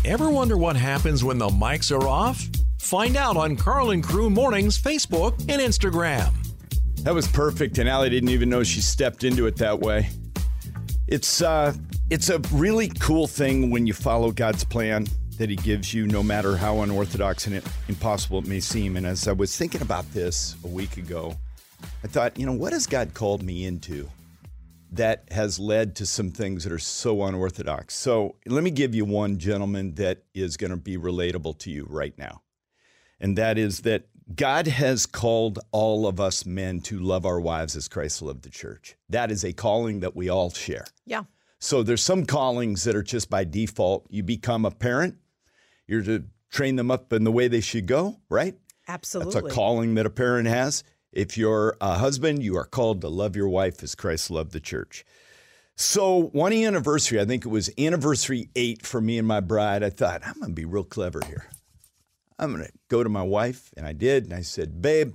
Ever 0.06 0.30
wonder 0.30 0.58
what 0.58 0.76
happens 0.76 1.24
when 1.24 1.38
the 1.38 1.48
mics 1.48 1.92
are 1.92 2.08
off? 2.08 2.46
Find 2.80 3.16
out 3.16 3.38
on 3.38 3.56
Karl 3.56 3.92
and 3.92 4.04
Crew 4.04 4.30
Mornings 4.30 4.80
Facebook 4.80 5.40
and 5.50 5.62
Instagram. 5.62 6.34
That 7.04 7.14
was 7.14 7.28
perfect, 7.28 7.78
and 7.80 7.90
Allie 7.90 8.10
didn't 8.10 8.30
even 8.30 8.50
know 8.50 8.64
she 8.64 8.82
stepped 8.82 9.24
into 9.24 9.48
it 9.48 9.56
that 9.58 9.80
way. 9.80 10.10
It's 11.08 11.42
uh, 11.42 11.74
it's 12.10 12.30
a 12.30 12.40
really 12.52 12.90
cool 13.00 13.28
thing 13.28 13.72
when 13.72 13.88
you 13.88 13.94
follow 13.94 14.32
God's 14.32 14.64
plan 14.64 15.08
that 15.38 15.50
He 15.50 15.56
gives 15.56 15.94
you, 15.94 16.08
no 16.08 16.24
matter 16.24 16.58
how 16.58 16.82
unorthodox 16.82 17.48
and 17.48 17.62
impossible 17.88 18.40
it 18.40 18.48
may 18.48 18.60
seem. 18.60 18.98
And 18.98 19.06
as 19.06 19.28
I 19.28 19.32
was 19.32 19.56
thinking 19.58 19.82
about 19.82 20.12
this 20.14 20.56
a 20.64 20.68
week 20.68 20.98
ago, 20.98 21.36
I 22.04 22.08
thought, 22.08 22.40
you 22.40 22.46
know, 22.46 22.54
what 22.54 22.74
has 22.74 22.88
God 22.88 23.14
called 23.14 23.44
me 23.44 23.66
into 23.66 24.10
that 24.92 25.26
has 25.32 25.60
led 25.60 25.96
to 25.98 26.06
some 26.06 26.32
things 26.32 26.64
that 26.64 26.72
are 26.74 26.80
so 26.80 27.24
unorthodox? 27.24 27.96
So 27.96 28.36
let 28.46 28.64
me 28.64 28.72
give 28.72 28.94
you 28.96 29.06
one, 29.06 29.38
gentleman, 29.38 29.96
that 29.96 30.24
is 30.34 30.58
going 30.58 30.72
to 30.72 30.78
be 30.78 30.98
relatable 30.98 31.58
to 31.60 31.72
you 31.72 31.86
right 31.90 32.18
now 32.18 32.44
and 33.24 33.38
that 33.38 33.58
is 33.58 33.80
that 33.80 34.04
God 34.36 34.68
has 34.68 35.06
called 35.06 35.60
all 35.72 36.06
of 36.08 36.20
us 36.20 36.46
men 36.46 36.82
to 36.82 37.00
love 37.00 37.26
our 37.26 37.40
wives 37.40 37.76
as 37.76 37.88
Christ 37.88 38.22
loved 38.22 38.44
the 38.44 38.50
church. 38.50 38.96
That 39.10 39.32
is 39.32 39.46
a 39.46 39.54
calling 39.54 40.02
that 40.02 40.16
we 40.16 40.30
all 40.30 40.50
share. 40.50 40.86
Yeah. 41.06 41.24
So 41.60 41.84
there's 41.84 42.04
some 42.04 42.26
callings 42.26 42.84
that 42.84 42.96
are 42.98 43.04
just 43.04 43.30
by 43.30 43.46
default. 43.46 44.06
You 44.10 44.24
become 44.24 44.66
a 44.66 44.72
parent, 44.72 45.16
you're 45.88 46.04
to 46.04 46.26
train 46.50 46.76
them 46.76 46.92
up 46.92 47.12
in 47.14 47.24
the 47.24 47.32
way 47.32 47.48
they 47.48 47.62
should 47.62 47.88
go, 47.88 48.20
right? 48.30 48.56
Absolutely. 48.88 49.34
That's 49.34 49.46
a 49.48 49.56
calling 49.56 49.96
that 49.96 50.06
a 50.06 50.10
parent 50.10 50.48
has. 50.48 50.84
If 51.12 51.38
you're 51.38 51.78
a 51.80 51.96
husband, 51.96 52.44
you 52.44 52.58
are 52.58 52.66
called 52.66 53.02
to 53.02 53.10
love 53.10 53.36
your 53.36 53.50
wife 53.50 53.84
as 53.84 53.96
Christ 53.96 54.32
loved 54.32 54.52
the 54.52 54.60
church. 54.60 55.06
So, 55.76 56.30
one 56.34 56.54
anniversary, 56.54 57.20
I 57.20 57.26
think 57.26 57.46
it 57.46 57.50
was 57.50 57.70
anniversary 57.80 58.50
eight 58.56 58.86
for 58.86 59.02
me 59.02 59.18
and 59.18 59.28
my 59.28 59.40
bride, 59.40 59.84
I 59.84 59.90
thought, 59.90 60.22
I'm 60.26 60.36
going 60.36 60.52
to 60.52 60.54
be 60.54 60.66
real 60.66 60.84
clever 60.84 61.22
here. 61.26 61.48
I'm 62.38 62.54
going 62.54 62.66
to 62.66 62.72
go 62.90 63.04
to 63.04 63.10
my 63.10 63.24
wife, 63.24 63.72
and 63.76 63.86
I 63.86 63.94
did. 63.94 64.26
And 64.26 64.34
I 64.34 64.42
said, 64.42 64.82
Babe, 64.82 65.14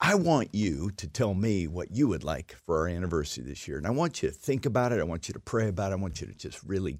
I 0.00 0.16
want 0.16 0.48
you 0.52 0.90
to 0.96 1.06
tell 1.06 1.34
me 1.34 1.68
what 1.68 1.92
you 1.92 2.08
would 2.08 2.24
like 2.24 2.56
for 2.66 2.78
our 2.78 2.88
anniversary 2.88 3.44
this 3.44 3.68
year. 3.68 3.78
And 3.78 3.86
I 3.86 3.90
want 3.90 4.20
you 4.20 4.30
to 4.30 4.34
think 4.34 4.66
about 4.66 4.90
it. 4.92 4.98
I 4.98 5.04
want 5.04 5.28
you 5.28 5.34
to 5.34 5.40
pray 5.40 5.68
about 5.68 5.92
it. 5.92 5.94
I 5.94 5.98
want 5.98 6.20
you 6.20 6.26
to 6.26 6.34
just 6.34 6.60
really 6.64 6.98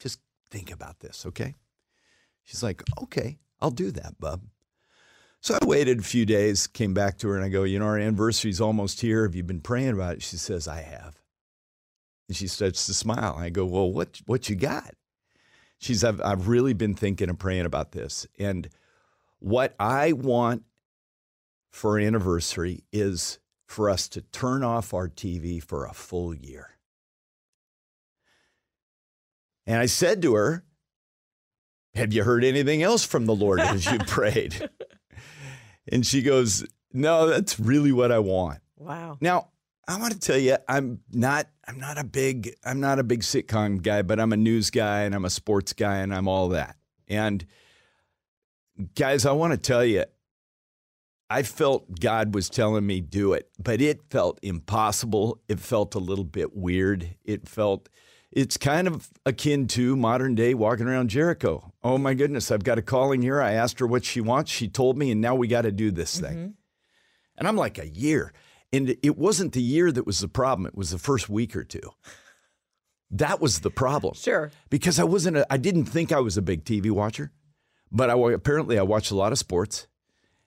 just 0.00 0.18
think 0.50 0.72
about 0.72 0.98
this, 0.98 1.24
okay? 1.26 1.54
She's 2.50 2.64
like, 2.64 2.82
Okay, 3.00 3.38
I'll 3.60 3.70
do 3.70 3.92
that, 3.92 4.18
bub. 4.18 4.42
So 5.40 5.56
I 5.60 5.64
waited 5.64 6.00
a 6.00 6.02
few 6.02 6.26
days, 6.26 6.66
came 6.66 6.92
back 6.92 7.16
to 7.18 7.28
her, 7.28 7.36
and 7.36 7.44
I 7.44 7.48
go, 7.48 7.62
You 7.62 7.78
know, 7.78 7.84
our 7.84 7.96
anniversary's 7.96 8.60
almost 8.60 9.00
here. 9.00 9.22
Have 9.22 9.36
you 9.36 9.44
been 9.44 9.60
praying 9.60 9.90
about 9.90 10.14
it? 10.14 10.22
She 10.22 10.36
says, 10.36 10.66
I 10.66 10.82
have. 10.82 11.16
And 12.26 12.36
she 12.36 12.48
starts 12.48 12.86
to 12.86 12.94
smile. 12.94 13.36
I 13.38 13.50
go, 13.50 13.64
Well, 13.64 13.92
what, 13.92 14.20
what 14.26 14.48
you 14.48 14.56
got? 14.56 14.94
She's, 15.78 16.02
I've, 16.02 16.20
I've 16.20 16.48
really 16.48 16.72
been 16.72 16.94
thinking 16.94 17.28
and 17.28 17.38
praying 17.38 17.66
about 17.66 17.92
this. 17.92 18.26
And 18.36 18.68
what 19.38 19.76
I 19.78 20.12
want 20.12 20.64
for 21.70 22.00
anniversary 22.00 22.82
is 22.92 23.38
for 23.64 23.88
us 23.88 24.08
to 24.08 24.22
turn 24.22 24.64
off 24.64 24.92
our 24.92 25.08
TV 25.08 25.62
for 25.62 25.86
a 25.86 25.94
full 25.94 26.34
year. 26.34 26.76
And 29.66 29.78
I 29.78 29.86
said 29.86 30.20
to 30.22 30.34
her, 30.34 30.64
Have 31.94 32.12
you 32.12 32.22
heard 32.24 32.44
anything 32.44 32.82
else 32.82 33.04
from 33.04 33.26
the 33.26 33.34
Lord 33.34 33.60
as 33.60 33.84
you 33.86 33.98
prayed? 34.06 34.68
And 35.90 36.06
she 36.06 36.22
goes, 36.22 36.64
No, 36.92 37.26
that's 37.26 37.58
really 37.58 37.92
what 37.92 38.12
I 38.12 38.18
want. 38.20 38.60
wow. 38.76 39.18
Now, 39.20 39.48
I 39.88 39.98
want 39.98 40.12
to 40.12 40.20
tell 40.20 40.38
you, 40.38 40.56
I'm 40.68 41.00
not 41.10 41.48
I'm 41.66 41.80
not 41.80 41.98
a 41.98 42.04
big 42.04 42.54
I'm 42.64 42.78
not 42.80 42.98
a 43.00 43.02
big 43.02 43.22
sitcom 43.22 43.82
guy, 43.82 44.02
but 44.02 44.20
I'm 44.20 44.32
a 44.32 44.36
news 44.36 44.70
guy 44.70 45.00
and 45.02 45.14
I'm 45.14 45.24
a 45.24 45.30
sports 45.30 45.72
guy 45.72 45.96
and 45.96 46.14
I'm 46.14 46.28
all 46.28 46.50
that. 46.50 46.76
And 47.08 47.44
guys, 48.94 49.26
I 49.26 49.32
want 49.32 49.52
to 49.52 49.56
tell 49.58 49.84
you, 49.84 50.04
I 51.28 51.42
felt 51.42 51.98
God 51.98 52.34
was 52.34 52.48
telling 52.48 52.86
me 52.86 53.00
do 53.00 53.32
it, 53.32 53.50
but 53.58 53.80
it 53.80 54.02
felt 54.10 54.38
impossible. 54.42 55.40
It 55.48 55.58
felt 55.58 55.96
a 55.96 56.00
little 56.00 56.24
bit 56.24 56.54
weird. 56.56 57.16
It 57.24 57.48
felt 57.48 57.88
it's 58.32 58.56
kind 58.56 58.86
of 58.86 59.10
akin 59.26 59.66
to 59.68 59.96
modern 59.96 60.34
day 60.34 60.54
walking 60.54 60.86
around 60.86 61.10
Jericho. 61.10 61.72
Oh 61.82 61.98
my 61.98 62.14
goodness, 62.14 62.50
I've 62.50 62.64
got 62.64 62.78
a 62.78 62.82
calling 62.82 63.22
here. 63.22 63.40
I 63.42 63.52
asked 63.52 63.80
her 63.80 63.86
what 63.86 64.04
she 64.04 64.20
wants. 64.20 64.50
She 64.50 64.68
told 64.68 64.96
me, 64.96 65.10
and 65.10 65.20
now 65.20 65.34
we 65.34 65.48
got 65.48 65.62
to 65.62 65.72
do 65.72 65.90
this 65.90 66.18
thing. 66.18 66.36
Mm-hmm. 66.36 66.50
And 67.38 67.48
I'm 67.48 67.56
like, 67.56 67.78
a 67.78 67.88
year. 67.88 68.32
And 68.72 68.96
it 69.02 69.18
wasn't 69.18 69.52
the 69.52 69.62
year 69.62 69.90
that 69.90 70.06
was 70.06 70.20
the 70.20 70.28
problem, 70.28 70.66
it 70.66 70.76
was 70.76 70.90
the 70.90 70.98
first 70.98 71.28
week 71.28 71.56
or 71.56 71.64
two. 71.64 71.90
That 73.10 73.40
was 73.40 73.60
the 73.60 73.70
problem. 73.70 74.14
Sure. 74.14 74.52
Because 74.68 75.00
I 75.00 75.04
wasn't, 75.04 75.38
a, 75.38 75.52
I 75.52 75.56
didn't 75.56 75.86
think 75.86 76.12
I 76.12 76.20
was 76.20 76.36
a 76.36 76.42
big 76.42 76.64
TV 76.64 76.92
watcher, 76.92 77.32
but 77.90 78.08
I 78.08 78.14
apparently 78.32 78.78
I 78.78 78.82
watched 78.82 79.10
a 79.10 79.16
lot 79.16 79.32
of 79.32 79.38
sports 79.38 79.88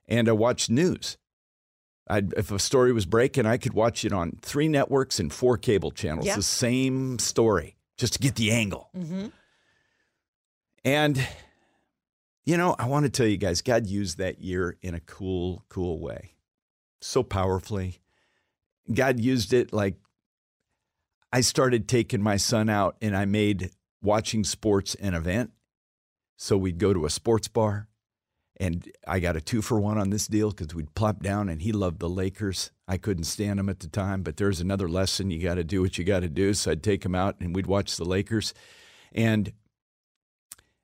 and 0.08 0.30
I 0.30 0.32
watched 0.32 0.70
news. 0.70 1.18
I'd, 2.08 2.34
if 2.34 2.52
a 2.52 2.60
story 2.60 2.92
was 2.92 3.06
breaking, 3.06 3.46
I 3.46 3.58
could 3.58 3.74
watch 3.74 4.04
it 4.04 4.12
on 4.12 4.38
three 4.42 4.68
networks 4.68 5.20
and 5.20 5.32
four 5.32 5.58
cable 5.58 5.92
channels, 5.92 6.26
Yeah. 6.26 6.36
the 6.36 6.44
same 6.44 7.18
story, 7.20 7.78
just 7.98 8.14
to 8.14 8.20
get 8.20 8.36
the 8.36 8.52
angle. 8.52 8.90
Mm-hmm. 8.96 9.28
And, 10.86 11.28
you 12.46 12.58
know, 12.58 12.76
I 12.78 12.88
want 12.88 13.06
to 13.06 13.10
tell 13.10 13.26
you 13.28 13.38
guys, 13.38 13.62
God 13.62 13.88
used 13.88 14.18
that 14.18 14.40
year 14.42 14.78
in 14.82 14.94
a 14.96 15.00
cool, 15.00 15.64
cool 15.70 16.00
way. 16.00 16.32
So 17.02 17.24
powerfully. 17.24 18.00
God 18.94 19.20
used 19.20 19.54
it 19.54 19.72
like 19.72 19.96
I 21.32 21.40
started 21.42 21.88
taking 21.88 22.22
my 22.22 22.36
son 22.38 22.70
out 22.70 22.98
and 23.02 23.16
I 23.16 23.26
made 23.26 23.72
watching 24.02 24.44
sports 24.44 24.94
an 24.96 25.14
event. 25.14 25.52
So 26.36 26.58
we'd 26.58 26.80
go 26.80 26.94
to 26.94 27.06
a 27.06 27.10
sports 27.10 27.48
bar, 27.48 27.88
and 28.58 28.90
I 29.08 29.20
got 29.20 29.36
a 29.36 29.42
two 29.42 29.62
for 29.62 29.80
one 29.80 29.98
on 29.98 30.10
this 30.12 30.28
deal 30.28 30.52
because 30.52 30.76
we'd 30.76 30.94
plop 30.96 31.24
down, 31.24 31.50
and 31.50 31.62
he 31.62 31.72
loved 31.72 32.00
the 32.00 32.10
Lakers. 32.10 32.72
I 32.88 32.98
couldn't 32.98 33.24
stand 33.24 33.60
them 33.60 33.70
at 33.70 33.80
the 33.80 33.88
time, 33.88 34.22
but 34.22 34.38
there's 34.38 34.62
another 34.62 34.88
lesson. 34.88 35.32
You 35.32 35.42
got 35.42 35.56
to 35.56 35.64
do 35.64 35.82
what 35.82 35.98
you 35.98 36.04
got 36.04 36.20
to 36.20 36.30
do. 36.30 36.54
So 36.54 36.72
I'd 36.72 36.84
take 36.84 37.04
him 37.04 37.16
out, 37.16 37.36
and 37.40 37.56
we'd 37.56 37.68
watch 37.68 37.96
the 37.98 38.06
Lakers. 38.06 38.54
And 39.12 39.54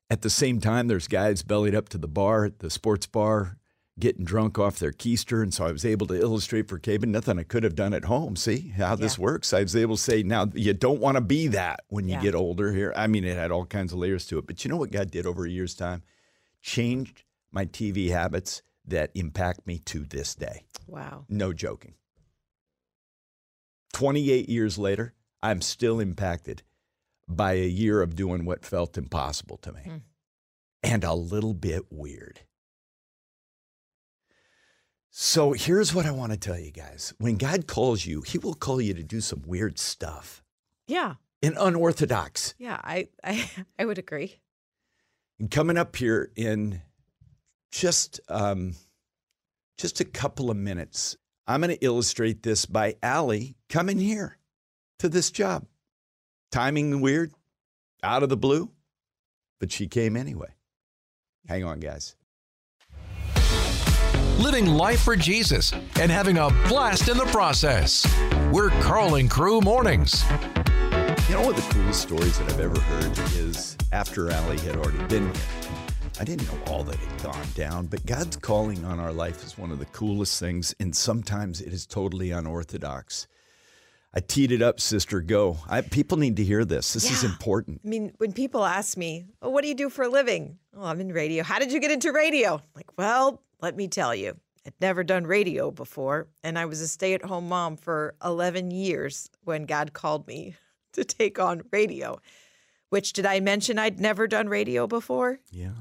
at 0.09 0.22
the 0.24 0.30
same 0.30 0.59
time, 0.59 0.88
there's 0.88 1.07
guys 1.07 1.43
bellied 1.43 1.76
up 1.76 1.89
to 1.89 1.97
the 1.99 2.07
bar 2.07 2.45
at 2.45 2.59
the 2.59 2.70
sports 2.72 3.05
bar, 3.05 3.57
getting 3.99 4.26
drunk 4.26 4.57
off 4.57 4.80
their 4.80 4.91
keister. 4.91 5.43
And 5.43 5.53
so 5.53 5.65
I 5.65 5.72
was 5.72 5.86
able 5.86 6.07
to 6.07 6.20
illustrate 6.20 6.67
for 6.70 6.80
Caben 6.80 7.09
nothing 7.09 7.38
I 7.38 7.43
could 7.43 7.63
have 7.63 7.76
done 7.76 7.93
at 7.93 8.05
home. 8.05 8.36
See 8.36 8.70
how 8.70 8.95
this 8.95 9.17
Yeah. 9.17 9.24
works? 9.26 9.53
I 9.53 9.61
was 9.61 9.76
able 9.76 9.97
to 9.97 10.01
say, 10.01 10.24
now 10.24 10.49
you 10.55 10.74
don't 10.74 11.01
want 11.01 11.15
to 11.17 11.22
be 11.22 11.47
that 11.47 11.82
when 11.89 12.07
you 12.07 12.13
Yeah. 12.15 12.22
get 12.22 12.36
older 12.36 12.74
here. 12.74 12.93
I 12.95 13.07
mean, 13.07 13.24
it 13.26 13.36
had 13.36 13.51
all 13.51 13.65
kinds 13.65 13.91
of 13.93 13.99
layers 13.99 14.26
to 14.28 14.38
it. 14.39 14.47
But 14.47 14.63
you 14.63 14.72
know 14.72 14.78
what 14.78 14.91
God 14.91 15.11
did 15.11 15.26
over 15.28 15.45
a 15.45 15.49
year's 15.49 15.76
time? 15.76 16.01
Changed 16.61 17.24
my 17.52 17.66
TV 17.66 18.10
habits 18.10 18.62
that 18.86 19.12
impact 19.16 19.66
me 19.68 19.80
to 19.80 20.00
this 20.06 20.36
day. 20.36 20.64
Wow. 20.88 21.26
No 21.30 21.54
joking. 21.54 21.93
28 23.93 24.50
years 24.50 24.78
later, 24.78 25.14
I'm 25.41 25.62
still 25.62 26.00
impacted 26.00 26.64
by 27.28 27.54
a 27.54 27.68
year 27.68 28.02
of 28.02 28.16
doing 28.16 28.45
what 28.45 28.66
felt 28.66 28.97
impossible 28.97 29.58
to 29.58 29.72
me 29.72 29.82
Hmm. 29.84 29.97
and 30.84 31.04
a 31.04 31.14
little 31.14 31.54
bit 31.54 31.84
weird. 31.91 32.41
So 35.12 35.54
here's 35.54 35.93
what 35.93 36.06
I 36.06 36.12
want 36.12 36.32
to 36.34 36.38
tell 36.38 36.58
you 36.60 36.72
guys. 36.72 37.14
When 37.18 37.36
God 37.36 37.68
calls 37.68 38.06
you, 38.06 38.22
he 38.22 38.38
will 38.38 38.54
call 38.54 38.80
you 38.80 38.93
to 38.93 39.04
do 39.04 39.22
some 39.22 39.43
weird 39.45 39.80
stuff 39.80 40.43
Yeah. 40.88 41.16
and 41.41 41.56
unorthodox. 41.60 42.54
Yeah. 42.58 42.80
I, 42.84 43.08
I, 43.24 43.50
I 43.80 43.86
would 43.86 43.97
agree. 43.97 44.39
And 45.39 45.50
coming 45.50 45.78
up 45.78 45.95
here 45.95 46.32
in 46.36 46.82
just 47.72 48.20
um, 48.30 48.74
just 49.78 50.01
a 50.01 50.05
couple 50.05 50.51
of 50.51 50.57
minutes, 50.57 51.17
I'm 51.47 51.61
going 51.61 51.76
to 51.76 51.86
illustrate 51.86 52.43
this 52.43 52.65
by 52.65 52.95
Allie 53.01 53.55
coming 53.70 53.97
here 53.97 54.38
to 54.99 55.09
this 55.09 55.32
job. 55.32 55.65
Timing 56.51 57.01
weird, 57.01 57.32
out 58.03 58.24
of 58.24 58.30
the 58.30 58.38
blue, 58.38 58.72
but 59.59 59.72
she 59.72 59.88
came 59.88 60.17
anyway. 60.17 60.49
Hang 61.47 61.63
on, 61.63 61.80
guys. 61.80 62.15
Living 64.38 64.67
life 64.67 65.01
for 65.01 65.15
Jesus 65.15 65.74
and 65.99 66.11
having 66.11 66.38
a 66.38 66.49
blast 66.67 67.09
in 67.09 67.17
the 67.17 67.26
process. 67.26 68.07
We're 68.51 68.70
Karl 68.82 69.15
and 69.15 69.30
Crew 69.30 69.61
Mornings. 69.61 70.24
You 71.28 71.36
know, 71.36 71.41
one 71.41 71.55
of 71.55 71.55
the 71.55 71.74
coolest 71.74 72.01
stories 72.01 72.39
that 72.39 72.49
I've 72.49 72.59
ever 72.59 72.80
heard 72.80 73.17
is 73.36 73.78
after 73.91 74.32
Allie 74.32 74.59
had 74.59 74.78
already 74.78 75.03
been 75.05 75.34
here. 75.34 75.79
I 76.20 76.26
didn't 76.26 76.47
know 76.47 76.59
all 76.74 76.84
that 76.84 76.97
had 76.97 77.24
gone 77.24 77.47
down, 77.55 77.86
but 77.86 78.05
God's 78.05 78.36
calling 78.36 78.84
on 78.84 78.99
our 78.99 79.13
life 79.13 79.41
is 79.45 79.57
one 79.57 79.72
of 79.72 79.80
the 79.80 79.86
coolest 79.86 80.38
things, 80.38 80.76
and 80.78 80.93
sometimes 80.93 81.61
it 81.61 81.72
is 81.72 81.86
totally 81.86 82.32
unorthodox. 82.32 83.28
I 84.13 84.20
teed 84.20 84.51
it 84.51 84.61
up, 84.61 84.82
sister. 84.82 85.22
Go. 85.22 85.59
I, 85.70 85.80
people 85.80 86.17
need 86.17 86.36
to 86.36 86.43
hear 86.43 86.65
this. 86.65 86.91
This 86.91 87.09
is 87.09 87.24
important. 87.24 87.80
I 87.86 87.88
mean, 87.88 88.11
when 88.17 88.34
people 88.34 88.65
ask 88.65 88.97
me, 88.97 89.28
oh, 89.41 89.49
what 89.49 89.61
do 89.61 89.70
you 89.70 89.76
do 89.76 89.89
for 89.89 90.03
a 90.03 90.09
living? 90.09 90.57
Oh, 90.76 90.84
I'm 90.84 90.99
in 90.99 91.13
radio. 91.13 91.41
How 91.41 91.57
did 91.57 91.72
you 91.72 91.80
get 91.80 91.91
into 91.91 92.11
radio? 92.11 92.55
I'm 92.55 92.61
like, 92.76 92.97
well, 92.97 93.41
let 93.61 93.78
me 93.78 93.88
tell 93.88 94.13
you. 94.13 94.36
I'd 94.65 94.74
never 94.82 95.05
done 95.05 95.26
radio 95.26 95.72
before, 95.72 96.28
and 96.43 96.59
I 96.59 96.65
was 96.65 96.82
a 96.82 96.88
stay 96.89 97.13
at 97.13 97.24
home 97.24 97.47
mom 97.47 97.78
for 97.78 98.15
11 98.26 98.72
years 98.72 99.30
when 99.45 99.65
God 99.65 99.93
called 99.93 100.28
me 100.28 100.57
to 100.93 101.05
take 101.05 101.39
on 101.39 101.61
radio. 101.72 102.20
Which 102.89 103.13
did 103.13 103.26
I 103.26 103.39
mention 103.39 103.80
I'd 103.80 104.01
never 104.01 104.28
done 104.28 104.49
radio 104.49 104.86
before? 104.86 105.39
Yeah. 105.51 105.72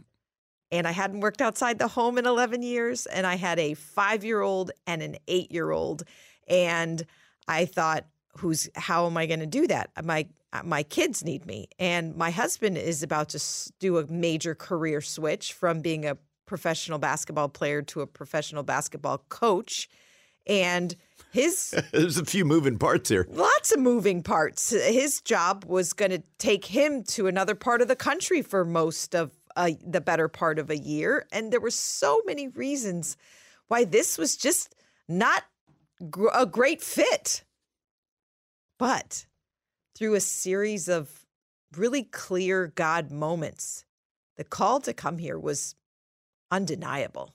And 0.70 0.86
I 0.86 0.92
hadn't 0.92 1.20
worked 1.20 1.40
outside 1.40 1.78
the 1.78 1.88
home 1.88 2.18
in 2.18 2.26
11 2.26 2.62
years. 2.62 3.06
And 3.06 3.26
I 3.26 3.36
had 3.36 3.58
a 3.58 3.74
five 3.74 4.24
year 4.24 4.40
old 4.40 4.70
and 4.86 5.02
an 5.02 5.16
eight 5.26 5.50
year 5.50 5.70
old. 5.70 6.04
And 6.46 7.04
I 7.46 7.64
thought, 7.64 8.06
who's, 8.36 8.68
how 8.74 9.06
am 9.06 9.16
I 9.16 9.26
going 9.26 9.40
to 9.40 9.46
do 9.46 9.66
that? 9.66 9.90
My, 10.04 10.26
my 10.64 10.82
kids 10.82 11.24
need 11.24 11.46
me. 11.46 11.68
And 11.78 12.16
my 12.16 12.30
husband 12.30 12.76
is 12.78 13.02
about 13.02 13.30
to 13.30 13.42
do 13.78 13.98
a 13.98 14.06
major 14.06 14.54
career 14.54 15.00
switch 15.00 15.52
from 15.52 15.80
being 15.80 16.04
a 16.04 16.16
professional 16.46 16.98
basketball 16.98 17.48
player 17.48 17.82
to 17.82 18.00
a 18.00 18.06
professional 18.06 18.62
basketball 18.62 19.18
coach. 19.28 19.88
And 20.46 20.94
his 21.30 21.74
There's 21.92 22.16
a 22.16 22.24
few 22.24 22.44
moving 22.44 22.78
parts 22.78 23.10
here. 23.10 23.26
lots 23.30 23.72
of 23.72 23.80
moving 23.80 24.22
parts. 24.22 24.70
His 24.70 25.20
job 25.20 25.64
was 25.66 25.92
going 25.92 26.10
to 26.10 26.22
take 26.38 26.64
him 26.64 27.02
to 27.04 27.26
another 27.26 27.54
part 27.54 27.82
of 27.82 27.88
the 27.88 27.96
country 27.96 28.40
for 28.40 28.64
most 28.64 29.14
of 29.14 29.37
uh, 29.58 29.70
the 29.84 30.00
better 30.00 30.28
part 30.28 30.60
of 30.60 30.70
a 30.70 30.78
year. 30.78 31.26
And 31.32 31.52
there 31.52 31.60
were 31.60 31.70
so 31.70 32.22
many 32.24 32.46
reasons 32.46 33.16
why 33.66 33.84
this 33.84 34.16
was 34.16 34.36
just 34.36 34.74
not 35.08 35.42
gr- 36.08 36.28
a 36.32 36.46
great 36.46 36.80
fit. 36.80 37.42
But 38.78 39.26
through 39.96 40.14
a 40.14 40.20
series 40.20 40.88
of 40.88 41.26
really 41.76 42.04
clear 42.04 42.68
God 42.68 43.10
moments, 43.10 43.84
the 44.36 44.44
call 44.44 44.78
to 44.82 44.94
come 44.94 45.18
here 45.18 45.38
was 45.38 45.74
undeniable. 46.52 47.34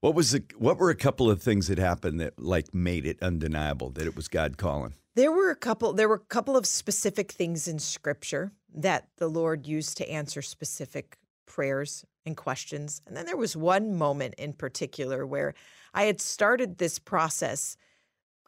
What 0.00 0.16
was 0.16 0.32
the, 0.32 0.42
what 0.58 0.78
were 0.78 0.90
a 0.90 0.96
couple 0.96 1.30
of 1.30 1.40
things 1.40 1.68
that 1.68 1.78
happened 1.78 2.18
that 2.18 2.36
like 2.40 2.74
made 2.74 3.06
it 3.06 3.22
undeniable 3.22 3.90
that 3.90 4.08
it 4.08 4.16
was 4.16 4.26
God 4.26 4.58
calling? 4.58 4.94
There 5.14 5.32
were 5.32 5.50
a 5.50 5.56
couple 5.56 5.92
there 5.92 6.08
were 6.08 6.16
a 6.16 6.34
couple 6.34 6.56
of 6.56 6.66
specific 6.66 7.32
things 7.32 7.68
in 7.68 7.78
scripture 7.78 8.52
that 8.74 9.08
the 9.18 9.28
Lord 9.28 9.66
used 9.66 9.96
to 9.98 10.10
answer 10.10 10.40
specific 10.40 11.18
prayers 11.46 12.04
and 12.24 12.36
questions. 12.36 13.02
And 13.06 13.16
then 13.16 13.26
there 13.26 13.36
was 13.36 13.56
one 13.56 13.96
moment 13.96 14.34
in 14.38 14.54
particular 14.54 15.26
where 15.26 15.54
I 15.92 16.04
had 16.04 16.20
started 16.20 16.78
this 16.78 16.98
process 16.98 17.76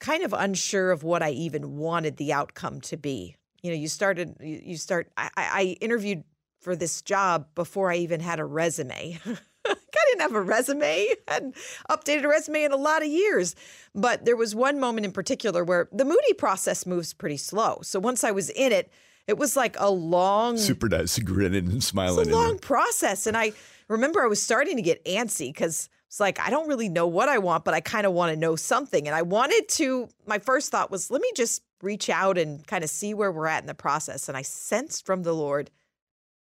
kind 0.00 0.22
of 0.22 0.32
unsure 0.32 0.90
of 0.90 1.02
what 1.02 1.22
I 1.22 1.30
even 1.30 1.76
wanted 1.76 2.16
the 2.16 2.32
outcome 2.32 2.80
to 2.82 2.96
be. 2.96 3.36
You 3.62 3.70
know, 3.70 3.76
you 3.76 3.88
started 3.88 4.36
you 4.40 4.76
start 4.76 5.10
I 5.16 5.30
I 5.36 5.76
interviewed 5.80 6.24
for 6.60 6.74
this 6.74 7.02
job 7.02 7.48
before 7.54 7.90
I 7.90 7.96
even 7.96 8.20
had 8.20 8.40
a 8.40 8.44
resume. 8.44 9.20
I 9.68 9.74
didn't 10.08 10.20
have 10.22 10.34
a 10.34 10.40
resume. 10.42 10.82
I 11.28 11.32
hadn't 11.32 11.54
updated 11.90 12.24
a 12.24 12.28
resume 12.28 12.64
in 12.64 12.72
a 12.72 12.76
lot 12.76 13.02
of 13.02 13.08
years. 13.08 13.54
But 13.94 14.24
there 14.24 14.36
was 14.36 14.54
one 14.54 14.78
moment 14.80 15.04
in 15.06 15.12
particular 15.12 15.64
where 15.64 15.88
the 15.92 16.04
Moody 16.04 16.34
process 16.34 16.84
moves 16.86 17.12
pretty 17.14 17.36
slow. 17.38 17.78
So 17.82 17.98
once 18.00 18.24
I 18.24 18.30
was 18.32 18.50
in 18.50 18.72
it, 18.72 18.90
it 19.26 19.38
was 19.38 19.56
like 19.56 19.76
a 19.78 19.90
long 19.90 20.58
Super 20.58 20.88
nice, 20.88 21.18
grinning 21.20 21.68
and 21.68 21.82
smiling. 21.82 22.26
it's 22.26 22.30
a 22.30 22.32
long 22.32 22.58
process. 22.58 23.26
And 23.26 23.36
I 23.36 23.52
remember 23.88 24.22
I 24.22 24.26
was 24.26 24.42
starting 24.42 24.76
to 24.76 24.82
get 24.82 25.02
antsy 25.06 25.48
because 25.48 25.88
it's 26.08 26.20
like, 26.20 26.38
I 26.38 26.50
don't 26.50 26.68
really 26.68 26.88
know 26.90 27.06
what 27.06 27.28
I 27.30 27.38
want, 27.38 27.64
but 27.64 27.72
I 27.74 27.80
kind 27.80 28.06
of 28.06 28.12
want 28.12 28.32
to 28.34 28.38
know 28.38 28.54
something. 28.54 29.06
And 29.08 29.16
I 29.16 29.22
wanted 29.22 29.68
to, 29.70 30.08
my 30.26 30.38
first 30.38 30.70
thought 30.70 30.90
was, 30.90 31.10
let 31.10 31.22
me 31.22 31.32
just 31.34 31.62
reach 31.82 32.10
out 32.10 32.36
and 32.38 32.66
kind 32.66 32.84
of 32.84 32.90
see 32.90 33.14
where 33.14 33.32
we're 33.32 33.46
at 33.46 33.62
in 33.62 33.66
the 33.66 33.74
process. 33.74 34.28
And 34.28 34.36
I 34.36 34.42
sensed 34.42 35.06
from 35.06 35.22
the 35.22 35.32
Lord, 35.32 35.70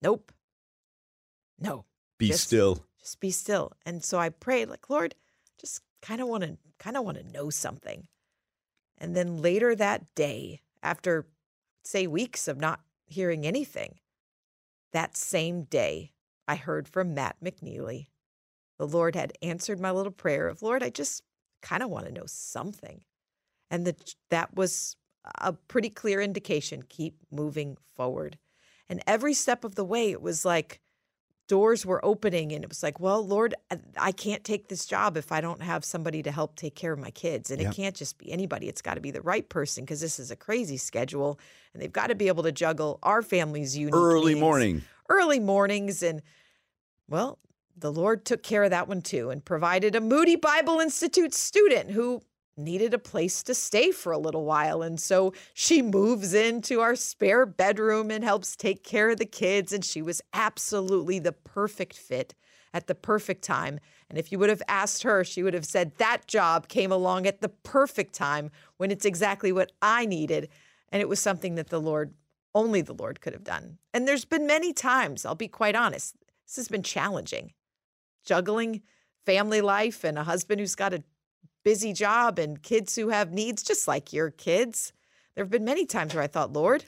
nope, 0.01 0.31
no, 1.59 1.85
Be 2.19 2.27
just- 2.27 2.43
still. 2.43 2.83
Just 3.07 3.21
be 3.21 3.31
still. 3.31 3.71
And 3.85 4.03
so 4.03 4.17
I 4.17 4.27
prayed, 4.27 4.67
like, 4.67 4.89
Lord, 4.89 5.15
just 5.57 5.81
kind 6.01 6.19
of 6.19 6.27
want 6.27 6.43
to, 6.43 6.57
kind 6.77 6.97
of 6.97 7.05
want 7.05 7.17
to 7.17 7.31
know 7.31 7.49
something. 7.49 8.05
And 8.97 9.15
then 9.15 9.41
later 9.41 9.73
that 9.75 10.13
day, 10.13 10.59
after 10.83 11.25
say 11.85 12.05
weeks 12.05 12.49
of 12.49 12.57
not 12.57 12.81
hearing 13.05 13.47
anything, 13.47 13.99
that 14.91 15.15
same 15.15 15.63
day, 15.63 16.11
I 16.49 16.57
heard 16.57 16.89
from 16.89 17.13
Matt 17.13 17.37
McNeilly. 17.41 18.07
The 18.77 18.85
Lord 18.85 19.15
had 19.15 19.31
answered 19.41 19.79
my 19.79 19.91
little 19.91 20.11
prayer 20.11 20.49
of, 20.49 20.61
Lord, 20.61 20.83
I 20.83 20.89
just 20.89 21.23
kind 21.61 21.83
of 21.83 21.89
want 21.89 22.07
to 22.07 22.13
know 22.13 22.25
something. 22.25 23.05
And 23.71 23.87
the, 23.87 23.95
that 24.31 24.53
was 24.53 24.97
a 25.39 25.53
pretty 25.53 25.89
clear 25.89 26.19
indication 26.19 26.83
keep 26.89 27.15
moving 27.31 27.77
forward. 27.95 28.37
And 28.89 29.01
every 29.07 29.33
step 29.33 29.63
of 29.63 29.75
the 29.75 29.85
way, 29.85 30.11
it 30.11 30.21
was 30.21 30.43
like, 30.43 30.81
doors 31.47 31.85
were 31.85 32.03
opening 32.03 32.51
and 32.51 32.63
it 32.63 32.69
was 32.69 32.83
like 32.83 32.99
well 32.99 33.25
lord 33.25 33.55
I- 33.71 33.79
i 33.97 34.11
can't 34.11 34.43
take 34.43 34.67
this 34.67 34.85
job 34.85 35.15
if 35.15 35.31
i 35.31 35.39
don't 35.39 35.61
have 35.61 35.85
somebody 35.85 36.21
to 36.23 36.31
help 36.31 36.55
take 36.55 36.75
care 36.75 36.91
of 36.91 36.99
my 36.99 37.09
kids 37.11 37.49
and 37.51 37.61
Yep. 37.61 37.71
it 37.71 37.75
can't 37.75 37.95
just 37.95 38.17
be 38.17 38.31
anybody 38.31 38.67
it's 38.67 38.81
got 38.81 38.95
to 38.95 39.01
be 39.01 39.11
the 39.11 39.21
right 39.21 39.47
person 39.47 39.83
because 39.85 40.01
this 40.01 40.19
is 40.19 40.29
a 40.29 40.35
crazy 40.35 40.77
schedule 40.77 41.39
and 41.73 41.81
they've 41.81 41.91
got 41.91 42.07
to 42.07 42.15
be 42.15 42.27
able 42.27 42.43
to 42.43 42.51
juggle 42.51 42.99
our 43.03 43.21
family's 43.21 43.77
unique 43.77 43.95
Early 43.95 44.33
needs, 44.33 44.41
morning. 44.41 44.81
early 45.09 45.39
mornings 45.39 46.03
and 46.03 46.21
well 47.07 47.39
the 47.77 47.91
lord 47.91 48.25
took 48.25 48.43
care 48.43 48.63
of 48.63 48.71
that 48.71 48.87
one 48.87 49.01
too 49.01 49.29
and 49.29 49.43
provided 49.45 49.95
a 49.95 50.01
moody 50.01 50.35
bible 50.35 50.79
institute 50.79 51.33
student 51.33 51.91
who 51.91 52.21
needed 52.57 52.93
a 52.93 52.99
place 52.99 53.43
to 53.43 53.53
stay 53.53 53.91
for 53.91 54.11
a 54.11 54.17
little 54.17 54.43
while. 54.43 54.81
And 54.81 54.99
so 54.99 55.33
she 55.53 55.81
moves 55.81 56.33
into 56.33 56.81
our 56.81 56.95
spare 56.95 57.45
bedroom 57.45 58.11
and 58.11 58.23
helps 58.23 58.55
take 58.55 58.83
care 58.83 59.11
of 59.11 59.19
the 59.19 59.25
kids. 59.25 59.71
And 59.71 59.85
she 59.85 60.01
was 60.01 60.21
absolutely 60.33 61.19
the 61.19 61.31
perfect 61.31 61.95
fit 61.95 62.33
at 62.73 62.87
the 62.87 62.95
perfect 62.95 63.43
time. 63.43 63.79
And 64.09 64.17
if 64.17 64.31
you 64.31 64.39
would 64.39 64.49
have 64.49 64.61
asked 64.67 65.03
her, 65.03 65.23
she 65.23 65.43
would 65.43 65.53
have 65.53 65.65
said 65.65 65.95
that 65.97 66.27
job 66.27 66.67
came 66.67 66.91
along 66.91 67.25
at 67.25 67.41
the 67.41 67.49
perfect 67.49 68.13
time 68.13 68.51
when 68.77 68.91
it's 68.91 69.05
exactly 69.05 69.51
what 69.51 69.71
I 69.81 70.05
needed. 70.05 70.49
And 70.89 71.01
it 71.01 71.09
was 71.09 71.19
something 71.19 71.55
that 71.55 71.69
the 71.69 71.81
Lord 71.81 72.13
only 72.55 72.81
the 72.81 72.93
Lord 72.93 73.21
could 73.21 73.33
have 73.33 73.43
done. 73.43 73.77
And 73.93 74.07
there's 74.07 74.25
been 74.25 74.47
many 74.47 74.73
times, 74.73 75.25
I'll 75.25 75.35
be 75.35 75.47
quite 75.47 75.75
honest, 75.75 76.15
this 76.45 76.55
has 76.55 76.67
been 76.67 76.83
challenging. 76.83 77.53
Juggling 78.25 78.81
family 79.25 79.61
life 79.61 80.03
and 80.03 80.17
a 80.17 80.23
husband 80.23 80.59
who's 80.59 80.75
got 80.75 80.93
a 80.93 81.03
busy 81.63 81.93
job 81.93 82.39
and 82.39 82.61
kids 82.61 82.95
who 82.95 83.09
have 83.09 83.31
needs 83.31 83.63
just 83.63 83.87
like 83.87 84.13
your 84.13 84.31
kids. 84.31 84.93
There 85.35 85.43
have 85.43 85.51
been 85.51 85.65
many 85.65 85.85
times 85.85 86.13
where 86.13 86.23
I 86.23 86.27
thought, 86.27 86.53
Lord, 86.53 86.85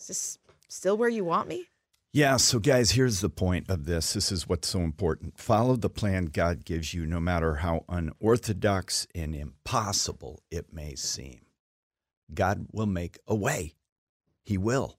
is 0.00 0.06
this 0.06 0.38
still 0.68 0.96
where 0.96 1.08
you 1.08 1.24
want 1.24 1.48
me? 1.48 1.66
Yeah, 2.12 2.38
so 2.38 2.58
guys, 2.58 2.92
here's 2.92 3.20
the 3.20 3.28
point 3.28 3.68
of 3.68 3.84
this. 3.84 4.14
This 4.14 4.32
is 4.32 4.48
what's 4.48 4.68
so 4.68 4.80
important. 4.80 5.38
Follow 5.38 5.76
the 5.76 5.90
plan 5.90 6.26
God 6.26 6.64
gives 6.64 6.94
you, 6.94 7.04
no 7.04 7.20
matter 7.20 7.56
how 7.56 7.84
unorthodox 7.90 9.06
and 9.14 9.36
impossible 9.36 10.42
it 10.50 10.72
may 10.72 10.94
seem. 10.94 11.40
God 12.32 12.68
will 12.72 12.86
make 12.86 13.18
a 13.26 13.34
way. 13.34 13.74
He 14.44 14.56
will. 14.56 14.98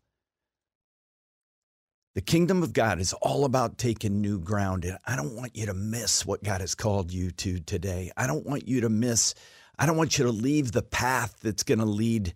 The 2.18 2.22
kingdom 2.22 2.64
of 2.64 2.74
God 2.74 3.00
is 3.00 3.14
all 3.14 3.46
about 3.46 3.78
taking 3.78 4.22
new 4.22 4.40
ground. 4.40 4.86
And 4.86 4.98
I 5.06 5.16
don't 5.16 5.36
want 5.36 5.56
you 5.56 5.68
to 5.68 5.76
miss 5.76 6.26
what 6.26 6.44
God 6.44 6.62
has 6.62 6.74
called 6.74 7.14
you 7.14 7.30
to 7.30 7.60
today. 7.60 8.12
I 8.18 8.26
don't 8.26 8.44
want 8.44 8.68
you 8.68 8.82
to 8.82 8.90
miss, 8.90 9.36
I 9.78 9.86
don't 9.86 9.98
want 9.98 10.18
you 10.18 10.26
to 10.26 10.32
leave 10.32 10.72
the 10.72 10.82
path 10.82 11.36
that's 11.44 11.62
going 11.62 11.78
to 11.78 11.86
lead 11.86 12.34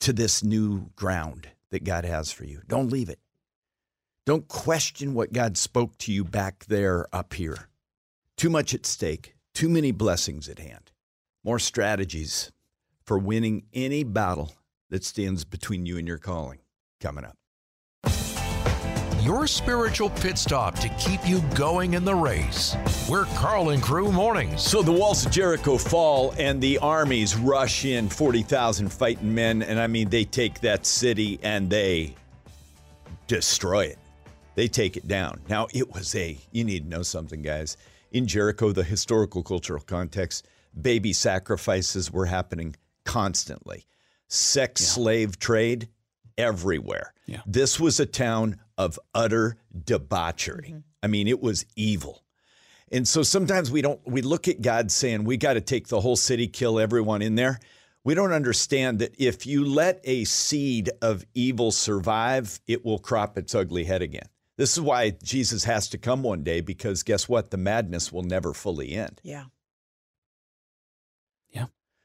to 0.00 0.12
this 0.12 0.44
new 0.44 0.90
ground 0.94 1.48
that 1.70 1.84
God 1.84 2.04
has 2.04 2.32
for 2.32 2.44
you. 2.44 2.60
Don't 2.68 2.92
leave 2.92 3.08
it. 3.08 3.18
Don't 4.26 4.46
question 4.46 5.14
what 5.14 5.32
God 5.32 5.56
spoke 5.56 5.96
to 6.00 6.12
you 6.12 6.22
back 6.22 6.66
there 6.66 7.06
up 7.14 7.32
here. 7.32 7.70
Too 8.36 8.50
much 8.50 8.74
at 8.74 8.84
stake, 8.84 9.36
too 9.54 9.70
many 9.70 9.92
blessings 9.92 10.50
at 10.50 10.58
hand, 10.58 10.92
more 11.42 11.58
strategies 11.58 12.52
for 13.06 13.18
winning 13.18 13.64
any 13.72 14.04
battle 14.04 14.52
that 14.90 15.02
stands 15.02 15.46
between 15.46 15.86
you 15.86 15.96
and 15.96 16.06
your 16.06 16.18
calling 16.18 16.58
coming 17.00 17.24
up. 17.24 17.38
Your 19.22 19.46
spiritual 19.46 20.10
pit 20.10 20.36
stop 20.36 20.76
to 20.80 20.88
keep 20.88 21.28
you 21.28 21.42
going 21.54 21.94
in 21.94 22.04
the 22.04 22.12
race. 22.12 22.74
We're 23.08 23.26
Karl 23.36 23.68
and 23.68 23.80
Crew 23.80 24.10
Mornings. 24.10 24.62
So 24.62 24.82
the 24.82 24.90
walls 24.90 25.24
of 25.24 25.30
Jericho 25.30 25.78
fall 25.78 26.34
and 26.38 26.60
the 26.60 26.78
armies 26.78 27.36
rush 27.36 27.84
in 27.84 28.08
40,000 28.08 28.92
fighting 28.92 29.32
men. 29.32 29.62
And 29.62 29.78
I 29.78 29.86
mean, 29.86 30.08
they 30.08 30.24
take 30.24 30.58
that 30.62 30.86
city 30.86 31.38
and 31.44 31.70
they 31.70 32.16
destroy 33.28 33.84
it. 33.84 33.98
They 34.56 34.66
take 34.66 34.96
it 34.96 35.06
down. 35.06 35.40
Now, 35.48 35.68
it 35.72 35.94
was 35.94 36.16
a, 36.16 36.36
you 36.50 36.64
need 36.64 36.82
to 36.82 36.88
know 36.88 37.04
something, 37.04 37.42
guys. 37.42 37.76
In 38.10 38.26
Jericho, 38.26 38.72
the 38.72 38.82
historical 38.82 39.44
cultural 39.44 39.82
context, 39.86 40.48
baby 40.80 41.12
sacrifices 41.12 42.10
were 42.10 42.26
happening 42.26 42.74
constantly. 43.04 43.86
Sex 44.26 44.80
slave 44.80 45.38
trade 45.38 45.88
everywhere. 46.36 47.14
Yeah. 47.26 47.42
This 47.46 47.78
was 47.78 48.00
a 48.00 48.06
town 48.06 48.58
of 48.82 48.98
utter 49.14 49.56
debauchery. 49.84 50.68
Mm-hmm. 50.68 50.78
I 51.02 51.06
mean, 51.06 51.28
it 51.28 51.40
was 51.40 51.64
evil. 51.76 52.22
And 52.90 53.08
so 53.08 53.22
sometimes 53.22 53.70
we 53.70 53.80
don't 53.80 54.00
we 54.06 54.20
look 54.20 54.48
at 54.48 54.60
God 54.60 54.90
saying 54.90 55.24
we 55.24 55.36
got 55.36 55.54
to 55.54 55.60
take 55.60 55.88
the 55.88 56.00
whole 56.00 56.16
city, 56.16 56.46
kill 56.46 56.78
everyone 56.78 57.22
in 57.22 57.36
there. 57.36 57.58
We 58.04 58.14
don't 58.14 58.32
understand 58.32 58.98
that 58.98 59.14
if 59.18 59.46
you 59.46 59.64
let 59.64 60.00
a 60.04 60.24
seed 60.24 60.90
of 61.00 61.24
evil 61.34 61.70
survive, 61.70 62.60
it 62.66 62.84
will 62.84 62.98
crop 62.98 63.38
its 63.38 63.54
ugly 63.54 63.84
head 63.84 64.02
again. 64.02 64.26
This 64.58 64.72
is 64.72 64.80
why 64.80 65.10
Jesus 65.22 65.64
has 65.64 65.88
to 65.90 65.98
come 65.98 66.22
one 66.22 66.42
day 66.42 66.60
because 66.60 67.02
guess 67.02 67.28
what? 67.28 67.50
The 67.50 67.56
madness 67.56 68.12
will 68.12 68.24
never 68.24 68.52
fully 68.52 68.92
end. 68.92 69.20
Yeah. 69.22 69.44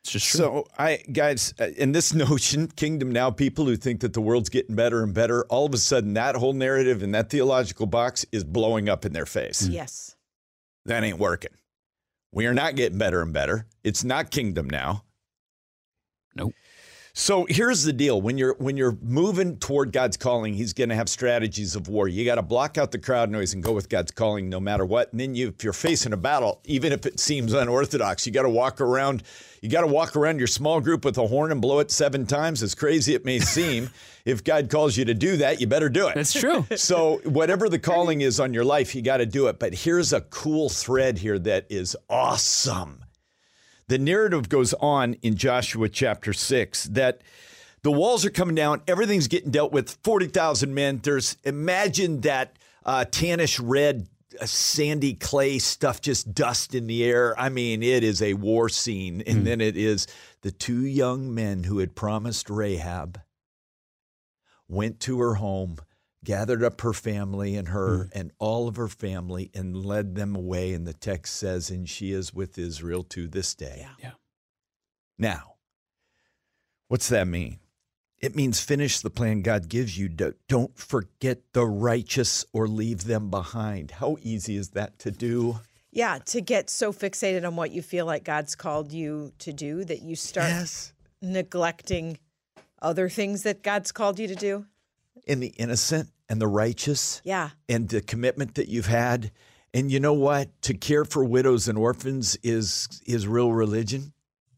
It's 0.07 0.13
just 0.13 0.27
true. 0.29 0.37
So, 0.37 0.67
I 0.77 1.03
guys, 1.11 1.53
uh, 1.59 1.65
in 1.75 1.91
this 1.91 2.13
notion, 2.13 2.67
kingdom 2.67 3.11
now, 3.11 3.29
people 3.29 3.65
who 3.65 3.75
think 3.75 3.99
that 4.01 4.13
the 4.13 4.21
world's 4.21 4.47
getting 4.47 4.73
better 4.73 5.03
and 5.03 5.13
better, 5.13 5.43
all 5.49 5.65
of 5.65 5.73
a 5.73 5.77
sudden 5.77 6.13
that 6.13 6.35
whole 6.35 6.53
narrative 6.53 7.03
and 7.03 7.13
that 7.13 7.29
theological 7.29 7.87
box 7.87 8.25
is 8.31 8.45
blowing 8.45 8.87
up 8.87 9.05
in 9.05 9.11
their 9.11 9.25
face. 9.25 9.67
Yes. 9.67 10.15
That 10.85 11.03
ain't 11.03 11.19
working. 11.19 11.51
We 12.31 12.45
are 12.45 12.53
not 12.53 12.75
getting 12.75 12.97
better 12.97 13.21
and 13.21 13.33
better. 13.33 13.67
It's 13.83 14.05
not 14.05 14.31
kingdom 14.31 14.69
now. 14.69 15.03
Nope. 16.35 16.53
So 17.19 17.47
here's 17.49 17.81
the 17.83 17.93
deal: 17.93 18.21
when 18.21 18.37
you're 18.37 18.53
when 18.59 18.77
you're 18.77 18.95
moving 19.01 19.57
toward 19.57 19.91
God's 19.91 20.17
calling, 20.17 20.53
He's 20.53 20.71
going 20.73 20.89
to 20.89 20.95
have 20.95 21.09
strategies 21.09 21.75
of 21.75 21.87
war. 21.87 22.07
You 22.07 22.23
got 22.23 22.35
to 22.35 22.43
block 22.43 22.77
out 22.77 22.91
the 22.91 22.99
crowd 22.99 23.31
noise 23.31 23.55
and 23.55 23.63
go 23.63 23.71
with 23.73 23.89
God's 23.89 24.11
calling, 24.11 24.49
no 24.49 24.59
matter 24.59 24.85
what. 24.85 25.11
And 25.11 25.19
then 25.19 25.33
you, 25.33 25.47
if 25.47 25.63
you're 25.63 25.73
facing 25.73 26.13
a 26.13 26.17
battle, 26.17 26.61
even 26.65 26.91
if 26.91 27.07
it 27.07 27.19
seems 27.19 27.53
unorthodox, 27.53 28.27
you 28.27 28.31
got 28.31 28.43
to 28.43 28.49
walk 28.49 28.79
around. 28.81 29.23
You 29.63 29.69
got 29.69 29.81
to 29.81 29.87
walk 29.87 30.15
around 30.15 30.37
your 30.37 30.45
small 30.45 30.79
group 30.79 31.03
with 31.03 31.17
a 31.17 31.25
horn 31.25 31.51
and 31.51 31.59
blow 31.59 31.79
it 31.79 31.89
seven 31.89 32.27
times. 32.27 32.61
As 32.61 32.75
crazy 32.75 33.15
it 33.15 33.25
may 33.25 33.39
seem, 33.39 33.89
if 34.25 34.43
God 34.43 34.69
calls 34.69 34.95
you 34.95 35.03
to 35.05 35.15
do 35.15 35.37
that, 35.37 35.59
you 35.59 35.65
better 35.65 35.89
do 35.89 36.07
it. 36.09 36.13
That's 36.13 36.39
true. 36.39 36.67
So, 36.77 37.19
whatever 37.23 37.67
the 37.67 37.79
calling 37.79 38.21
is 38.21 38.39
on 38.39 38.53
your 38.53 38.63
life, 38.63 38.93
you 38.93 39.01
got 39.01 39.17
to 39.17 39.25
do 39.25 39.47
it. 39.47 39.57
But 39.57 39.73
here's 39.73 40.13
a 40.13 40.21
cool 40.21 40.69
thread 40.69 41.17
here 41.17 41.39
that 41.39 41.65
is 41.71 41.97
awesome. 42.11 43.06
The 43.87 43.97
narrative 43.97 44.49
goes 44.49 44.73
on 44.75 45.13
in 45.21 45.35
Joshua 45.35 45.87
chapter 45.87 46.33
6 46.33 46.85
that 46.85 47.21
the 47.83 47.91
walls 47.91 48.25
are 48.25 48.29
coming 48.29 48.55
down, 48.55 48.81
everything's 48.85 49.29
getting 49.29 49.51
dealt 49.51 49.71
with, 49.71 49.97
40,000 50.03 50.73
men. 50.73 50.99
There's, 51.01 51.37
imagine 51.45 52.21
that 52.21 52.57
uh, 52.85 53.05
tannish 53.09 53.61
red, 53.63 54.07
uh, 54.41 54.45
sandy 54.45 55.13
clay 55.13 55.59
stuff, 55.59 56.01
just 56.01 56.33
dust 56.33 56.75
in 56.75 56.87
the 56.87 57.05
air. 57.05 57.33
I 57.39 57.47
mean, 57.47 57.81
it 57.81 58.03
is 58.03 58.21
a 58.21 58.33
war 58.33 58.67
scene. 58.67 59.23
And 59.25 59.47
then 59.47 59.61
it 59.61 59.77
is 59.77 60.05
the 60.41 60.51
two 60.51 60.85
young 60.85 61.33
men 61.33 61.63
who 61.63 61.79
had 61.79 61.95
promised 61.95 62.49
Rahab 62.49 63.21
went 64.67 64.99
to 65.01 65.19
her 65.19 65.35
home, 65.35 65.77
gathered 66.27 66.61
up 66.61 66.81
her 66.81 66.91
family 66.91 67.55
and 67.55 67.69
her 67.69 68.03
hmm. 68.03 68.19
and 68.19 68.31
all 68.37 68.67
of 68.67 68.75
her 68.75 68.89
family, 68.89 69.49
and 69.53 69.85
led 69.85 70.13
them 70.15 70.35
away. 70.35 70.73
And 70.73 70.85
the 70.85 70.93
text 70.93 71.37
says, 71.37 71.69
and 71.69 71.87
she 71.87 72.11
is 72.11 72.33
with 72.33 72.57
Israel 72.57 73.03
to 73.03 73.29
this 73.29 73.55
day. 73.55 73.77
Yeah. 73.79 73.93
Yeah. 73.97 74.11
Now, 75.17 75.53
what's 76.89 77.07
that 77.07 77.29
mean? 77.29 77.59
It 78.19 78.35
means 78.35 78.59
finish 78.59 78.99
the 78.99 79.09
plan 79.09 79.41
God 79.41 79.69
gives 79.69 79.97
you. 79.97 80.09
Do- 80.09 80.33
Don't 80.49 80.77
forget 80.77 81.53
the 81.53 81.65
righteous 81.65 82.43
or 82.51 82.67
leave 82.67 83.05
them 83.05 83.29
behind. 83.29 83.91
How 83.91 84.17
easy 84.21 84.57
is 84.57 84.71
that 84.71 84.99
to 84.99 85.11
do? 85.11 85.61
Yeah. 85.91 86.19
To 86.25 86.41
get 86.41 86.69
so 86.69 86.91
fixated 86.91 87.47
on 87.47 87.55
what 87.55 87.71
you 87.71 87.81
feel 87.81 88.05
like 88.05 88.25
God's 88.25 88.53
called 88.53 88.91
you 88.91 89.31
to 89.39 89.53
do 89.53 89.85
that 89.85 90.01
you 90.01 90.17
start 90.17 90.49
Yes. 90.49 90.91
neglecting 91.21 92.19
other 92.81 93.07
things 93.07 93.43
that 93.43 93.63
God's 93.63 93.93
called 93.93 94.19
you 94.19 94.27
to 94.27 94.35
do. 94.35 94.65
In 95.25 95.39
the 95.39 95.53
innocent 95.57 96.09
and 96.29 96.41
the 96.41 96.47
righteous. 96.47 97.21
Yeah. 97.23 97.49
and 97.69 97.89
the 97.89 98.01
commitment 98.01 98.55
that 98.55 98.67
you've 98.67 98.87
had. 98.87 99.31
And 99.73 99.91
you 99.91 99.99
know 99.99 100.13
what? 100.13 100.49
To 100.63 100.73
care 100.73 101.05
for 101.05 101.23
widows 101.23 101.67
and 101.67 101.77
orphans 101.77 102.37
is 102.41 102.87
is 103.05 103.27
real 103.27 103.51
religion, 103.51 104.13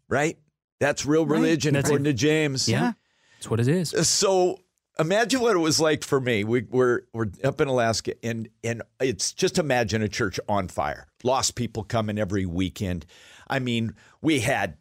right? 0.07 0.37
That's 0.79 1.05
real 1.05 1.25
religion 1.25 1.73
That's 1.73 1.89
according 1.89 2.05
to 2.05 2.13
James. 2.13 2.69
Yeah. 2.69 2.93
That's 3.37 3.49
what 3.49 3.59
it 3.59 3.67
is. 3.67 3.93
Uh, 3.93 4.03
so 4.03 4.59
imagine 4.99 5.41
what 5.41 5.55
it 5.55 5.59
was 5.59 5.79
like 5.79 6.03
for 6.03 6.19
me. 6.21 6.43
We, 6.43 6.61
we're 6.69 7.01
we're 7.13 7.27
up 7.43 7.59
in 7.59 7.67
Alaska, 7.67 8.13
and 8.23 8.49
and 8.63 8.81
it's 8.99 9.33
just 9.33 9.57
imagine 9.57 10.01
a 10.01 10.07
church 10.07 10.39
on 10.47 10.67
fire. 10.67 11.07
Lost 11.23 11.55
people 11.55 11.83
coming 11.83 12.17
every 12.17 12.45
weekend. 12.45 13.05
I 13.47 13.59
mean, 13.59 13.95
we 14.21 14.41
had. 14.41 14.77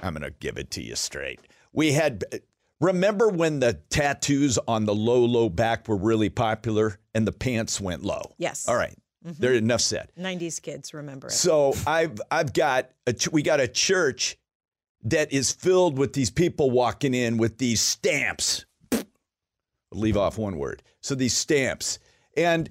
I'm 0.00 0.14
going 0.14 0.22
to 0.22 0.30
give 0.40 0.56
it 0.56 0.70
to 0.72 0.82
you 0.82 0.96
straight. 0.96 1.40
We 1.72 1.92
had. 1.92 2.24
Remember 2.80 3.28
when 3.28 3.60
the 3.60 3.74
tattoos 3.90 4.58
on 4.66 4.86
the 4.86 4.94
low, 4.94 5.24
low 5.24 5.48
back 5.48 5.86
were 5.86 5.96
really 5.96 6.30
popular 6.30 6.98
and 7.14 7.26
the 7.26 7.32
pants 7.32 7.80
went 7.80 8.02
low? 8.02 8.34
Yes. 8.38 8.66
All 8.68 8.76
right. 8.76 8.96
There 9.22 9.52
enough 9.52 9.82
said. 9.82 10.10
90s 10.18 10.62
kids 10.62 10.94
remember 10.94 11.26
it. 11.26 11.32
So 11.32 11.74
I've 11.86 12.18
I've 12.30 12.54
got 12.54 12.90
a 13.06 13.12
ch- 13.12 13.30
we 13.30 13.42
got 13.42 13.60
a 13.60 13.68
church 13.68 14.38
that 15.04 15.30
is 15.30 15.52
filled 15.52 15.98
with 15.98 16.14
these 16.14 16.30
people 16.30 16.70
walking 16.70 17.12
in 17.12 17.36
with 17.36 17.58
these 17.58 17.82
stamps. 17.82 18.64
Leave 19.92 20.16
off 20.16 20.38
one 20.38 20.56
word. 20.56 20.82
So 21.02 21.14
these 21.14 21.36
stamps, 21.36 21.98
and 22.34 22.70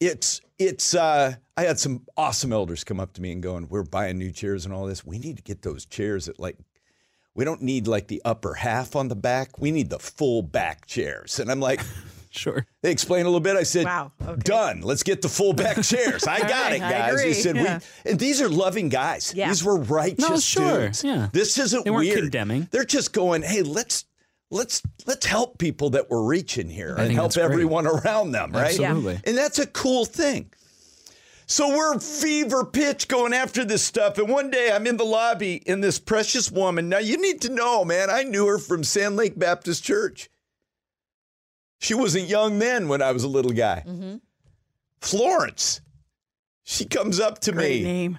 it's 0.00 0.40
it's. 0.58 0.94
Uh, 0.94 1.34
I 1.56 1.62
had 1.64 1.78
some 1.78 2.06
awesome 2.16 2.52
elders 2.52 2.84
come 2.84 3.00
up 3.00 3.12
to 3.14 3.20
me 3.20 3.32
and 3.32 3.42
going, 3.42 3.68
"We're 3.68 3.82
buying 3.82 4.16
new 4.16 4.30
chairs 4.30 4.64
and 4.64 4.72
all 4.72 4.86
this. 4.86 5.04
We 5.04 5.18
need 5.18 5.36
to 5.36 5.42
get 5.42 5.60
those 5.62 5.84
chairs 5.84 6.28
at 6.28 6.38
like." 6.40 6.56
We 7.34 7.44
don't 7.44 7.62
need 7.62 7.86
like 7.86 8.08
the 8.08 8.20
upper 8.24 8.54
half 8.54 8.94
on 8.96 9.08
the 9.08 9.16
back. 9.16 9.58
We 9.58 9.70
need 9.70 9.90
the 9.90 9.98
full 9.98 10.42
back 10.42 10.86
chairs. 10.86 11.38
And 11.40 11.50
I'm 11.50 11.60
like, 11.60 11.80
Sure. 12.34 12.66
they 12.80 12.90
explained 12.90 13.26
a 13.26 13.28
little 13.28 13.40
bit. 13.40 13.56
I 13.56 13.62
said, 13.62 13.84
Wow, 13.84 14.12
okay. 14.26 14.40
done. 14.42 14.80
Let's 14.80 15.02
get 15.02 15.20
the 15.22 15.28
full 15.28 15.52
back 15.52 15.82
chairs. 15.82 16.24
I 16.26 16.40
got 16.40 16.50
right, 16.50 16.72
it, 16.74 16.78
guys. 16.80 17.16
They 17.22 17.32
said, 17.34 17.56
yeah. 17.56 17.80
we, 18.04 18.10
and 18.10 18.18
these 18.18 18.40
are 18.40 18.48
loving 18.48 18.88
guys. 18.88 19.34
Yeah. 19.36 19.48
These 19.48 19.62
were 19.64 19.76
righteous 19.78 20.18
No, 20.30 20.38
sure, 20.38 20.80
dudes. 20.86 21.04
yeah. 21.04 21.28
This 21.32 21.58
isn't 21.58 21.84
They 21.84 21.90
weren't 21.90 22.06
weird. 22.06 22.20
condemning. 22.20 22.68
They're 22.70 22.84
just 22.86 23.12
going, 23.12 23.42
hey, 23.42 23.62
let's 23.62 24.06
let's 24.50 24.82
let's 25.06 25.26
help 25.26 25.58
people 25.58 25.90
that 25.90 26.08
we're 26.10 26.22
reaching 26.24 26.68
here 26.70 26.94
and 26.96 27.12
help 27.12 27.36
everyone 27.36 27.86
around 27.86 28.32
them, 28.32 28.52
right? 28.52 28.78
Absolutely. 28.80 29.20
And 29.24 29.36
that's 29.36 29.58
a 29.58 29.66
cool 29.66 30.04
thing. 30.06 30.50
So 31.46 31.68
we're 31.68 31.98
fever 31.98 32.64
pitch 32.64 33.08
going 33.08 33.32
after 33.32 33.64
this 33.64 33.82
stuff. 33.82 34.18
And 34.18 34.28
one 34.28 34.50
day 34.50 34.70
I'm 34.72 34.86
in 34.86 34.96
the 34.96 35.04
lobby 35.04 35.62
and 35.66 35.82
this 35.82 35.98
precious 35.98 36.50
woman. 36.50 36.88
Now 36.88 36.98
you 36.98 37.20
need 37.20 37.40
to 37.42 37.52
know, 37.52 37.84
man, 37.84 38.10
I 38.10 38.22
knew 38.22 38.46
her 38.46 38.58
from 38.58 38.84
Sand 38.84 39.16
Lake 39.16 39.38
Baptist 39.38 39.84
Church. 39.84 40.30
She 41.78 41.94
wasn't 41.94 42.28
young 42.28 42.58
then 42.58 42.88
when 42.88 43.02
I 43.02 43.12
was 43.12 43.24
a 43.24 43.28
little 43.28 43.52
guy. 43.52 43.82
Mm-hmm. 43.86 44.16
Florence. 45.00 45.80
She 46.62 46.84
comes 46.84 47.18
up 47.18 47.40
to 47.40 47.52
Great 47.52 47.82
me. 47.82 47.92
name. 47.92 48.18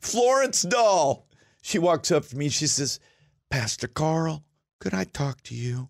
Florence 0.00 0.62
Doll. 0.62 1.26
She 1.62 1.78
walks 1.78 2.12
up 2.12 2.26
to 2.26 2.36
me. 2.36 2.50
She 2.50 2.66
says, 2.66 3.00
Pastor 3.50 3.88
Karl, 3.88 4.44
could 4.78 4.94
I 4.94 5.04
talk 5.04 5.42
to 5.44 5.54
you? 5.54 5.88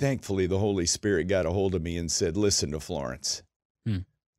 Thankfully, 0.00 0.46
the 0.46 0.58
Holy 0.58 0.86
Spirit 0.86 1.28
got 1.28 1.46
a 1.46 1.50
hold 1.50 1.74
of 1.74 1.82
me 1.82 1.96
and 1.96 2.10
said, 2.10 2.36
Listen 2.36 2.72
to 2.72 2.80
Florence. 2.80 3.43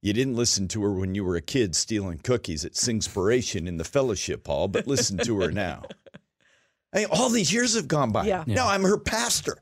You 0.06 0.14
didn't 0.14 0.36
listen 0.36 0.68
to 0.68 0.84
her 0.84 0.94
when 0.94 1.16
you 1.16 1.26
were 1.26 1.36
a 1.36 1.42
kid 1.42 1.76
stealing 1.76 2.20
cookies 2.20 2.64
at 2.64 2.74
Singspiration 2.74 3.68
in 3.68 3.78
the 3.78 3.84
fellowship 3.84 4.46
hall, 4.46 4.68
but 4.68 4.86
listen 4.86 5.18
to 5.18 5.42
her 5.42 5.50
now. 5.50 5.82
I 6.94 7.00
mean, 7.00 7.08
all 7.10 7.30
these 7.30 7.52
years 7.52 7.74
have 7.74 7.88
gone 7.88 8.12
by. 8.12 8.28
Yeah. 8.28 8.44
Now 8.46 8.68
I'm 8.68 8.84
her 8.84 9.00
pastor. 9.00 9.58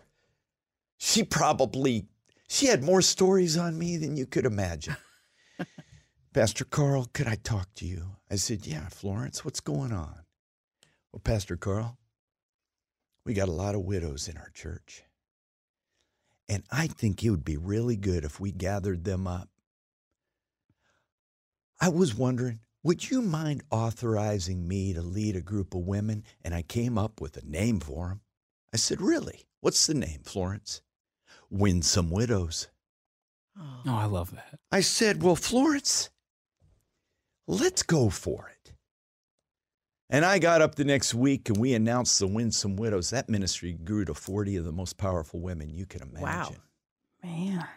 She 0.98 1.24
probably 1.24 2.08
she 2.50 2.66
had 2.66 2.84
more 2.84 3.02
stories 3.02 3.56
on 3.56 3.80
me 3.80 3.96
than 3.96 4.18
you 4.18 4.26
could 4.26 4.46
imagine. 4.46 4.98
Pastor 6.34 6.66
Karl, 6.66 7.08
could 7.14 7.28
I 7.28 7.36
talk 7.36 7.74
to 7.76 7.86
you? 7.86 8.18
I 8.30 8.36
said, 8.36 8.68
Yeah, 8.68 8.90
Florence, 8.90 9.46
what's 9.46 9.62
going 9.62 9.94
on? 9.94 10.26
Well, 11.14 11.22
Pastor 11.24 11.56
Karl, 11.56 11.98
we 13.26 13.34
got 13.34 13.48
a 13.48 13.54
lot 13.54 13.76
of 13.76 13.82
widows 13.82 14.28
in 14.28 14.36
our 14.36 14.50
church. 14.54 15.04
And 16.50 16.64
I 16.70 16.88
think 16.88 17.24
it 17.24 17.30
would 17.30 17.46
be 17.46 17.56
really 17.56 17.96
good 17.96 18.26
if 18.26 18.42
we 18.42 18.52
gathered 18.52 19.06
them 19.06 19.26
up. 19.26 19.48
I 21.84 21.90
was 21.90 22.16
wondering, 22.16 22.62
would 22.82 23.10
you 23.10 23.22
mind 23.22 23.62
authorizing 23.70 24.66
me 24.66 24.94
to 24.94 25.02
lead 25.02 25.36
a 25.36 25.42
group 25.42 25.76
of 25.76 25.82
women? 25.82 26.24
And 26.42 26.54
I 26.54 26.62
came 26.62 26.98
up 26.98 27.20
with 27.20 27.36
a 27.36 27.46
name 27.46 27.82
for 27.82 28.08
them. 28.08 28.22
I 28.74 28.78
said, 28.78 29.02
Really? 29.02 29.48
What's 29.60 29.86
the 29.86 29.94
name, 29.94 30.22
Florence? 30.24 30.82
Winsome 31.50 32.10
Widows. 32.10 32.70
Oh, 33.60 33.82
I 33.86 34.06
love 34.06 34.32
that. 34.32 34.60
I 34.72 34.80
said, 34.80 35.22
Well, 35.22 35.36
Florence, 35.36 36.10
let's 37.48 37.84
go 37.84 38.10
for 38.10 38.50
it. 38.50 38.72
And 40.10 40.24
I 40.24 40.40
got 40.40 40.62
up 40.62 40.76
the 40.76 40.86
next 40.86 41.14
week 41.14 41.50
and 41.50 41.58
we 41.58 41.74
announced 41.74 42.18
the 42.18 42.28
Winsome 42.28 42.78
Widows. 42.78 43.10
That 43.10 43.28
ministry 43.28 43.74
grew 43.74 44.06
to 44.06 44.14
40 44.14 44.56
of 44.56 44.64
the 44.64 44.72
most 44.72 44.98
powerful 44.98 45.42
women 45.42 45.70
you 45.70 45.86
can 45.86 46.02
imagine. 46.04 46.24
Wow. 46.24 46.56
Man. 47.22 47.68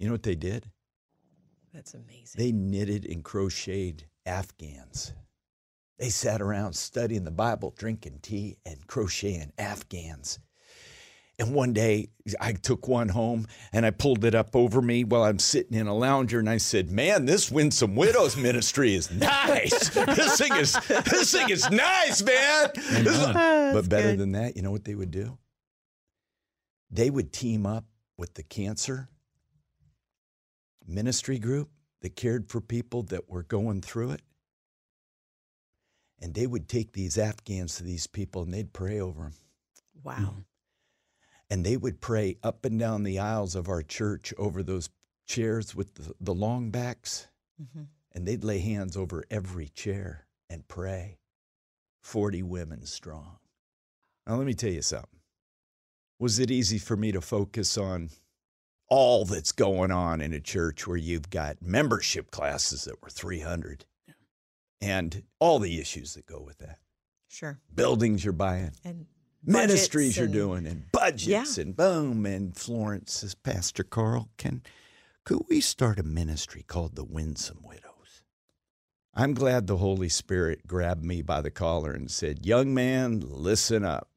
You 0.00 0.06
know 0.08 0.14
what 0.14 0.24
they 0.24 0.34
did? 0.34 0.68
That's 1.72 1.94
amazing. 1.94 2.38
They 2.38 2.52
knitted 2.52 3.04
and 3.06 3.22
crocheted 3.24 4.04
Afghans. 4.26 5.12
They 5.98 6.08
sat 6.08 6.40
around 6.40 6.72
studying 6.74 7.24
the 7.24 7.30
Bible, 7.30 7.74
drinking 7.76 8.20
tea, 8.22 8.56
and 8.66 8.86
crocheting 8.86 9.52
Afghans. 9.58 10.38
And 11.38 11.54
one 11.54 11.72
day 11.72 12.08
I 12.38 12.52
took 12.52 12.86
one 12.86 13.08
home 13.08 13.46
and 13.72 13.86
I 13.86 13.90
pulled 13.92 14.26
it 14.26 14.34
up 14.34 14.54
over 14.54 14.82
me 14.82 15.04
while 15.04 15.22
I'm 15.22 15.38
sitting 15.38 15.78
in 15.78 15.86
a 15.86 15.94
lounger 15.94 16.38
and 16.38 16.50
I 16.50 16.58
said, 16.58 16.90
Man, 16.90 17.24
this 17.24 17.50
Winsome 17.50 17.96
Widows 17.96 18.36
ministry 18.36 18.94
is 18.94 19.10
nice. 19.10 19.88
this 19.90 20.36
thing 20.38 20.54
is 20.56 20.72
this 20.88 21.32
thing 21.32 21.48
is 21.48 21.70
nice, 21.70 22.22
man. 22.22 22.70
This 22.74 23.06
is- 23.16 23.24
ah, 23.24 23.32
That's 23.32 23.74
but 23.74 23.88
better 23.88 24.10
good. 24.10 24.18
than 24.18 24.32
that, 24.32 24.54
you 24.56 24.60
know 24.62 24.70
what 24.70 24.84
they 24.84 24.94
would 24.94 25.10
do? 25.10 25.38
They 26.90 27.08
would 27.08 27.32
team 27.32 27.64
up 27.64 27.84
with 28.18 28.34
the 28.34 28.42
cancer 28.42 29.08
ministry 30.90 31.38
group 31.38 31.70
that 32.02 32.16
cared 32.16 32.48
for 32.50 32.60
people 32.60 33.02
that 33.04 33.28
were 33.28 33.42
going 33.42 33.80
through 33.80 34.10
it. 34.12 34.22
And 36.20 36.34
they 36.34 36.46
would 36.46 36.68
take 36.68 36.92
these 36.92 37.16
Afghans 37.16 37.76
to 37.76 37.82
these 37.82 38.06
people 38.06 38.42
and 38.42 38.52
they'd 38.52 38.72
pray 38.72 39.00
over 39.00 39.22
them. 39.22 39.34
wow. 40.02 40.34
And 41.52 41.64
they 41.66 41.76
would 41.76 42.00
pray 42.00 42.36
up 42.42 42.64
and 42.64 42.78
down 42.78 43.02
the 43.02 43.18
aisles 43.18 43.54
of 43.56 43.68
our 43.68 43.82
church 43.82 44.32
over 44.38 44.62
those 44.62 44.88
chairs 45.26 45.74
with 45.74 45.94
the, 45.94 46.14
the 46.20 46.34
long 46.34 46.70
backs. 46.70 47.26
Mhm. 47.60 47.86
And 48.12 48.26
they'd 48.26 48.44
lay 48.44 48.58
hands 48.60 48.96
over 48.96 49.24
every 49.30 49.68
chair 49.68 50.26
and 50.48 50.66
pray. 50.68 51.18
40 52.02 52.42
women 52.42 52.86
strong. 52.86 53.38
Now, 54.26 54.36
let 54.36 54.46
me 54.46 54.54
tell 54.54 54.70
you 54.72 54.82
something. 54.82 55.20
Was 56.18 56.38
it 56.38 56.50
easy 56.50 56.78
for 56.78 56.96
me 56.96 57.12
to 57.12 57.20
focus 57.20 57.76
on 57.78 58.10
all 58.90 59.24
that's 59.24 59.52
going 59.52 59.90
on 59.90 60.20
in 60.20 60.32
a 60.34 60.40
church 60.40 60.86
where 60.86 60.96
you've 60.96 61.30
got 61.30 61.62
membership 61.62 62.30
classes 62.30 62.84
that 62.84 63.00
were 63.02 63.08
300 63.08 63.86
and 64.80 65.22
all 65.38 65.58
the 65.58 65.80
issues 65.80 66.14
that 66.14 66.26
go 66.26 66.40
with 66.40 66.58
that? 66.58 66.78
Sure. 67.28 67.58
Buildings 67.74 68.24
you're 68.24 68.32
buying, 68.32 68.72
And 68.84 69.06
ministries 69.44 70.16
you're 70.16 70.24
and- 70.26 70.34
doing, 70.34 70.66
and 70.66 70.90
budgets, 70.92 71.56
and 71.58 71.76
boom. 71.76 72.26
And 72.26 72.56
Florence 72.56 73.12
says, 73.14 73.34
Pastor 73.34 73.84
Karl, 73.84 74.28
can 74.36 74.62
could 75.24 75.42
we 75.48 75.60
start 75.60 75.98
a 76.00 76.02
ministry 76.02 76.64
called 76.66 76.96
the 76.96 77.04
Winsome 77.04 77.60
Widows? 77.62 78.22
I'm 79.14 79.34
glad 79.34 79.66
the 79.66 79.76
Holy 79.76 80.08
Spirit 80.08 80.66
grabbed 80.66 81.04
me 81.04 81.20
by 81.22 81.40
the 81.40 81.50
collar 81.50 81.92
and 81.92 82.10
said, 82.10 82.44
Young 82.46 82.74
man, 82.74 83.20
listen 83.24 83.84
up. 83.84 84.09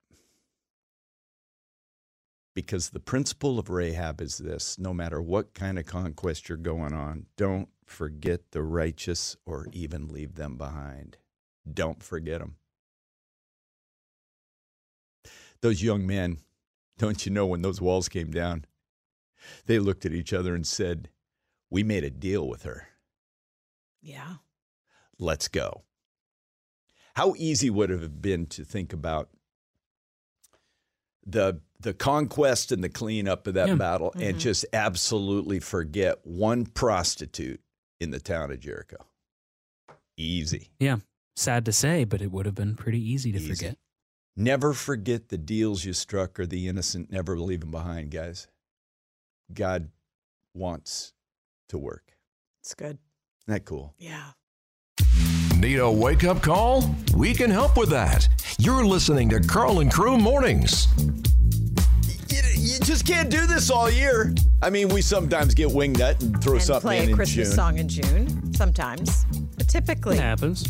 Because 2.56 2.90
the 2.90 3.00
principle 3.00 3.58
of 3.58 3.70
Rahab 3.70 4.22
is 4.22 4.38
this 4.38 4.78
no 4.78 4.94
matter 4.94 5.22
what 5.22 5.54
kind 5.54 5.80
of 5.80 5.86
conquest 5.86 6.50
you're 6.50 6.58
going 6.58 6.94
on, 6.94 7.26
don't 7.36 7.70
forget 7.86 8.52
the 8.52 8.62
righteous 8.62 9.36
or 9.46 9.68
even 9.72 10.08
leave 10.08 10.36
them 10.36 10.58
behind. 10.58 11.18
Don't 11.72 12.04
forget 12.04 12.40
them. 12.40 12.58
Those 15.62 15.82
young 15.82 16.06
men, 16.06 16.40
don't 16.98 17.26
you 17.26 17.32
know, 17.32 17.46
when 17.46 17.62
those 17.62 17.82
walls 17.82 18.10
came 18.10 18.32
down, 18.32 18.66
they 19.66 19.80
looked 19.80 20.06
at 20.06 20.14
each 20.14 20.34
other 20.34 20.54
and 20.54 20.68
said, 20.68 21.10
We 21.70 21.84
made 21.84 22.04
a 22.04 22.10
deal 22.10 22.48
with 22.48 22.64
her. 22.64 22.88
Yeah. 24.02 24.36
Let's 25.18 25.48
go. 25.48 25.84
How 27.16 27.34
easy 27.38 27.70
would 27.70 27.92
it 27.92 28.02
have 28.02 28.22
been 28.22 28.46
to 28.48 28.66
think 28.66 28.92
about 28.92 29.30
the 31.26 31.60
the 31.80 31.94
conquest 31.94 32.72
and 32.72 32.82
the 32.84 32.90
cleanup 32.90 33.46
of 33.46 33.56
that 33.56 33.68
Yeah. 33.68 33.76
battle 33.76 34.12
and 34.14 34.22
mm-hmm. 34.24 34.38
just 34.38 34.66
absolutely 34.72 35.60
forget 35.60 36.26
one 36.26 36.66
prostitute 36.66 37.60
in 38.00 38.12
the 38.12 38.20
town 38.22 38.52
of 38.52 38.60
Jericho? 38.62 38.98
Easy. 40.16 40.70
Yeah. 40.80 40.98
Sad 41.36 41.66
to 41.66 41.74
say, 41.74 42.06
but 42.06 42.22
it 42.22 42.32
would 42.32 42.46
have 42.46 42.56
been 42.56 42.76
pretty 42.76 43.02
easy 43.02 43.32
to 43.34 43.38
Easy. 43.40 43.54
forget. 43.54 43.78
Never 44.38 44.74
forget 44.74 45.28
the 45.30 45.38
deals 45.38 45.84
you 45.84 45.92
struck 45.94 46.40
or 46.40 46.46
the 46.46 46.68
innocent, 46.68 47.12
never 47.12 47.38
leave 47.38 47.60
them 47.62 47.72
behind, 47.72 48.12
guys. 48.12 48.48
God 49.54 49.90
wants 50.54 51.14
to 51.70 51.78
work. 51.78 52.16
It's 52.62 52.74
good. 52.74 52.98
Isn't 53.42 53.54
that 53.56 53.66
cool? 53.66 53.94
Yeah. 53.98 54.32
Need 55.64 55.78
a 55.80 55.90
wake 55.90 56.26
up 56.26 56.42
call? 56.42 56.94
We 57.16 57.34
can 57.34 57.50
help 57.50 57.78
with 57.78 57.88
that. 57.92 58.28
You're 58.60 58.84
listening 58.86 59.30
to 59.30 59.40
Karl 59.40 59.80
and 59.80 59.90
Crew 59.90 60.18
Mornings. 60.18 60.88
You, 62.28 62.42
you 62.58 62.80
just 62.80 63.08
can't 63.08 63.30
do 63.30 63.48
this 63.48 63.70
all 63.72 63.90
year. 63.90 64.36
I 64.62 64.70
mean, 64.70 64.90
we 64.90 65.02
sometimes 65.02 65.54
get 65.54 65.72
winged 65.72 66.00
nut 66.00 66.22
and 66.22 66.44
throw 66.44 66.56
and 66.56 66.62
something 66.62 66.82
play 66.90 66.98
in 67.04 67.08
a 67.08 67.10
in 67.12 67.16
Christmas 67.16 67.48
June. 67.48 67.56
song 67.56 67.78
in 67.78 67.88
June 67.88 68.54
sometimes. 68.54 69.24
But 69.56 69.70
typically, 69.70 70.18
It 70.18 70.22
happens. 70.22 70.66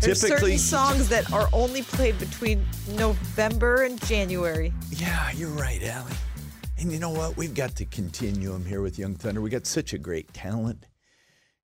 there's 0.00 0.22
Typically, 0.22 0.56
certain 0.56 0.58
songs 0.58 1.08
that 1.10 1.30
are 1.30 1.50
only 1.52 1.82
played 1.82 2.18
between 2.18 2.64
November 2.96 3.82
and 3.82 4.02
January. 4.06 4.72
yeah, 4.92 5.30
you're 5.32 5.50
right, 5.50 5.82
Allie. 5.82 6.12
And 6.78 6.90
you 6.90 6.98
know 6.98 7.10
what? 7.10 7.36
We've 7.36 7.54
got 7.54 7.76
to 7.76 7.84
continue 7.84 8.54
him 8.54 8.64
here 8.64 8.80
with 8.80 8.98
Young 8.98 9.14
Thunder. 9.14 9.42
We 9.42 9.50
got 9.50 9.66
such 9.66 9.92
a 9.92 9.98
great 9.98 10.32
talent. 10.32 10.86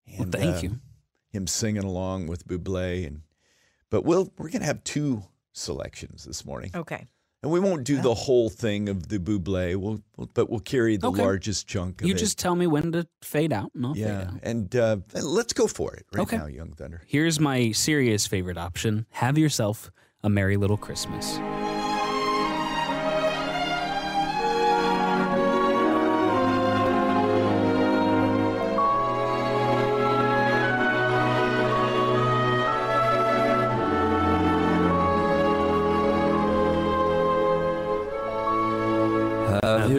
Well, 0.07 0.25
And, 0.25 0.33
thank 0.33 0.57
uh, 0.57 0.61
you. 0.61 0.79
Him 1.31 1.47
singing 1.47 1.85
along 1.85 2.27
with 2.27 2.47
Buble, 2.49 3.07
and 3.07 3.23
but 3.91 4.05
we'll 4.05 4.33
we're 4.39 4.51
gonna 4.51 4.65
have 4.65 4.83
two 4.85 5.23
selections 5.53 6.25
this 6.25 6.45
morning. 6.45 6.71
Okay. 6.75 7.07
And 7.41 7.53
we 7.53 7.61
won't 7.61 7.85
do 7.85 8.01
the 8.03 8.15
whole 8.15 8.49
thing 8.51 8.89
of 8.89 9.07
the 9.11 9.19
buble, 9.21 9.77
we'll, 9.77 10.03
we'll, 10.17 10.29
but 10.35 10.51
we'll 10.51 10.59
carry 10.59 10.97
the 10.97 11.07
Okay. 11.07 11.23
largest 11.23 11.69
chunk 11.69 12.01
of 12.01 12.09
You 12.09 12.15
it. 12.15 12.19
just 12.19 12.37
tell 12.37 12.57
me 12.57 12.67
when 12.67 12.91
to 12.91 13.07
fade 13.23 13.53
out, 13.53 13.71
and 13.77 13.87
I'll 13.87 13.95
fade 13.95 14.03
yeah, 14.03 14.21
out. 14.23 14.41
and 14.43 14.75
uh, 14.75 14.97
let's 15.15 15.53
go 15.53 15.69
for 15.69 15.95
it 15.95 16.05
right 16.13 16.23
Okay. 16.23 16.37
now, 16.37 16.47
Young 16.47 16.73
Thunder. 16.73 17.01
Here's 17.07 17.39
my 17.39 17.71
serious 17.71 18.27
favorite 18.27 18.59
option 18.59 19.07
Have 19.11 19.39
yourself 19.39 19.93
a 20.25 20.29
Merry 20.29 20.57
Little 20.57 20.77
Christmas. 20.77 21.39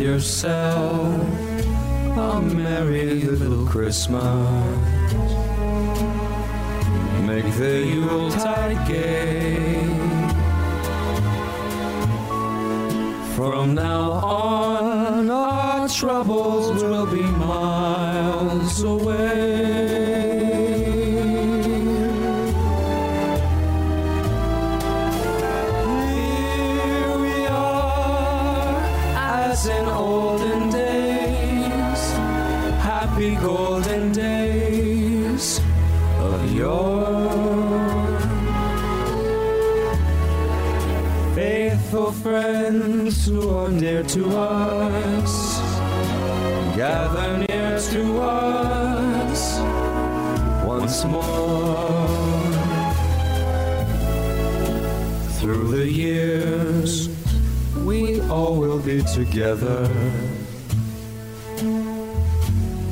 Yourself 0.00 1.20
a 2.16 2.40
merry 2.40 3.20
little 3.20 3.66
Christmas. 3.66 4.22
Make 7.26 7.44
the 7.56 7.86
Yuletide 7.86 8.88
gay. 8.88 9.84
From 13.36 13.74
now 13.74 14.10
on, 14.10 15.30
our 15.30 15.88
troubles 15.88 16.82
will 16.82 17.06
be 17.06 17.22
miles 17.22 18.82
away. 18.82 19.99
Friends 42.70 43.26
who 43.26 43.50
are 43.50 43.68
near 43.68 44.02
to 44.04 44.26
us, 44.36 45.60
gather 46.76 47.38
near 47.38 47.78
to 47.80 48.20
us 48.20 49.58
once 50.64 51.04
more. 51.04 52.30
Through 55.40 55.68
the 55.78 55.88
years, 55.88 57.08
we 57.84 58.20
all 58.28 58.56
will 58.56 58.78
be 58.78 59.02
together. 59.02 59.90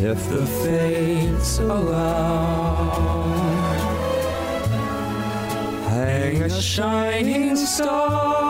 If 0.00 0.28
the 0.28 0.44
fates 0.62 1.58
allow. 1.58 3.28
Hang 5.88 6.42
a 6.42 6.50
shining 6.50 7.56
star 7.56 8.47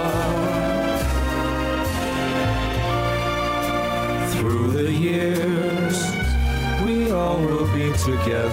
Through 4.32 4.70
the 4.72 4.92
years, 4.92 5.96
we 6.84 7.10
all 7.10 7.38
will 7.40 7.66
be 7.74 7.92
together. 7.92 8.45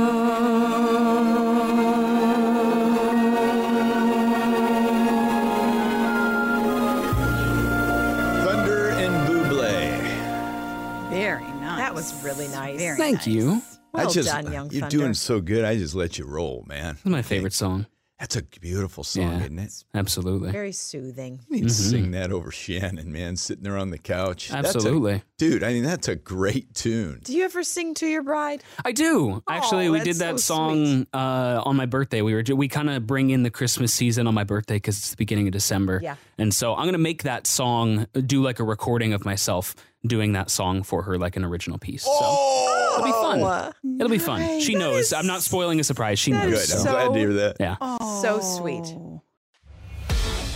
Thunder 8.45 8.89
and 8.89 9.27
Buble. 9.27 11.09
Very 11.09 11.41
nice. 11.43 11.77
That 11.77 11.93
was 11.93 12.23
really 12.23 12.47
nice. 12.49 12.79
Very 12.79 12.97
Thank 12.97 13.17
nice. 13.17 13.27
you. 13.27 13.61
Well 13.91 14.07
I 14.07 14.11
just, 14.11 14.29
done, 14.29 14.51
young 14.51 14.69
You're 14.71 14.81
Thunder. 14.81 14.97
doing 14.97 15.13
so 15.13 15.41
good. 15.41 15.65
I 15.65 15.75
just 15.77 15.95
let 15.95 16.17
you 16.17 16.25
roll, 16.25 16.63
man. 16.67 16.95
It's 16.95 17.05
my 17.05 17.21
favorite 17.21 17.53
song. 17.53 17.87
That's 18.19 18.35
a 18.35 18.43
beautiful 18.43 19.05
song, 19.05 19.23
Yeah. 19.23 19.39
isn't 19.43 19.59
it? 19.59 19.83
Absolutely. 19.95 20.51
Very 20.51 20.73
soothing. 20.73 21.39
You 21.49 21.55
need 21.57 21.63
to 21.63 21.73
sing 21.73 22.11
that 22.11 22.33
over 22.33 22.51
Shannon, 22.51 23.13
man, 23.13 23.37
sitting 23.37 23.63
there 23.63 23.77
on 23.77 23.91
the 23.91 23.97
couch. 23.97 24.49
That's 24.49 24.73
a- 24.75 24.77
Absolutely. 24.77 25.23
dude, 25.37 25.63
I 25.63 25.71
mean, 25.71 25.83
that's 25.83 26.09
a 26.09 26.15
great 26.17 26.73
tune. 26.73 27.21
Do 27.23 27.33
you 27.35 27.45
ever 27.45 27.63
sing 27.63 27.93
to 27.95 28.07
your 28.07 28.21
bride? 28.23 28.61
I 28.83 28.91
do. 28.91 29.41
Actually, 29.47 29.89
we 29.89 30.01
did 30.01 30.17
that 30.17 30.39
so 30.41 30.53
song 30.55 31.07
uh, 31.13 31.61
on 31.65 31.77
my 31.77 31.85
birthday. 31.85 32.21
We 32.21 32.33
were 32.33 32.43
we 32.55 32.67
kind 32.67 32.89
of 32.89 33.07
bring 33.07 33.29
in 33.29 33.43
the 33.43 33.49
Christmas 33.49 33.93
season 33.93 34.27
on 34.27 34.33
my 34.33 34.43
birthday 34.43 34.75
because 34.75 34.97
it's 34.97 35.11
the 35.11 35.17
beginning 35.17 35.47
of 35.47 35.53
December. 35.53 36.01
Yeah. 36.03 36.15
And 36.37 36.53
so 36.53 36.75
I'm 36.75 36.85
gonna 36.87 36.97
make 36.97 37.23
that 37.23 37.47
song 37.47 38.05
do 38.25 38.41
like 38.41 38.59
a 38.59 38.63
recording 38.65 39.13
of 39.13 39.23
myself 39.23 39.75
doing 40.05 40.33
that 40.33 40.49
song 40.49 40.83
for 40.83 41.03
her, 41.03 41.17
like 41.17 41.35
an 41.35 41.43
original 41.43 41.77
piece. 41.77 42.03
So 42.03 42.09
oh! 42.11 42.93
it'll 42.99 43.05
be 43.05 43.11
fun. 43.11 43.41
Oh, 43.41 43.95
It'll 43.99 44.09
be 44.09 44.17
fun. 44.17 44.59
She 44.61 44.73
That 44.73 44.79
knows. 44.79 45.05
is- 45.07 45.13
I'm 45.13 45.27
not 45.27 45.41
spoiling 45.41 45.79
a 45.79 45.83
surprise. 45.83 46.19
She 46.19 46.31
knows. 46.31 46.67
Good. 46.67 46.77
I'm 46.77 46.83
so- 46.83 46.91
glad 46.91 47.13
to 47.13 47.19
hear 47.19 47.33
that. 47.33 47.57
Yeah. 47.59 47.75
So 48.21 48.39
sweet. 48.39 48.85
Oh. 48.95 49.21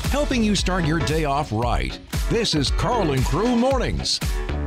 Helping 0.09 0.43
you 0.43 0.55
start 0.55 0.85
your 0.85 0.99
day 0.99 1.25
off 1.25 1.51
right. 1.51 1.99
This 2.29 2.55
is 2.55 2.69
Karl 2.71 3.11
and 3.11 3.25
Crew 3.25 3.55
Mornings. 3.55 4.19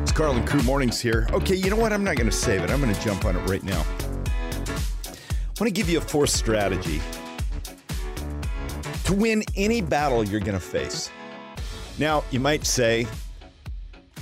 It's 0.03 0.13
Karl 0.13 0.37
and 0.37 0.47
Crew 0.47 0.63
Mornings 0.63 1.01
here. 1.01 1.29
Okay, 1.33 1.55
you 1.55 1.71
know 1.71 1.77
what? 1.77 1.93
I'm 1.93 2.05
not 2.05 2.17
going 2.17 2.29
to 2.29 2.37
save 2.37 2.63
it. 2.63 2.71
I'm 2.71 2.81
going 2.81 2.93
to 2.95 3.01
jump 3.01 3.25
on 3.25 3.37
it 3.37 3.49
right 3.49 3.63
now. 3.63 3.85
I 5.07 5.61
want 5.61 5.69
to 5.69 5.71
give 5.71 5.89
you 5.89 5.99
a 5.99 6.03
fourth 6.03 6.31
strategy 6.31 7.01
to 9.05 9.15
win 9.15 9.43
any 9.57 9.81
battle 9.81 10.23
you're 10.25 10.41
going 10.41 10.53
to 10.53 10.61
face. 10.61 11.11
Now, 11.99 12.25
you 12.31 12.41
might 12.41 12.67
say, 12.67 13.07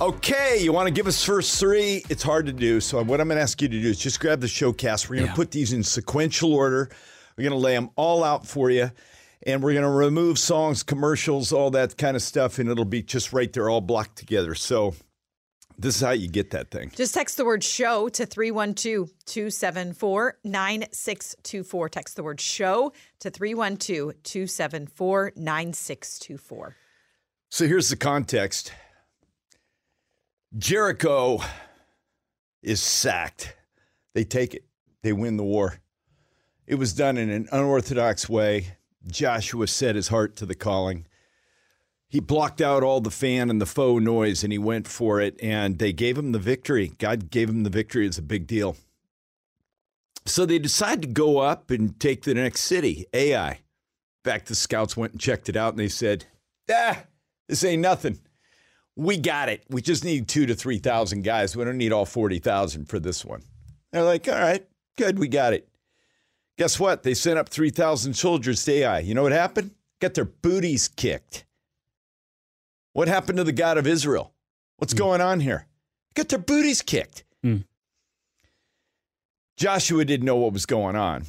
okay, 0.01 0.57
you 0.61 0.71
want 0.71 0.87
to 0.87 0.93
give 0.93 1.07
us 1.07 1.23
first 1.23 1.59
three? 1.59 2.03
It's 2.09 2.23
hard 2.23 2.45
to 2.47 2.53
do. 2.53 2.79
So, 2.81 3.01
what 3.03 3.21
I'm 3.21 3.27
going 3.27 3.37
to 3.37 3.41
ask 3.41 3.61
you 3.61 3.67
to 3.67 3.81
do 3.81 3.89
is 3.89 3.99
just 3.99 4.19
grab 4.19 4.41
the 4.41 4.47
showcast. 4.47 5.09
We're 5.09 5.15
going 5.17 5.27
to 5.27 5.31
Yeah. 5.31 5.35
put 5.35 5.51
these 5.51 5.73
in 5.73 5.83
sequential 5.83 6.53
order. 6.53 6.89
We're 7.37 7.43
going 7.43 7.59
to 7.59 7.63
lay 7.63 7.73
them 7.75 7.89
all 7.95 8.23
out 8.23 8.47
for 8.47 8.69
you. 8.69 8.91
And 9.47 9.61
we're 9.61 9.73
going 9.73 9.83
to 9.83 9.89
remove 9.89 10.39
songs, 10.39 10.81
commercials, 10.81 11.51
all 11.51 11.69
that 11.71 11.97
kind 11.97 12.15
of 12.15 12.23
stuff. 12.23 12.57
And 12.57 12.69
it'll 12.69 12.83
be 12.85 13.03
just 13.03 13.31
right 13.31 13.51
there, 13.53 13.69
all 13.69 13.81
blocked 13.81 14.17
together. 14.17 14.55
So, 14.55 14.95
this 15.77 15.95
is 15.97 16.01
how 16.01 16.11
you 16.11 16.29
get 16.29 16.51
that 16.51 16.71
thing. 16.71 16.89
Just 16.95 17.13
text 17.13 17.35
the 17.37 17.43
word 17.45 17.61
show 17.63 18.07
to 18.09 18.25
312 18.25 19.11
274 19.25 20.37
9624. 20.45 21.89
Text 21.89 22.15
the 22.15 22.23
word 22.23 22.39
show 22.39 22.93
to 23.19 23.29
312 23.29 24.13
274 24.23 25.33
9624. 25.35 26.75
So 27.49 27.67
here's 27.67 27.89
the 27.89 27.95
context 27.97 28.71
Jericho 30.57 31.39
is 32.63 32.81
sacked. 32.81 33.55
They 34.13 34.23
take 34.23 34.53
it, 34.53 34.63
they 35.03 35.11
win 35.11 35.37
the 35.37 35.43
war. 35.43 35.79
It 36.65 36.75
was 36.75 36.93
done 36.93 37.17
in 37.17 37.29
an 37.29 37.47
unorthodox 37.51 38.29
way. 38.29 38.77
Joshua 39.05 39.67
set 39.67 39.95
his 39.95 40.07
heart 40.07 40.35
to 40.37 40.45
the 40.45 40.55
calling. 40.55 41.05
He 42.07 42.19
blocked 42.19 42.61
out 42.61 42.83
all 42.83 43.01
the 43.01 43.11
fan 43.11 43.49
and 43.49 43.61
the 43.61 43.65
foe 43.65 43.99
noise 43.99 44.43
and 44.43 44.53
he 44.53 44.57
went 44.57 44.87
for 44.87 45.19
it, 45.19 45.37
and 45.43 45.77
they 45.77 45.91
gave 45.91 46.17
him 46.17 46.31
the 46.31 46.39
victory. 46.39 46.93
God 46.97 47.29
gave 47.29 47.49
him 47.49 47.63
the 47.63 47.69
victory. 47.69 48.07
It's 48.07 48.17
a 48.17 48.23
big 48.23 48.47
deal. 48.47 48.77
So 50.25 50.45
they 50.45 50.57
decide 50.57 51.01
to 51.01 51.07
go 51.07 51.39
up 51.39 51.69
and 51.69 51.99
take 51.99 52.23
the 52.23 52.33
next 52.33 52.61
city, 52.61 53.05
Ai. 53.13 53.51
In 53.51 53.57
fact, 54.23 54.47
the 54.47 54.55
scouts 54.55 54.95
went 54.95 55.11
and 55.11 55.21
checked 55.21 55.49
it 55.49 55.57
out 55.57 55.73
and 55.73 55.79
they 55.79 55.89
said, 55.89 56.25
ah, 56.71 57.03
this 57.47 57.63
ain't 57.63 57.81
nothing. 57.81 58.19
We 58.95 59.17
got 59.17 59.49
it. 59.49 59.63
We 59.69 59.81
just 59.81 60.05
need 60.05 60.27
two 60.27 60.45
to 60.45 60.55
3,000 60.55 61.23
guys. 61.23 61.55
We 61.55 61.65
don't 61.65 61.77
need 61.77 61.91
all 61.91 62.05
40,000 62.05 62.85
for 62.85 62.99
this 62.99 63.25
one. 63.25 63.43
They're 63.91 64.03
like, 64.03 64.27
all 64.27 64.35
right, 64.35 64.65
good, 64.97 65.19
we 65.19 65.27
got 65.27 65.53
it. 65.53 65.67
Guess 66.57 66.79
what? 66.79 67.03
They 67.03 67.13
sent 67.13 67.37
up 67.37 67.49
3,000 67.49 68.13
soldiers 68.13 68.63
to 68.65 68.71
Ai. 68.71 68.99
You 68.99 69.13
know 69.13 69.23
what 69.23 69.33
happened? 69.33 69.71
Got 69.99 70.13
their 70.13 70.25
booties 70.25 70.87
kicked. 70.87 71.45
What 72.93 73.09
happened 73.09 73.37
to 73.37 73.43
the 73.43 73.51
God 73.51 73.77
of 73.77 73.85
Israel? 73.85 74.33
What's 74.77 74.93
going 74.93 75.19
on 75.19 75.41
here? 75.41 75.67
Got 76.13 76.29
their 76.29 76.39
booties 76.39 76.81
kicked. 76.81 77.23
Hmm. 77.43 77.57
Joshua 79.57 80.05
didn't 80.05 80.25
know 80.25 80.37
what 80.37 80.53
was 80.53 80.65
going 80.65 80.95
on, 80.95 81.25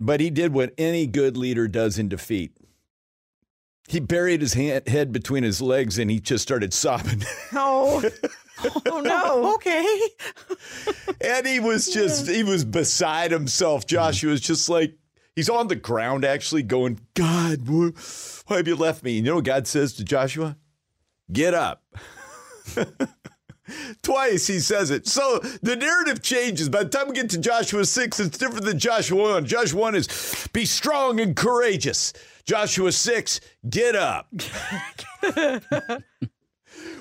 but 0.00 0.20
he 0.20 0.30
did 0.30 0.52
what 0.52 0.74
any 0.76 1.06
good 1.06 1.36
leader 1.36 1.68
does 1.68 1.98
in 1.98 2.08
defeat. 2.08 2.52
He 3.88 4.00
buried 4.00 4.40
his 4.40 4.54
hand, 4.54 4.88
head 4.88 5.12
between 5.12 5.44
his 5.44 5.60
legs 5.60 5.98
and 5.98 6.10
he 6.10 6.20
just 6.20 6.42
started 6.42 6.72
sobbing. 6.72 7.22
Oh, 7.52 8.02
oh 8.86 9.00
no. 9.00 9.54
Okay. 9.54 9.98
and 11.20 11.46
he 11.46 11.60
was 11.60 11.88
just, 11.88 12.28
he 12.28 12.42
was 12.42 12.64
beside 12.64 13.30
himself. 13.30 13.86
Joshua 13.86 14.30
was 14.30 14.40
just 14.40 14.68
like, 14.68 14.96
he's 15.34 15.50
on 15.50 15.68
the 15.68 15.76
ground 15.76 16.24
actually 16.24 16.62
going, 16.62 17.00
God, 17.14 17.68
why 17.68 18.56
have 18.56 18.66
you 18.66 18.76
left 18.76 19.04
me? 19.04 19.12
You 19.12 19.22
know 19.22 19.36
what 19.36 19.44
God 19.44 19.66
says 19.66 19.92
to 19.94 20.04
Joshua? 20.04 20.56
Get 21.30 21.54
up. 21.54 21.82
Twice 24.02 24.46
he 24.46 24.60
says 24.60 24.90
it. 24.90 25.06
So 25.06 25.38
the 25.62 25.76
narrative 25.76 26.22
changes. 26.22 26.68
By 26.68 26.84
the 26.84 26.88
time 26.88 27.08
we 27.08 27.14
get 27.14 27.30
to 27.30 27.38
Joshua 27.38 27.84
6, 27.84 28.20
it's 28.20 28.38
different 28.38 28.64
than 28.64 28.78
Joshua 28.78 29.34
1. 29.34 29.46
Joshua 29.46 29.80
1 29.80 29.94
is 29.96 30.48
be 30.52 30.64
strong 30.64 31.20
and 31.20 31.34
courageous. 31.36 32.12
Joshua 32.46 32.92
6, 32.92 33.40
get 33.68 33.96
up. 33.96 34.28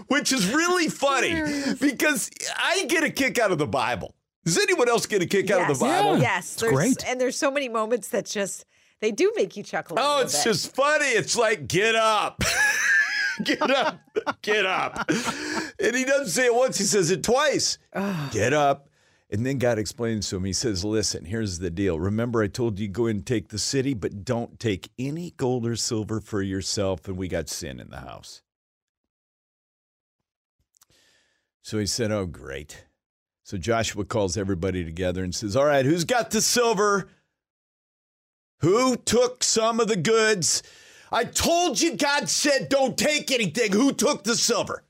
Which 0.08 0.32
is 0.32 0.48
really 0.54 0.88
funny 0.90 1.34
because 1.80 2.30
I 2.58 2.86
get 2.86 3.04
a 3.04 3.10
kick 3.10 3.40
out 3.40 3.52
of 3.52 3.58
the 3.58 3.68
Bible. 3.68 4.14
Does 4.46 4.58
anyone 4.60 4.88
else 4.88 5.06
get 5.06 5.22
a 5.22 5.26
kick 5.26 5.50
out 5.52 5.70
of 5.70 5.80
the 5.80 5.86
Yes. 5.86 6.02
Bible? 6.04 6.18
Yes. 6.20 6.56
there's- 6.56 6.74
great. 6.76 7.04
And 7.08 7.20
there's 7.20 7.38
so 7.38 7.50
many 7.52 7.68
moments 7.70 8.10
that 8.10 8.26
just 8.26 8.66
they 9.02 9.12
do 9.12 9.32
make 9.36 9.58
you 9.58 9.64
chuckle. 9.64 9.98
a 9.98 10.02
Oh, 10.02 10.22
it's 10.22 10.36
bit. 10.38 10.44
just 10.52 10.76
funny. 10.76 11.06
It's 11.08 11.36
like, 11.36 11.68
get 11.68 11.96
up. 11.96 12.42
get 13.44 13.62
up. 13.70 14.00
Get 14.42 14.66
up. 14.66 15.10
And 15.80 15.96
he 15.96 16.06
doesn't 16.06 16.28
say 16.30 16.46
it 16.46 16.56
once, 16.56 16.78
he 16.78 16.86
says 16.86 17.10
it 17.12 17.24
twice. 17.24 17.78
Get 18.32 18.54
up. 18.54 18.88
And 19.32 19.46
then 19.46 19.58
God 19.58 19.80
explains 19.80 20.30
to 20.30 20.36
him, 20.36 20.46
He 20.46 20.54
says, 20.54 20.86
Listen, 20.86 21.26
here's 21.26 21.60
the 21.60 21.72
deal. 21.72 22.00
Remember, 22.00 22.44
I 22.44 22.48
told 22.48 22.80
you 22.80 22.88
go 22.88 23.08
and 23.08 23.26
take 23.26 23.50
the 23.50 23.60
city, 23.60 23.94
but 23.94 24.24
don't 24.24 24.60
take 24.60 24.90
any 25.00 25.32
gold 25.38 25.66
or 25.66 25.76
silver 25.76 26.20
for 26.20 26.42
yourself. 26.42 27.08
And 27.08 27.18
we 27.18 27.28
got 27.28 27.50
sin 27.50 27.80
in 27.80 27.90
the 27.90 28.02
house. 28.02 28.44
So 31.64 31.80
he 31.80 31.88
said, 31.88 32.12
Oh, 32.12 32.28
great. 32.28 32.86
So 33.44 33.58
Joshua 33.58 34.06
calls 34.06 34.38
everybody 34.38 34.84
together 34.84 35.24
and 35.24 35.34
says, 35.34 35.56
All 35.56 35.66
right, 35.66 35.86
who's 35.86 36.04
got 36.04 36.30
the 36.30 36.42
silver? 36.42 37.10
Who 38.60 38.96
took 38.96 39.44
some 39.44 39.80
of 39.80 39.88
the 39.88 39.98
goods? 39.98 40.64
I 41.12 41.24
told 41.24 41.82
you 41.82 41.96
God 41.96 42.30
said 42.30 42.70
don't 42.70 42.98
take 42.98 43.32
anything. 43.32 43.72
Who 43.72 43.94
took 43.94 44.24
the 44.24 44.36
silver? 44.36 44.84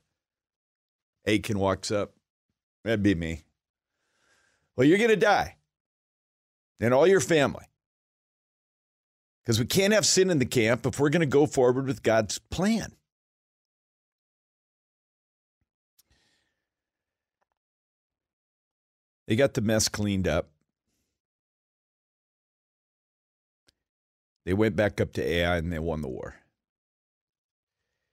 Achan 1.26 1.58
walks 1.58 1.90
up. 1.90 2.12
That'd 2.84 3.02
be 3.02 3.14
me. 3.14 3.42
Well, 4.76 4.86
you're 4.86 4.98
going 4.98 5.10
to 5.10 5.16
die. 5.16 5.56
And 6.80 6.92
all 6.92 7.06
your 7.06 7.20
family. 7.20 7.64
Because 9.42 9.58
we 9.58 9.66
can't 9.66 9.94
have 9.94 10.04
sin 10.04 10.28
in 10.28 10.38
the 10.38 10.44
camp 10.44 10.84
if 10.86 10.98
we're 10.98 11.08
going 11.08 11.20
to 11.20 11.26
go 11.26 11.46
forward 11.46 11.86
with 11.86 12.02
God's 12.02 12.38
plan. 12.38 12.92
They 19.26 19.36
got 19.36 19.54
the 19.54 19.60
mess 19.60 19.88
cleaned 19.88 20.28
up. 20.28 20.50
They 24.44 24.52
went 24.52 24.76
back 24.76 25.00
up 25.00 25.12
to 25.14 25.26
Ai 25.26 25.56
and 25.56 25.72
they 25.72 25.78
won 25.78 26.02
the 26.02 26.08
war. 26.08 26.36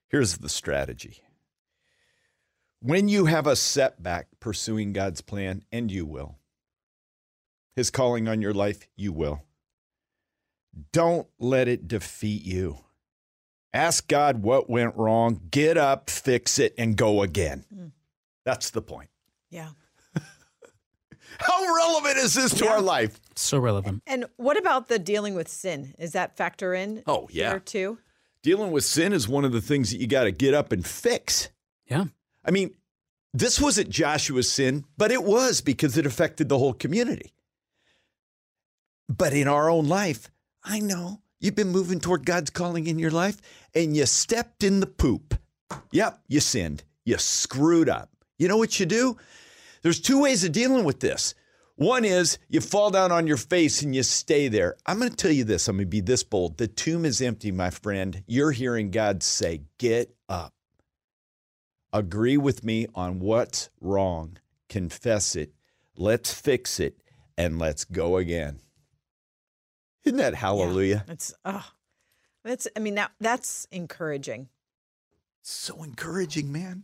Here's 0.09 0.37
the 0.37 0.49
strategy. 0.49 1.21
When 2.79 3.07
you 3.07 3.25
have 3.25 3.47
a 3.47 3.55
setback 3.55 4.27
pursuing 4.39 4.93
God's 4.93 5.21
plan, 5.21 5.63
and 5.71 5.91
you 5.91 6.05
will, 6.05 6.37
His 7.75 7.89
calling 7.89 8.27
on 8.27 8.41
your 8.41 8.53
life, 8.53 8.87
you 8.95 9.11
will. 9.11 9.43
Don't 10.91 11.27
let 11.39 11.67
it 11.67 11.87
defeat 11.87 12.43
you. 12.43 12.77
Ask 13.73 14.07
God 14.07 14.43
what 14.43 14.69
went 14.69 14.95
wrong, 14.95 15.41
get 15.49 15.77
up, 15.77 16.09
fix 16.09 16.59
it, 16.59 16.75
and 16.77 16.95
go 16.95 17.21
again. 17.23 17.65
Hmm. 17.73 17.87
That's 18.45 18.69
the 18.69 18.81
point. 18.81 19.09
yeah. 19.49 19.69
How 21.39 21.65
relevant 21.75 22.17
is 22.17 22.35
this 22.35 22.53
to 22.55 22.67
our 22.67 22.81
life? 22.81 23.19
So 23.35 23.57
relevant. 23.57 24.03
And 24.05 24.25
what 24.37 24.57
about 24.57 24.87
the 24.87 24.99
dealing 24.99 25.33
with 25.33 25.47
sin? 25.47 25.95
Is 25.97 26.11
that 26.11 26.37
factor 26.37 26.75
in? 26.75 27.01
Oh, 27.07 27.27
yeah. 27.31 27.49
There 27.49 27.59
too. 27.59 27.97
Dealing 28.43 28.71
with 28.71 28.83
sin 28.83 29.13
is 29.13 29.27
one 29.27 29.43
of 29.45 29.51
the 29.51 29.61
things 29.61 29.89
that 29.91 29.97
you 29.97 30.05
got 30.05 30.25
to 30.25 30.31
get 30.31 30.53
up 30.53 30.71
and 30.71 30.85
fix. 30.85 31.49
Yeah. 31.87 32.05
I 32.45 32.51
mean, 32.51 32.75
this 33.33 33.59
wasn't 33.59 33.89
Joshua's 33.89 34.51
sin, 34.51 34.83
but 34.97 35.11
it 35.11 35.23
was 35.23 35.61
because 35.61 35.97
it 35.97 36.05
affected 36.05 36.49
the 36.49 36.59
whole 36.59 36.73
community. 36.73 37.33
But 39.09 39.33
in 39.33 39.47
our 39.47 39.69
own 39.69 39.87
life, 39.87 40.29
I 40.63 40.79
know 40.79 41.21
you've 41.39 41.55
been 41.55 41.69
moving 41.69 41.99
toward 41.99 42.25
God's 42.25 42.49
calling 42.49 42.87
in 42.87 42.99
your 42.99 43.11
life 43.11 43.37
and 43.73 43.95
you 43.95 44.05
stepped 44.05 44.63
in 44.63 44.79
the 44.79 44.87
poop. 44.87 45.35
Yep, 45.91 46.19
you 46.27 46.39
sinned. 46.39 46.83
You 47.05 47.17
screwed 47.17 47.89
up. 47.89 48.09
You 48.37 48.47
know 48.47 48.57
what 48.57 48.79
you 48.79 48.85
do? 48.85 49.17
There's 49.81 49.99
two 49.99 50.21
ways 50.21 50.43
of 50.43 50.51
dealing 50.51 50.85
with 50.85 50.99
this. 50.99 51.35
One 51.75 52.05
is 52.05 52.37
you 52.49 52.61
fall 52.61 52.91
down 52.91 53.11
on 53.11 53.27
your 53.27 53.37
face 53.37 53.81
and 53.81 53.95
you 53.95 54.03
stay 54.03 54.47
there. 54.47 54.75
I'm 54.85 54.99
going 54.99 55.09
to 55.09 55.15
tell 55.15 55.31
you 55.31 55.43
this. 55.43 55.67
I'm 55.67 55.77
going 55.77 55.87
to 55.87 55.89
be 55.89 56.01
this 56.01 56.23
bold. 56.23 56.57
The 56.57 56.67
tomb 56.67 57.03
is 57.03 57.21
empty, 57.21 57.51
my 57.51 57.71
friend. 57.71 58.23
You're 58.27 58.51
hearing 58.51 58.91
God 58.91 59.23
say, 59.23 59.63
Get 59.77 60.15
up 60.29 60.53
agree 61.93 62.37
with 62.37 62.63
me 62.63 62.87
on 62.95 63.19
what's 63.19 63.69
wrong, 63.79 64.37
confess 64.67 65.35
it, 65.35 65.53
let's 65.95 66.33
fix 66.33 66.79
it, 66.79 66.99
and 67.37 67.59
let's 67.59 67.85
go 67.85 68.17
again. 68.17 68.59
Isn't 70.05 70.17
that 70.17 70.35
hallelujah? 70.35 71.05
It's 71.07 71.33
oh, 71.45 71.65
that's. 72.43 72.67
I 72.75 72.79
mean 72.79 72.95
that 72.95 73.11
that's 73.19 73.67
encouraging. 73.71 74.49
So 75.41 75.83
encouraging, 75.83 76.51
man. 76.51 76.83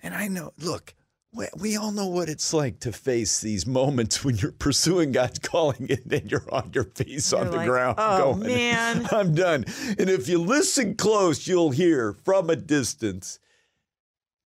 And 0.00 0.14
I 0.14 0.28
know, 0.28 0.52
look, 0.58 0.94
we, 1.32 1.46
we 1.58 1.76
all 1.76 1.90
know 1.92 2.06
what 2.06 2.28
it's 2.28 2.52
like 2.52 2.80
to 2.80 2.92
face 2.92 3.40
these 3.40 3.66
moments 3.66 4.24
when 4.24 4.36
you're 4.36 4.52
pursuing 4.52 5.12
God's 5.12 5.38
calling 5.38 5.86
and 5.90 6.02
then 6.04 6.28
you're 6.28 6.46
on 6.52 6.70
your 6.72 6.84
face 6.84 7.32
on 7.32 7.42
You're 7.42 7.50
the 7.50 7.56
like, 7.58 7.68
ground 7.68 7.94
"Oh, 7.98 8.34
going, 8.34 8.46
man." 8.48 9.08
I'm 9.12 9.34
done. 9.34 9.64
And 9.98 10.08
if 10.08 10.28
you 10.28 10.38
listen 10.38 10.94
close, 10.96 11.46
you'll 11.46 11.70
hear 11.70 12.12
from 12.12 12.50
a 12.50 12.56
distance, 12.56 13.38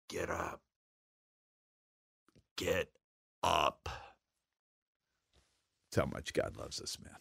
get 0.08 0.30
up. 0.30 0.62
Get 2.58 2.90
up. 3.44 3.88
That's 5.92 6.06
how 6.06 6.12
much 6.12 6.34
God 6.34 6.58
loves 6.58 6.82
us, 6.82 6.98
man. 7.02 7.16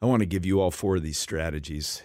I 0.00 0.06
want 0.06 0.20
to 0.20 0.26
give 0.26 0.46
you 0.46 0.60
all 0.60 0.70
four 0.70 0.96
of 0.96 1.02
these 1.02 1.18
strategies. 1.18 2.02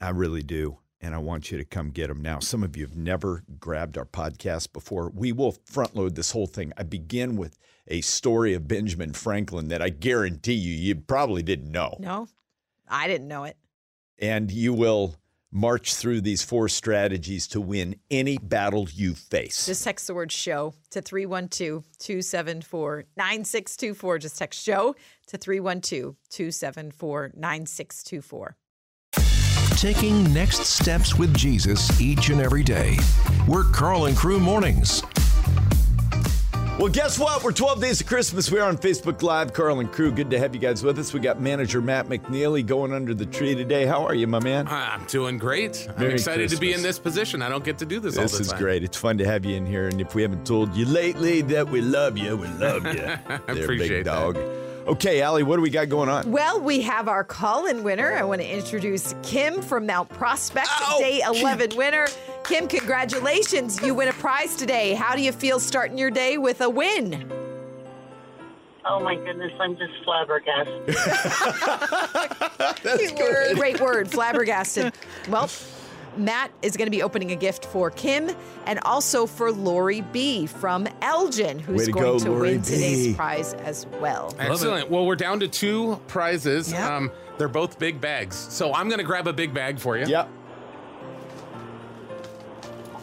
I 0.00 0.10
really 0.10 0.42
do. 0.42 0.78
And 1.00 1.14
I 1.16 1.18
want 1.18 1.50
you 1.50 1.58
to 1.58 1.64
come 1.64 1.90
get 1.90 2.06
them 2.06 2.22
now. 2.22 2.38
Some 2.38 2.62
of 2.62 2.76
you 2.76 2.84
have 2.84 2.96
never 2.96 3.42
grabbed 3.58 3.98
our 3.98 4.04
podcast 4.04 4.72
before. 4.72 5.10
We 5.12 5.32
will 5.32 5.56
front 5.64 5.96
load 5.96 6.14
this 6.14 6.30
whole 6.30 6.46
thing. 6.46 6.72
I 6.76 6.84
begin 6.84 7.36
with 7.36 7.58
a 7.88 8.02
story 8.02 8.54
of 8.54 8.68
Benjamin 8.68 9.12
Franklin 9.12 9.66
that 9.68 9.82
I 9.82 9.88
guarantee 9.88 10.52
you, 10.54 10.72
you 10.74 10.94
probably 10.94 11.42
didn't 11.42 11.72
know. 11.72 11.96
No, 11.98 12.28
I 12.88 13.08
didn't 13.08 13.26
know 13.26 13.44
it. 13.44 13.56
And 14.20 14.52
you 14.52 14.72
will 14.72 15.16
march 15.52 15.94
through 15.94 16.22
these 16.22 16.42
four 16.42 16.68
strategies 16.68 17.46
to 17.48 17.60
win 17.60 17.94
any 18.10 18.38
battle 18.38 18.88
you 18.92 19.14
face. 19.14 19.66
Just 19.66 19.84
text 19.84 20.06
the 20.06 20.14
word 20.14 20.32
show 20.32 20.74
to 20.90 21.02
312 21.02 21.84
274 21.98 23.04
9624. 23.16 24.18
Just 24.18 24.38
text 24.38 24.64
show 24.64 24.96
to 25.26 25.36
312 25.36 26.16
274 26.30 27.32
9624. 27.36 28.56
Taking 29.76 30.32
next 30.32 30.64
steps 30.64 31.16
with 31.16 31.36
Jesus 31.36 32.00
each 32.00 32.30
and 32.30 32.40
every 32.40 32.62
day. 32.62 32.96
We're 33.48 33.64
Karl 33.64 34.06
and 34.06 34.16
Crew 34.16 34.38
Mornings. 34.38 35.02
Well, 36.78 36.88
guess 36.90 37.18
what? 37.18 37.44
We're 37.44 37.52
12 37.52 37.80
days 37.80 38.00
of 38.00 38.06
Christmas. 38.08 38.50
We're 38.50 38.64
on 38.64 38.76
Facebook 38.76 39.22
Live. 39.22 39.52
Karl 39.52 39.78
and 39.80 39.92
crew, 39.92 40.10
good 40.10 40.30
to 40.30 40.38
have 40.38 40.52
you 40.54 40.60
guys 40.60 40.82
with 40.82 40.98
us. 40.98 41.12
We 41.12 41.20
got 41.20 41.38
manager 41.40 41.80
Matt 41.80 42.08
McNeilly 42.08 42.66
going 42.66 42.92
under 42.92 43.14
the 43.14 43.26
tree 43.26 43.54
today. 43.54 43.84
How 43.86 44.04
are 44.04 44.14
you, 44.14 44.26
my 44.26 44.40
man? 44.40 44.66
I'm 44.68 45.04
doing 45.04 45.38
great. 45.38 45.86
I'm 45.90 46.00
Merry 46.00 46.14
excited 46.14 46.48
to 46.50 46.56
be 46.56 46.72
in 46.72 46.82
this 46.82 46.98
position. 46.98 47.40
I 47.42 47.50
don't 47.50 47.62
get 47.62 47.78
to 47.78 47.86
do 47.86 48.00
this, 48.00 48.16
all 48.16 48.22
This 48.22 48.40
is 48.40 48.48
time. 48.48 48.58
great. 48.58 48.82
It's 48.82 48.96
fun 48.96 49.18
to 49.18 49.24
have 49.24 49.44
you 49.44 49.54
in 49.54 49.66
here. 49.66 49.86
And 49.86 50.00
if 50.00 50.14
we 50.16 50.22
haven't 50.22 50.44
told 50.46 50.74
you 50.74 50.86
lately 50.86 51.42
that 51.42 51.68
we 51.68 51.82
love 51.82 52.16
you, 52.18 52.36
we 52.36 52.48
love 52.48 52.84
you. 52.86 53.04
I 53.28 53.34
appreciate 53.52 53.88
big 53.88 54.04
that. 54.06 54.61
Dog. 54.84 54.94
Okay, 54.94 55.22
Allie, 55.22 55.42
what 55.42 55.56
do 55.56 55.62
we 55.62 55.70
got 55.70 55.88
going 55.88 56.08
on? 56.08 56.30
Well, 56.30 56.60
we 56.60 56.80
have 56.82 57.08
our 57.08 57.24
call-in 57.24 57.82
winner. 57.82 58.12
I 58.12 58.22
want 58.24 58.40
to 58.40 58.48
introduce 58.48 59.14
Kim 59.22 59.62
from 59.62 59.86
Mount 59.86 60.08
Prospect, 60.08 60.68
Ow! 60.68 60.98
day 60.98 61.22
11 61.26 61.76
winner. 61.76 62.08
Kim, 62.44 62.68
congratulations. 62.68 63.80
You 63.82 63.94
win 63.94 64.08
a 64.08 64.12
prize 64.14 64.56
today. 64.56 64.94
How 64.94 65.14
do 65.14 65.22
you 65.22 65.32
feel 65.32 65.60
starting 65.60 65.96
your 65.98 66.10
day 66.10 66.38
with 66.38 66.60
a 66.60 66.68
win? 66.68 67.30
Oh 68.84 68.98
my 68.98 69.14
goodness, 69.14 69.52
I'm 69.60 69.76
just 69.76 69.92
flabbergasted. 70.04 70.86
That's 72.82 73.12
good. 73.12 73.56
Great 73.56 73.80
word, 73.80 74.10
flabbergasted. 74.10 74.92
Well, 75.28 75.48
Matt 76.16 76.50
is 76.62 76.76
going 76.76 76.86
to 76.86 76.90
be 76.90 77.02
opening 77.02 77.32
a 77.32 77.36
gift 77.36 77.64
for 77.66 77.90
Kim 77.90 78.30
and 78.66 78.78
also 78.80 79.26
for 79.26 79.50
Lori 79.50 80.00
B 80.12 80.46
from 80.46 80.86
Elgin, 81.00 81.58
Way 81.58 81.62
who's 81.64 81.86
to 81.86 81.92
going 81.92 82.04
go, 82.04 82.18
to 82.18 82.30
Lori 82.30 82.50
win 82.52 82.58
B. 82.60 82.64
today's 82.66 83.16
prize 83.16 83.54
as 83.54 83.86
well. 84.00 84.34
Excellent. 84.38 84.90
Well, 84.90 85.06
we're 85.06 85.16
down 85.16 85.40
to 85.40 85.48
two 85.48 86.00
prizes. 86.08 86.70
Yep. 86.72 86.80
Um, 86.90 87.10
they're 87.38 87.48
both 87.48 87.78
big 87.78 88.00
bags. 88.00 88.36
So 88.36 88.74
I'm 88.74 88.88
going 88.88 88.98
to 88.98 89.04
grab 89.04 89.26
a 89.26 89.32
big 89.32 89.54
bag 89.54 89.78
for 89.78 89.96
you. 89.96 90.06
Yep. 90.06 90.28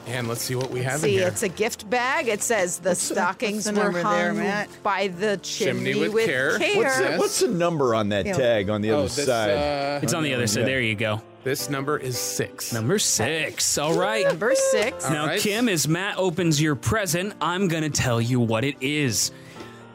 And 0.08 0.28
let's 0.28 0.42
see 0.42 0.56
what 0.56 0.72
we 0.72 0.82
have 0.82 1.02
here. 1.02 1.10
See, 1.10 1.14
in 1.16 1.20
here. 1.20 1.28
it's 1.28 1.44
a 1.44 1.50
gift 1.50 1.88
bag. 1.88 2.28
It 2.28 2.42
says 2.42 2.80
the 2.80 2.96
stockings 2.96 3.66
the 3.66 3.74
were 3.74 3.84
number 3.84 4.02
hung 4.02 4.16
there, 4.16 4.34
Matt? 4.34 4.70
by 4.82 5.08
the 5.10 5.38
chimney, 5.44 5.94
Chimney 5.94 6.10
with 6.10 6.26
care. 6.26 6.54
What's 6.54 6.64
Yes. 6.76 6.98
the, 7.12 7.18
what's 7.18 7.40
the 7.42 7.48
number 7.50 7.94
on 7.94 8.10
that 8.10 8.26
Yeah. 8.26 8.34
tag 8.34 8.70
on 8.72 8.82
the 8.82 8.90
oh, 8.92 9.00
other 9.00 9.04
this, 9.04 9.26
side? 9.26 9.52
uh, 9.52 10.00
It's 10.02 10.14
on 10.14 10.24
the 10.24 10.34
other 10.34 10.48
side. 10.48 10.62
Yeah. 10.62 10.66
There 10.66 10.82
you 10.82 10.96
go. 10.96 11.22
This 11.44 11.70
number 11.70 11.98
is 11.98 12.18
six. 12.18 12.74
Number 12.74 13.00
six. 13.00 13.78
All 13.78 13.98
right. 13.98 14.26
Number 14.26 14.54
six. 14.56 15.06
All 15.06 15.12
Now, 15.12 15.26
right. 15.28 15.40
Kim, 15.40 15.70
as 15.70 15.88
Matt 15.88 16.18
opens 16.18 16.62
your 16.62 16.76
present, 16.76 17.34
I'm 17.42 17.68
going 17.68 17.84
to 17.84 17.90
tell 17.90 18.20
you 18.20 18.40
what 18.40 18.64
it 18.64 18.76
is. 18.82 19.32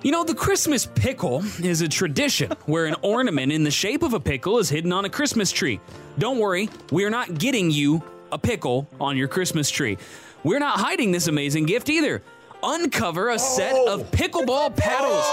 You 0.02 0.10
know, 0.10 0.24
the 0.24 0.34
Christmas 0.34 0.86
pickle 0.86 1.42
is 1.62 1.80
a 1.80 1.88
tradition 1.88 2.50
where 2.66 2.86
an 2.86 2.96
ornament 3.02 3.52
in 3.52 3.64
the 3.64 3.70
shape 3.70 4.02
of 4.02 4.12
a 4.12 4.20
pickle 4.20 4.58
is 4.58 4.68
hidden 4.68 4.92
on 4.92 5.04
a 5.04 5.10
Christmas 5.10 5.50
tree. 5.50 5.80
Don't 6.18 6.38
worry, 6.38 6.68
we're 6.90 7.10
not 7.10 7.38
getting 7.38 7.70
you 7.70 8.02
a 8.30 8.38
pickle 8.38 8.88
on 9.00 9.16
your 9.16 9.28
Christmas 9.28 9.70
tree. 9.70 9.96
We're 10.42 10.58
not 10.58 10.78
hiding 10.78 11.12
this 11.12 11.26
amazing 11.26 11.64
gift 11.66 11.88
either. 11.88 12.22
Uncover 12.66 13.28
a 13.28 13.38
set 13.38 13.76
of 13.88 14.00
oh. 14.00 14.04
pickleball 14.04 14.74
paddles 14.74 15.26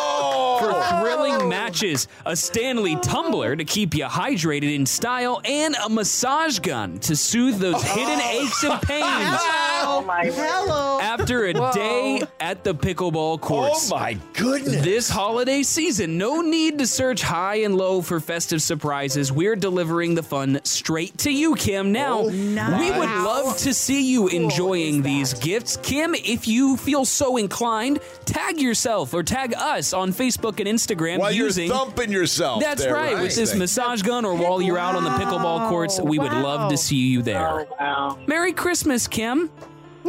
for 0.60 0.72
oh. 0.76 1.00
thrilling 1.00 1.48
matches, 1.48 2.10
a 2.26 2.36
Stanley 2.36 2.98
tumbler 2.98 3.56
to 3.56 3.64
keep 3.64 3.96
you 3.96 4.04
hydrated 4.04 4.76
in 4.76 4.86
style, 4.86 5.40
and 5.46 5.74
a 5.76 5.90
massage 5.90 6.60
gun 6.60 7.00
to 7.00 7.16
soothe 7.16 7.58
those 7.60 7.82
hidden 7.84 8.20
oh. 8.22 8.42
aches 8.44 8.64
and 8.64 8.82
pains. 8.82 9.40
Oh 9.84 10.06
Hello. 10.08 11.00
After 11.02 11.46
a 11.46 11.54
day 11.54 12.22
at 12.40 12.64
the 12.64 12.74
pickleball 12.74 13.42
courts. 13.42 13.92
oh 13.92 13.98
my 13.98 14.18
goodness. 14.34 14.84
This 14.84 15.10
holiday 15.10 15.64
season, 15.64 16.18
no 16.20 16.42
need 16.42 16.78
to 16.80 16.88
search 16.88 17.22
high 17.22 17.56
and 17.56 17.76
low 17.76 18.02
for 18.02 18.20
festive 18.20 18.62
surprises. 18.62 19.32
We're 19.32 19.56
delivering 19.56 20.14
the 20.14 20.24
fun 20.24 20.60
straight 20.64 21.18
to 21.20 21.32
you, 21.32 21.56
Kim. 21.56 21.92
Now, 21.92 22.24
we 22.24 22.92
would 22.92 23.10
love 23.10 23.58
to 23.60 23.74
see 23.74 24.12
you 24.12 24.28
enjoying 24.28 25.02
these 25.02 25.34
gifts. 25.34 25.78
Kim, 25.78 26.14
if 26.14 26.48
you 26.48 26.78
feel 26.78 27.04
so 27.04 27.21
inclined, 27.38 28.00
tag 28.26 28.60
yourself 28.60 29.14
or 29.14 29.24
tag 29.24 29.54
us 29.56 29.94
on 29.94 30.12
Facebook 30.12 30.60
and 30.60 30.68
Instagram 30.68 31.20
While 31.20 31.32
using. 31.32 31.68
you're 31.68 31.76
thumping 31.76 32.12
yourself. 32.12 32.62
That's 32.62 32.84
there, 32.84 32.94
right, 32.94 33.20
with 33.20 33.36
this 33.36 33.56
massage 33.56 34.02
gun 34.02 34.26
or 34.26 34.36
while 34.36 34.62
you're 34.62 34.78
out 34.78 34.96
on 34.96 35.04
the 35.04 35.10
pickleball 35.12 35.70
courts. 35.70 36.00
We 36.02 36.20
would 36.20 36.34
love 36.34 36.70
to 36.72 36.78
see 36.78 36.98
you 36.98 37.22
there. 37.22 37.48
Oh 37.48 37.68
wow. 37.80 38.20
Merry 38.28 38.54
Christmas, 38.54 39.08
Kim. 39.08 39.50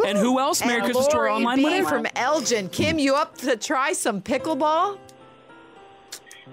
And 0.06 0.16
who 0.16 0.38
else? 0.40 0.60
Merry 0.64 0.76
And 0.76 0.84
Christmas 0.84 1.06
to 1.08 1.18
our 1.18 1.28
online 1.28 1.58
B 1.58 1.64
winner. 1.64 1.84
from 1.86 2.06
Elgin. 2.16 2.68
Kim, 2.70 2.98
you 2.98 3.14
up 3.14 3.36
to 3.38 3.56
try 3.56 3.92
some 3.92 4.22
pickleball? 4.22 4.98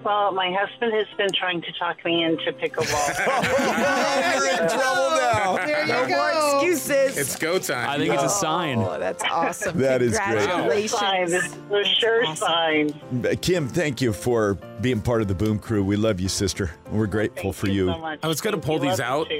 Well, 0.02 0.32
my 0.32 0.50
husband 0.50 0.94
has 0.94 1.06
been 1.18 1.30
trying 1.32 1.60
to 1.60 1.72
talk 1.72 2.02
me 2.06 2.24
into 2.24 2.52
pickleball. 2.52 2.86
Oh, 3.26 4.32
you're 4.34 4.50
in 4.62 4.68
trouble 4.68 5.10
now. 5.20 5.56
There 5.66 5.82
you 5.82 5.92
No 5.92 6.06
go. 6.08 6.16
more 6.16 6.30
excuses. 6.56 7.18
It's 7.18 7.36
go 7.36 7.58
time. 7.58 7.88
I 7.88 7.98
think 7.98 8.12
it's 8.14 8.22
a 8.22 8.26
oh, 8.26 8.28
sign. 8.28 8.78
Oh, 8.78 8.98
that's 8.98 9.22
awesome. 9.24 9.78
That 9.80 10.00
is 10.02 10.12
great. 10.18 10.38
Congratulations. 10.38 10.90
sign. 10.92 11.26
This 11.30 11.44
is 11.44 11.56
a 11.70 11.84
sure 11.84 12.36
sign. 12.36 13.00
Uh, 13.24 13.34
Kim, 13.42 13.68
thank 13.68 14.00
you 14.00 14.12
for 14.14 14.54
being 14.80 15.00
part 15.02 15.20
of 15.20 15.28
the 15.28 15.34
Boom 15.34 15.58
Crew. 15.58 15.84
We 15.84 15.96
love 15.96 16.18
you, 16.18 16.28
sister. 16.28 16.70
We're 16.90 17.06
grateful 17.06 17.52
Thank 17.52 17.56
for 17.56 17.66
you 17.68 17.86
you. 17.88 17.92
so 17.92 17.98
much. 17.98 18.20
I 18.22 18.26
was 18.28 18.40
gonna 18.40 18.58
pull 18.58 18.82
you. 18.82 18.90
these 18.90 19.00
out. 19.00 19.30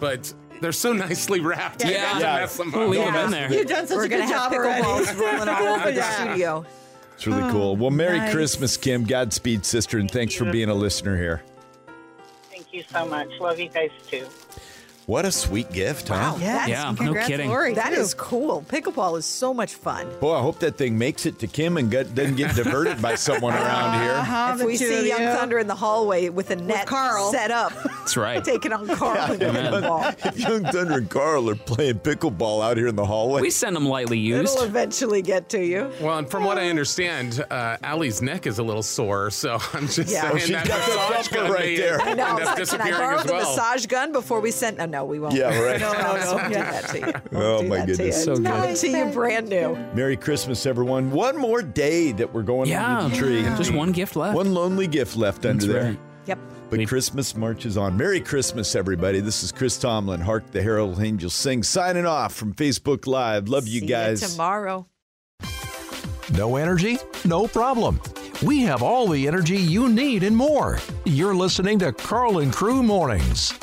but 0.00 0.32
they're 0.60 0.72
so 0.72 0.92
nicely 0.92 1.40
wrapped. 1.40 1.84
I 1.84 1.90
Yeah. 1.92 2.18
Yeah. 2.18 2.36
mess 2.40 2.56
them 2.58 2.72
We'll 2.72 2.84
up. 2.84 2.90
leave 2.90 3.00
Yeah. 3.00 3.12
them 3.12 3.24
in 3.26 3.30
there. 3.30 3.52
You've 3.52 3.66
done 3.68 3.86
such 3.86 3.96
We're 3.96 4.04
a 4.04 4.08
going 4.08 4.22
good 4.22 4.28
to 4.28 4.38
have 4.38 4.52
job 4.52 4.60
already. 4.60 4.82
pickleballs 4.82 5.18
rolling 5.18 5.48
all 5.48 5.66
over 5.80 5.92
the 5.92 6.02
studio. 6.12 6.64
It's 7.16 7.26
really 7.26 7.44
oh, 7.44 7.50
cool. 7.50 7.76
Well, 7.76 7.90
Merry 7.90 8.18
nice. 8.18 8.32
Christmas, 8.32 8.76
Kim. 8.76 9.04
Godspeed, 9.04 9.64
sister, 9.64 9.98
and 9.98 10.10
thanks 10.10 10.34
for 10.34 10.44
being 10.44 10.68
a 10.68 10.74
listener 10.74 11.16
here. 11.16 11.42
Thank 12.50 12.74
you 12.74 12.84
so 12.90 13.06
much. 13.06 13.28
Love 13.40 13.58
you 13.58 13.70
guys 13.70 13.90
too. 14.06 14.26
What 15.06 15.24
a 15.24 15.30
sweet 15.30 15.70
gift, 15.70 16.08
huh? 16.08 16.34
Yes. 16.40 16.68
Yeah, 16.68 16.88
and 16.88 16.98
no 17.00 17.14
kidding. 17.14 17.48
Lori, 17.48 17.74
That 17.74 17.94
too. 17.94 18.00
is 18.00 18.12
cool. 18.12 18.64
Pickleball 18.68 19.16
is 19.16 19.24
so 19.24 19.54
much 19.54 19.74
fun. 19.76 20.08
Boy, 20.18 20.34
I 20.34 20.40
hope 20.42 20.58
that 20.58 20.76
thing 20.76 20.98
makes 20.98 21.26
it 21.26 21.38
to 21.38 21.46
Kim 21.46 21.76
and 21.76 21.88
get, 21.88 22.12
doesn't 22.16 22.34
get 22.34 22.56
diverted 22.56 23.00
by 23.00 23.14
someone 23.14 23.54
around 23.54 24.00
here. 24.02 24.10
Uh-huh, 24.10 24.56
if 24.58 24.66
we 24.66 24.76
see 24.76 24.98
of 25.02 25.06
Young 25.06 25.20
you. 25.20 25.28
Thunder 25.28 25.58
in 25.60 25.68
the 25.68 25.76
hallway 25.76 26.28
with 26.28 26.50
a 26.50 26.56
net 26.56 26.88
Karl. 26.88 27.30
set 27.30 27.52
up, 27.52 27.72
That's 27.84 28.16
right. 28.16 28.42
taking 28.42 28.72
on 28.72 28.88
Karl 28.88 29.30
and 29.30 29.40
pickleball. 29.40 30.26
If 30.26 30.40
Young 30.40 30.64
Thunder 30.64 30.94
and 30.98 31.08
Karl 31.08 31.50
are 31.50 31.54
playing 31.54 32.00
pickleball 32.00 32.64
out 32.64 32.76
here 32.76 32.88
in 32.88 32.96
the 32.96 33.06
hallway, 33.06 33.42
We 33.42 33.50
send 33.50 33.76
them 33.76 33.86
lightly 33.86 34.18
used. 34.18 34.54
It'll 34.56 34.64
eventually 34.66 35.22
get 35.22 35.48
to 35.50 35.64
you. 35.64 35.88
Well, 36.00 36.18
and 36.18 36.28
from 36.28 36.42
what 36.42 36.58
I 36.58 36.68
understand, 36.68 37.44
uh, 37.48 37.76
Allie's 37.84 38.22
neck 38.22 38.48
is 38.48 38.58
a 38.58 38.62
little 38.64 38.82
sore, 38.82 39.30
so 39.30 39.58
I'm 39.72 39.86
just 39.86 40.10
Yeah. 40.10 40.22
saying 40.22 40.32
Oh, 40.34 40.38
she's 40.38 40.48
that 40.48 40.66
got 40.66 40.78
that 40.84 41.08
massage 41.10 41.28
gun 41.28 41.52
right 41.52 41.76
there. 41.76 42.00
I 42.00 42.14
know. 42.14 42.26
end 42.26 42.38
It's 42.40 42.48
up 42.48 42.56
Can 42.56 42.56
I 42.56 42.58
disappearing 42.58 42.98
borrow 42.98 43.18
as 43.18 43.24
the 43.26 43.34
massage 43.34 43.86
gun 43.86 44.10
before 44.10 44.40
we 44.40 44.50
send? 44.50 44.78
No, 44.95 44.95
no, 44.96 45.04
we 45.04 45.18
won't. 45.18 45.34
Yeah, 45.34 45.58
right. 45.60 45.80
No, 45.86 45.92
no, 45.92 46.16
no. 46.16 46.34
Won't 46.34 46.48
do 46.48 46.54
that 46.54 46.88
to 46.88 46.98
you. 46.98 47.04
Won't 47.32 47.34
Oh, 47.34 47.62
my 47.64 47.76
that 47.76 47.86
to 47.86 47.92
goodness. 47.96 48.16
you. 48.18 48.22
So 48.24 48.30
It's 48.32 48.40
good. 48.40 48.46
coming 48.48 48.74
to 48.76 48.88
you 48.88 49.04
brand 49.12 49.48
new. 49.48 49.76
Merry 49.94 50.16
Christmas, 50.16 50.66
everyone. 50.66 51.10
One 51.10 51.36
more 51.36 51.62
day 51.62 52.12
that 52.12 52.32
we're 52.32 52.42
going 52.42 52.68
Yeah, 52.68 52.98
under 52.98 53.10
the 53.14 53.16
tree. 53.16 53.42
just 53.56 53.72
one 53.72 53.92
gift 53.92 54.16
left. 54.16 54.34
One 54.36 54.54
lonely 54.54 54.86
gift 54.86 55.16
left 55.16 55.44
under 55.46 55.66
That's 55.66 55.84
there. 55.84 55.96
Yep. 56.26 56.38
But 56.70 56.78
We- 56.80 56.86
Christmas 56.86 57.36
marches 57.36 57.76
on. 57.76 57.96
Merry 57.96 58.20
Christmas, 58.20 58.74
everybody. 58.74 59.20
This 59.20 59.42
is 59.44 59.52
Chris 59.52 59.78
Tomlin. 59.78 60.20
Hark 60.20 60.50
the 60.50 60.62
Herald 60.62 61.00
Angels 61.00 61.34
sing. 61.34 61.62
Signing 61.62 62.06
off 62.06 62.34
from 62.34 62.54
Facebook 62.54 63.06
Live. 63.06 63.48
Love 63.48 63.68
you 63.68 63.80
See 63.80 63.86
guys. 63.86 64.32
tomorrow. 64.32 64.86
No 66.32 66.56
energy? 66.56 66.98
No 67.24 67.46
problem. 67.46 68.00
We 68.42 68.62
have 68.62 68.82
all 68.82 69.06
the 69.08 69.26
energy 69.28 69.56
you 69.56 69.88
need 69.88 70.22
and 70.24 70.36
more. 70.36 70.78
You're 71.04 71.34
listening 71.34 71.78
to 71.80 71.92
Karl 71.92 72.38
and 72.40 72.52
Crew 72.52 72.82
Mornings. 72.82 73.54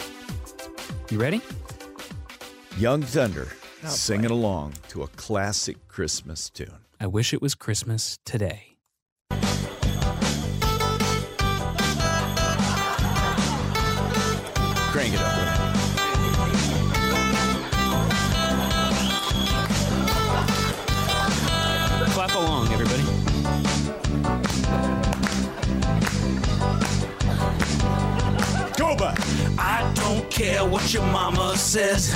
You 1.13 1.19
ready? 1.19 1.41
Young 2.75 3.03
Thunder 3.03 3.47
Oh, 3.83 3.87
singing 3.87 4.31
along 4.31 4.73
to 4.87 5.03
a 5.03 5.07
classic 5.09 5.77
Christmas 5.87 6.49
tune. 6.49 6.79
I 6.99 7.05
wish 7.05 7.35
it 7.35 7.41
was 7.41 7.53
Christmas 7.53 8.17
today. 8.25 8.72
Your 30.93 31.03
mama 31.07 31.57
says. 31.57 32.15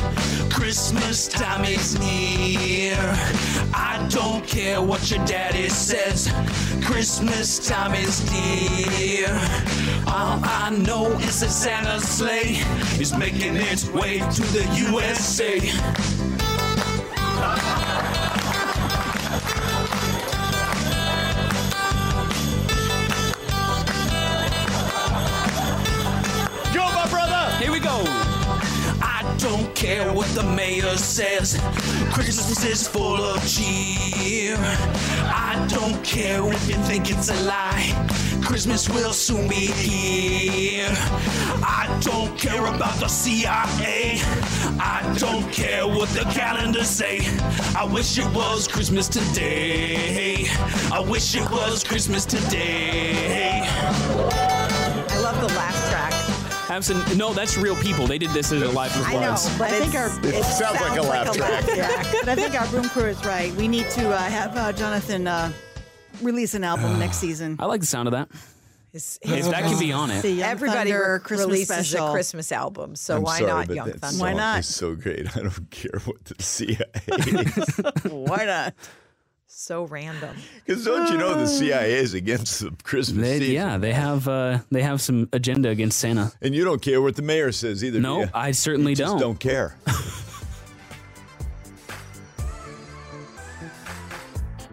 Christmas 0.51 1.27
time 1.27 1.65
is 1.65 1.97
near. 1.99 2.95
I 3.73 4.05
don't 4.09 4.45
care 4.45 4.81
what 4.81 5.09
your 5.09 5.23
daddy 5.25 5.67
says. 5.69 6.31
Christmas 6.85 7.67
time 7.67 7.95
is 7.95 8.23
near. 8.31 9.29
All 10.05 10.39
I 10.43 10.69
know 10.85 11.07
is 11.19 11.39
that 11.39 11.49
Santa's 11.49 12.07
sleigh 12.07 12.61
is 13.01 13.17
making 13.17 13.55
its 13.55 13.87
way 13.89 14.19
to 14.19 14.41
the 14.53 14.65
USA. 14.91 16.26
Mayor 30.87 30.97
says. 30.97 31.59
Christmas 32.13 32.63
is 32.63 32.87
full 32.87 33.23
of 33.23 33.45
cheer. 33.47 34.55
I 34.57 35.65
don't 35.69 36.03
care 36.03 36.41
if 36.51 36.69
you 36.69 36.75
think 36.83 37.09
it's 37.09 37.29
a 37.29 37.43
lie. 37.43 37.93
Christmas 38.43 38.89
will 38.89 39.13
soon 39.13 39.47
be 39.47 39.67
here. 39.67 40.89
I 41.63 41.85
don't 42.01 42.37
care 42.37 42.65
about 42.65 42.99
the 42.99 43.07
CIA. 43.07 44.19
I 44.79 45.15
don't 45.17 45.51
care 45.51 45.87
what 45.87 46.09
the 46.09 46.23
calendars 46.31 46.89
say. 46.89 47.19
I 47.75 47.85
wish 47.85 48.17
it 48.17 48.27
was 48.33 48.67
Christmas 48.67 49.07
today. 49.07 50.45
I 50.91 50.99
wish 50.99 51.35
it 51.35 51.49
was 51.51 51.83
Christmas 51.83 52.25
today. 52.25 53.67
Absolutely. 56.69 57.15
No, 57.15 57.33
that's 57.33 57.57
real 57.57 57.75
people. 57.77 58.07
They 58.07 58.17
did 58.17 58.31
this 58.31 58.51
as 58.51 58.61
a 58.61 58.69
live 58.69 58.91
performance. 58.91 59.15
I 59.15 59.21
know, 59.21 59.31
performance. 59.31 59.57
but 59.57 59.71
I 59.71 59.79
think 59.79 59.95
our- 59.95 60.19
it, 60.29 60.35
It 60.35 60.43
sounds 60.43 60.81
like 60.81 60.99
a 60.99 61.01
laugh 61.01 61.33
track. 61.35 61.65
but 61.65 62.29
I 62.29 62.35
think 62.35 62.59
our 62.59 62.67
boom 62.67 62.89
crew 62.89 63.05
is 63.05 63.23
right. 63.25 63.53
We 63.55 63.67
need 63.67 63.89
to 63.91 64.09
uh, 64.09 64.17
have 64.17 64.55
uh, 64.57 64.73
Jonathan 64.73 65.27
uh, 65.27 65.51
release 66.21 66.53
an 66.55 66.63
album 66.63 66.99
next 66.99 67.17
season. 67.17 67.55
I 67.59 67.65
like 67.65 67.79
the 67.81 67.87
sound 67.87 68.07
of 68.07 68.11
that. 68.13 68.29
His- 68.91 69.19
If 69.21 69.45
that 69.49 69.63
could 69.69 69.79
be 69.79 69.91
on 69.93 70.11
it. 70.11 70.23
Everybody 70.25 70.91
Thunder 70.91 71.19
Christmas 71.19 71.45
releases 71.47 71.89
special. 71.89 72.07
a 72.07 72.11
Christmas 72.11 72.51
album, 72.51 72.95
so 72.95 73.15
I'm 73.17 73.21
why 73.23 73.39
sorry, 73.39 73.51
not 73.51 73.67
but 73.67 73.75
Young 73.75 73.87
that 73.87 73.99
Thunder? 73.99 74.21
Why 74.23 74.33
not? 74.33 74.59
is 74.59 74.67
so 74.75 74.95
great. 74.95 75.27
I 75.37 75.41
don't 75.41 75.69
care 75.71 75.99
what 76.05 76.23
the 76.25 76.41
CIA 76.41 76.77
is. 77.07 77.77
Why 78.11 78.45
not? 78.45 78.73
So 79.59 79.85
random. 79.85 80.35
Because 80.67 80.85
don't 80.85 81.09
you 81.11 81.17
know 81.17 81.33
the 81.33 81.47
CIA 81.47 81.93
is 81.95 82.13
against 82.13 82.59
the 82.59 82.71
Christmas 82.83 83.25
They, 83.27 83.39
season? 83.39 83.55
yeah, 83.55 83.77
they 83.79 83.91
have 83.91 84.27
uh, 84.27 84.59
they 84.69 84.83
have 84.83 85.01
some 85.01 85.27
agenda 85.33 85.69
against 85.69 85.97
Santa. 85.97 86.31
And 86.43 86.53
you 86.53 86.63
don't 86.63 86.79
care 86.81 87.01
what 87.01 87.15
the 87.15 87.23
mayor 87.23 87.51
says 87.51 87.83
either. 87.83 87.97
do 87.97 88.03
No, 88.03 88.19
you? 88.21 88.29
I 88.35 88.51
certainly 88.51 88.91
You 88.91 88.97
just 88.97 89.13
don't. 89.13 89.19
don't 89.21 89.39
care. 89.39 89.75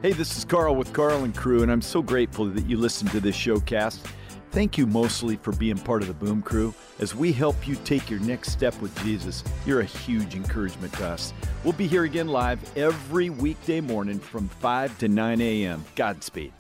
Hey, 0.03 0.13
this 0.13 0.37
is 0.37 0.45
Karl 0.45 0.77
with 0.77 0.93
Karl 0.93 1.25
and 1.25 1.35
Crew, 1.35 1.63
and 1.63 1.73
I'm 1.73 1.81
so 1.81 2.03
grateful 2.03 2.45
that 2.51 2.67
you 2.69 2.77
listened 2.77 3.11
to 3.13 3.21
this 3.21 3.35
showcast. 3.35 4.01
Thank 4.55 4.79
you 4.79 4.87
mostly 4.87 5.35
for 5.35 5.51
being 5.51 5.77
part 5.77 6.03
of 6.03 6.07
the 6.07 6.15
Boom 6.15 6.41
Crew. 6.41 6.73
As 7.01 7.13
we 7.13 7.33
help 7.33 7.67
you 7.67 7.75
take 7.83 8.09
your 8.09 8.21
next 8.21 8.53
step 8.53 8.81
with 8.81 8.97
Jesus, 9.03 9.43
you're 9.67 9.81
a 9.81 9.85
huge 9.85 10.37
encouragement 10.37 10.93
to 10.93 11.09
us. 11.09 11.35
We'll 11.65 11.73
be 11.73 11.89
here 11.89 12.05
again 12.05 12.29
live 12.29 12.61
every 12.77 13.31
weekday 13.31 13.81
morning 13.81 14.21
from 14.21 14.49
5 14.49 14.97
to 14.99 15.09
9 15.09 15.41
a.m. 15.41 15.85
Godspeed. 15.97 16.53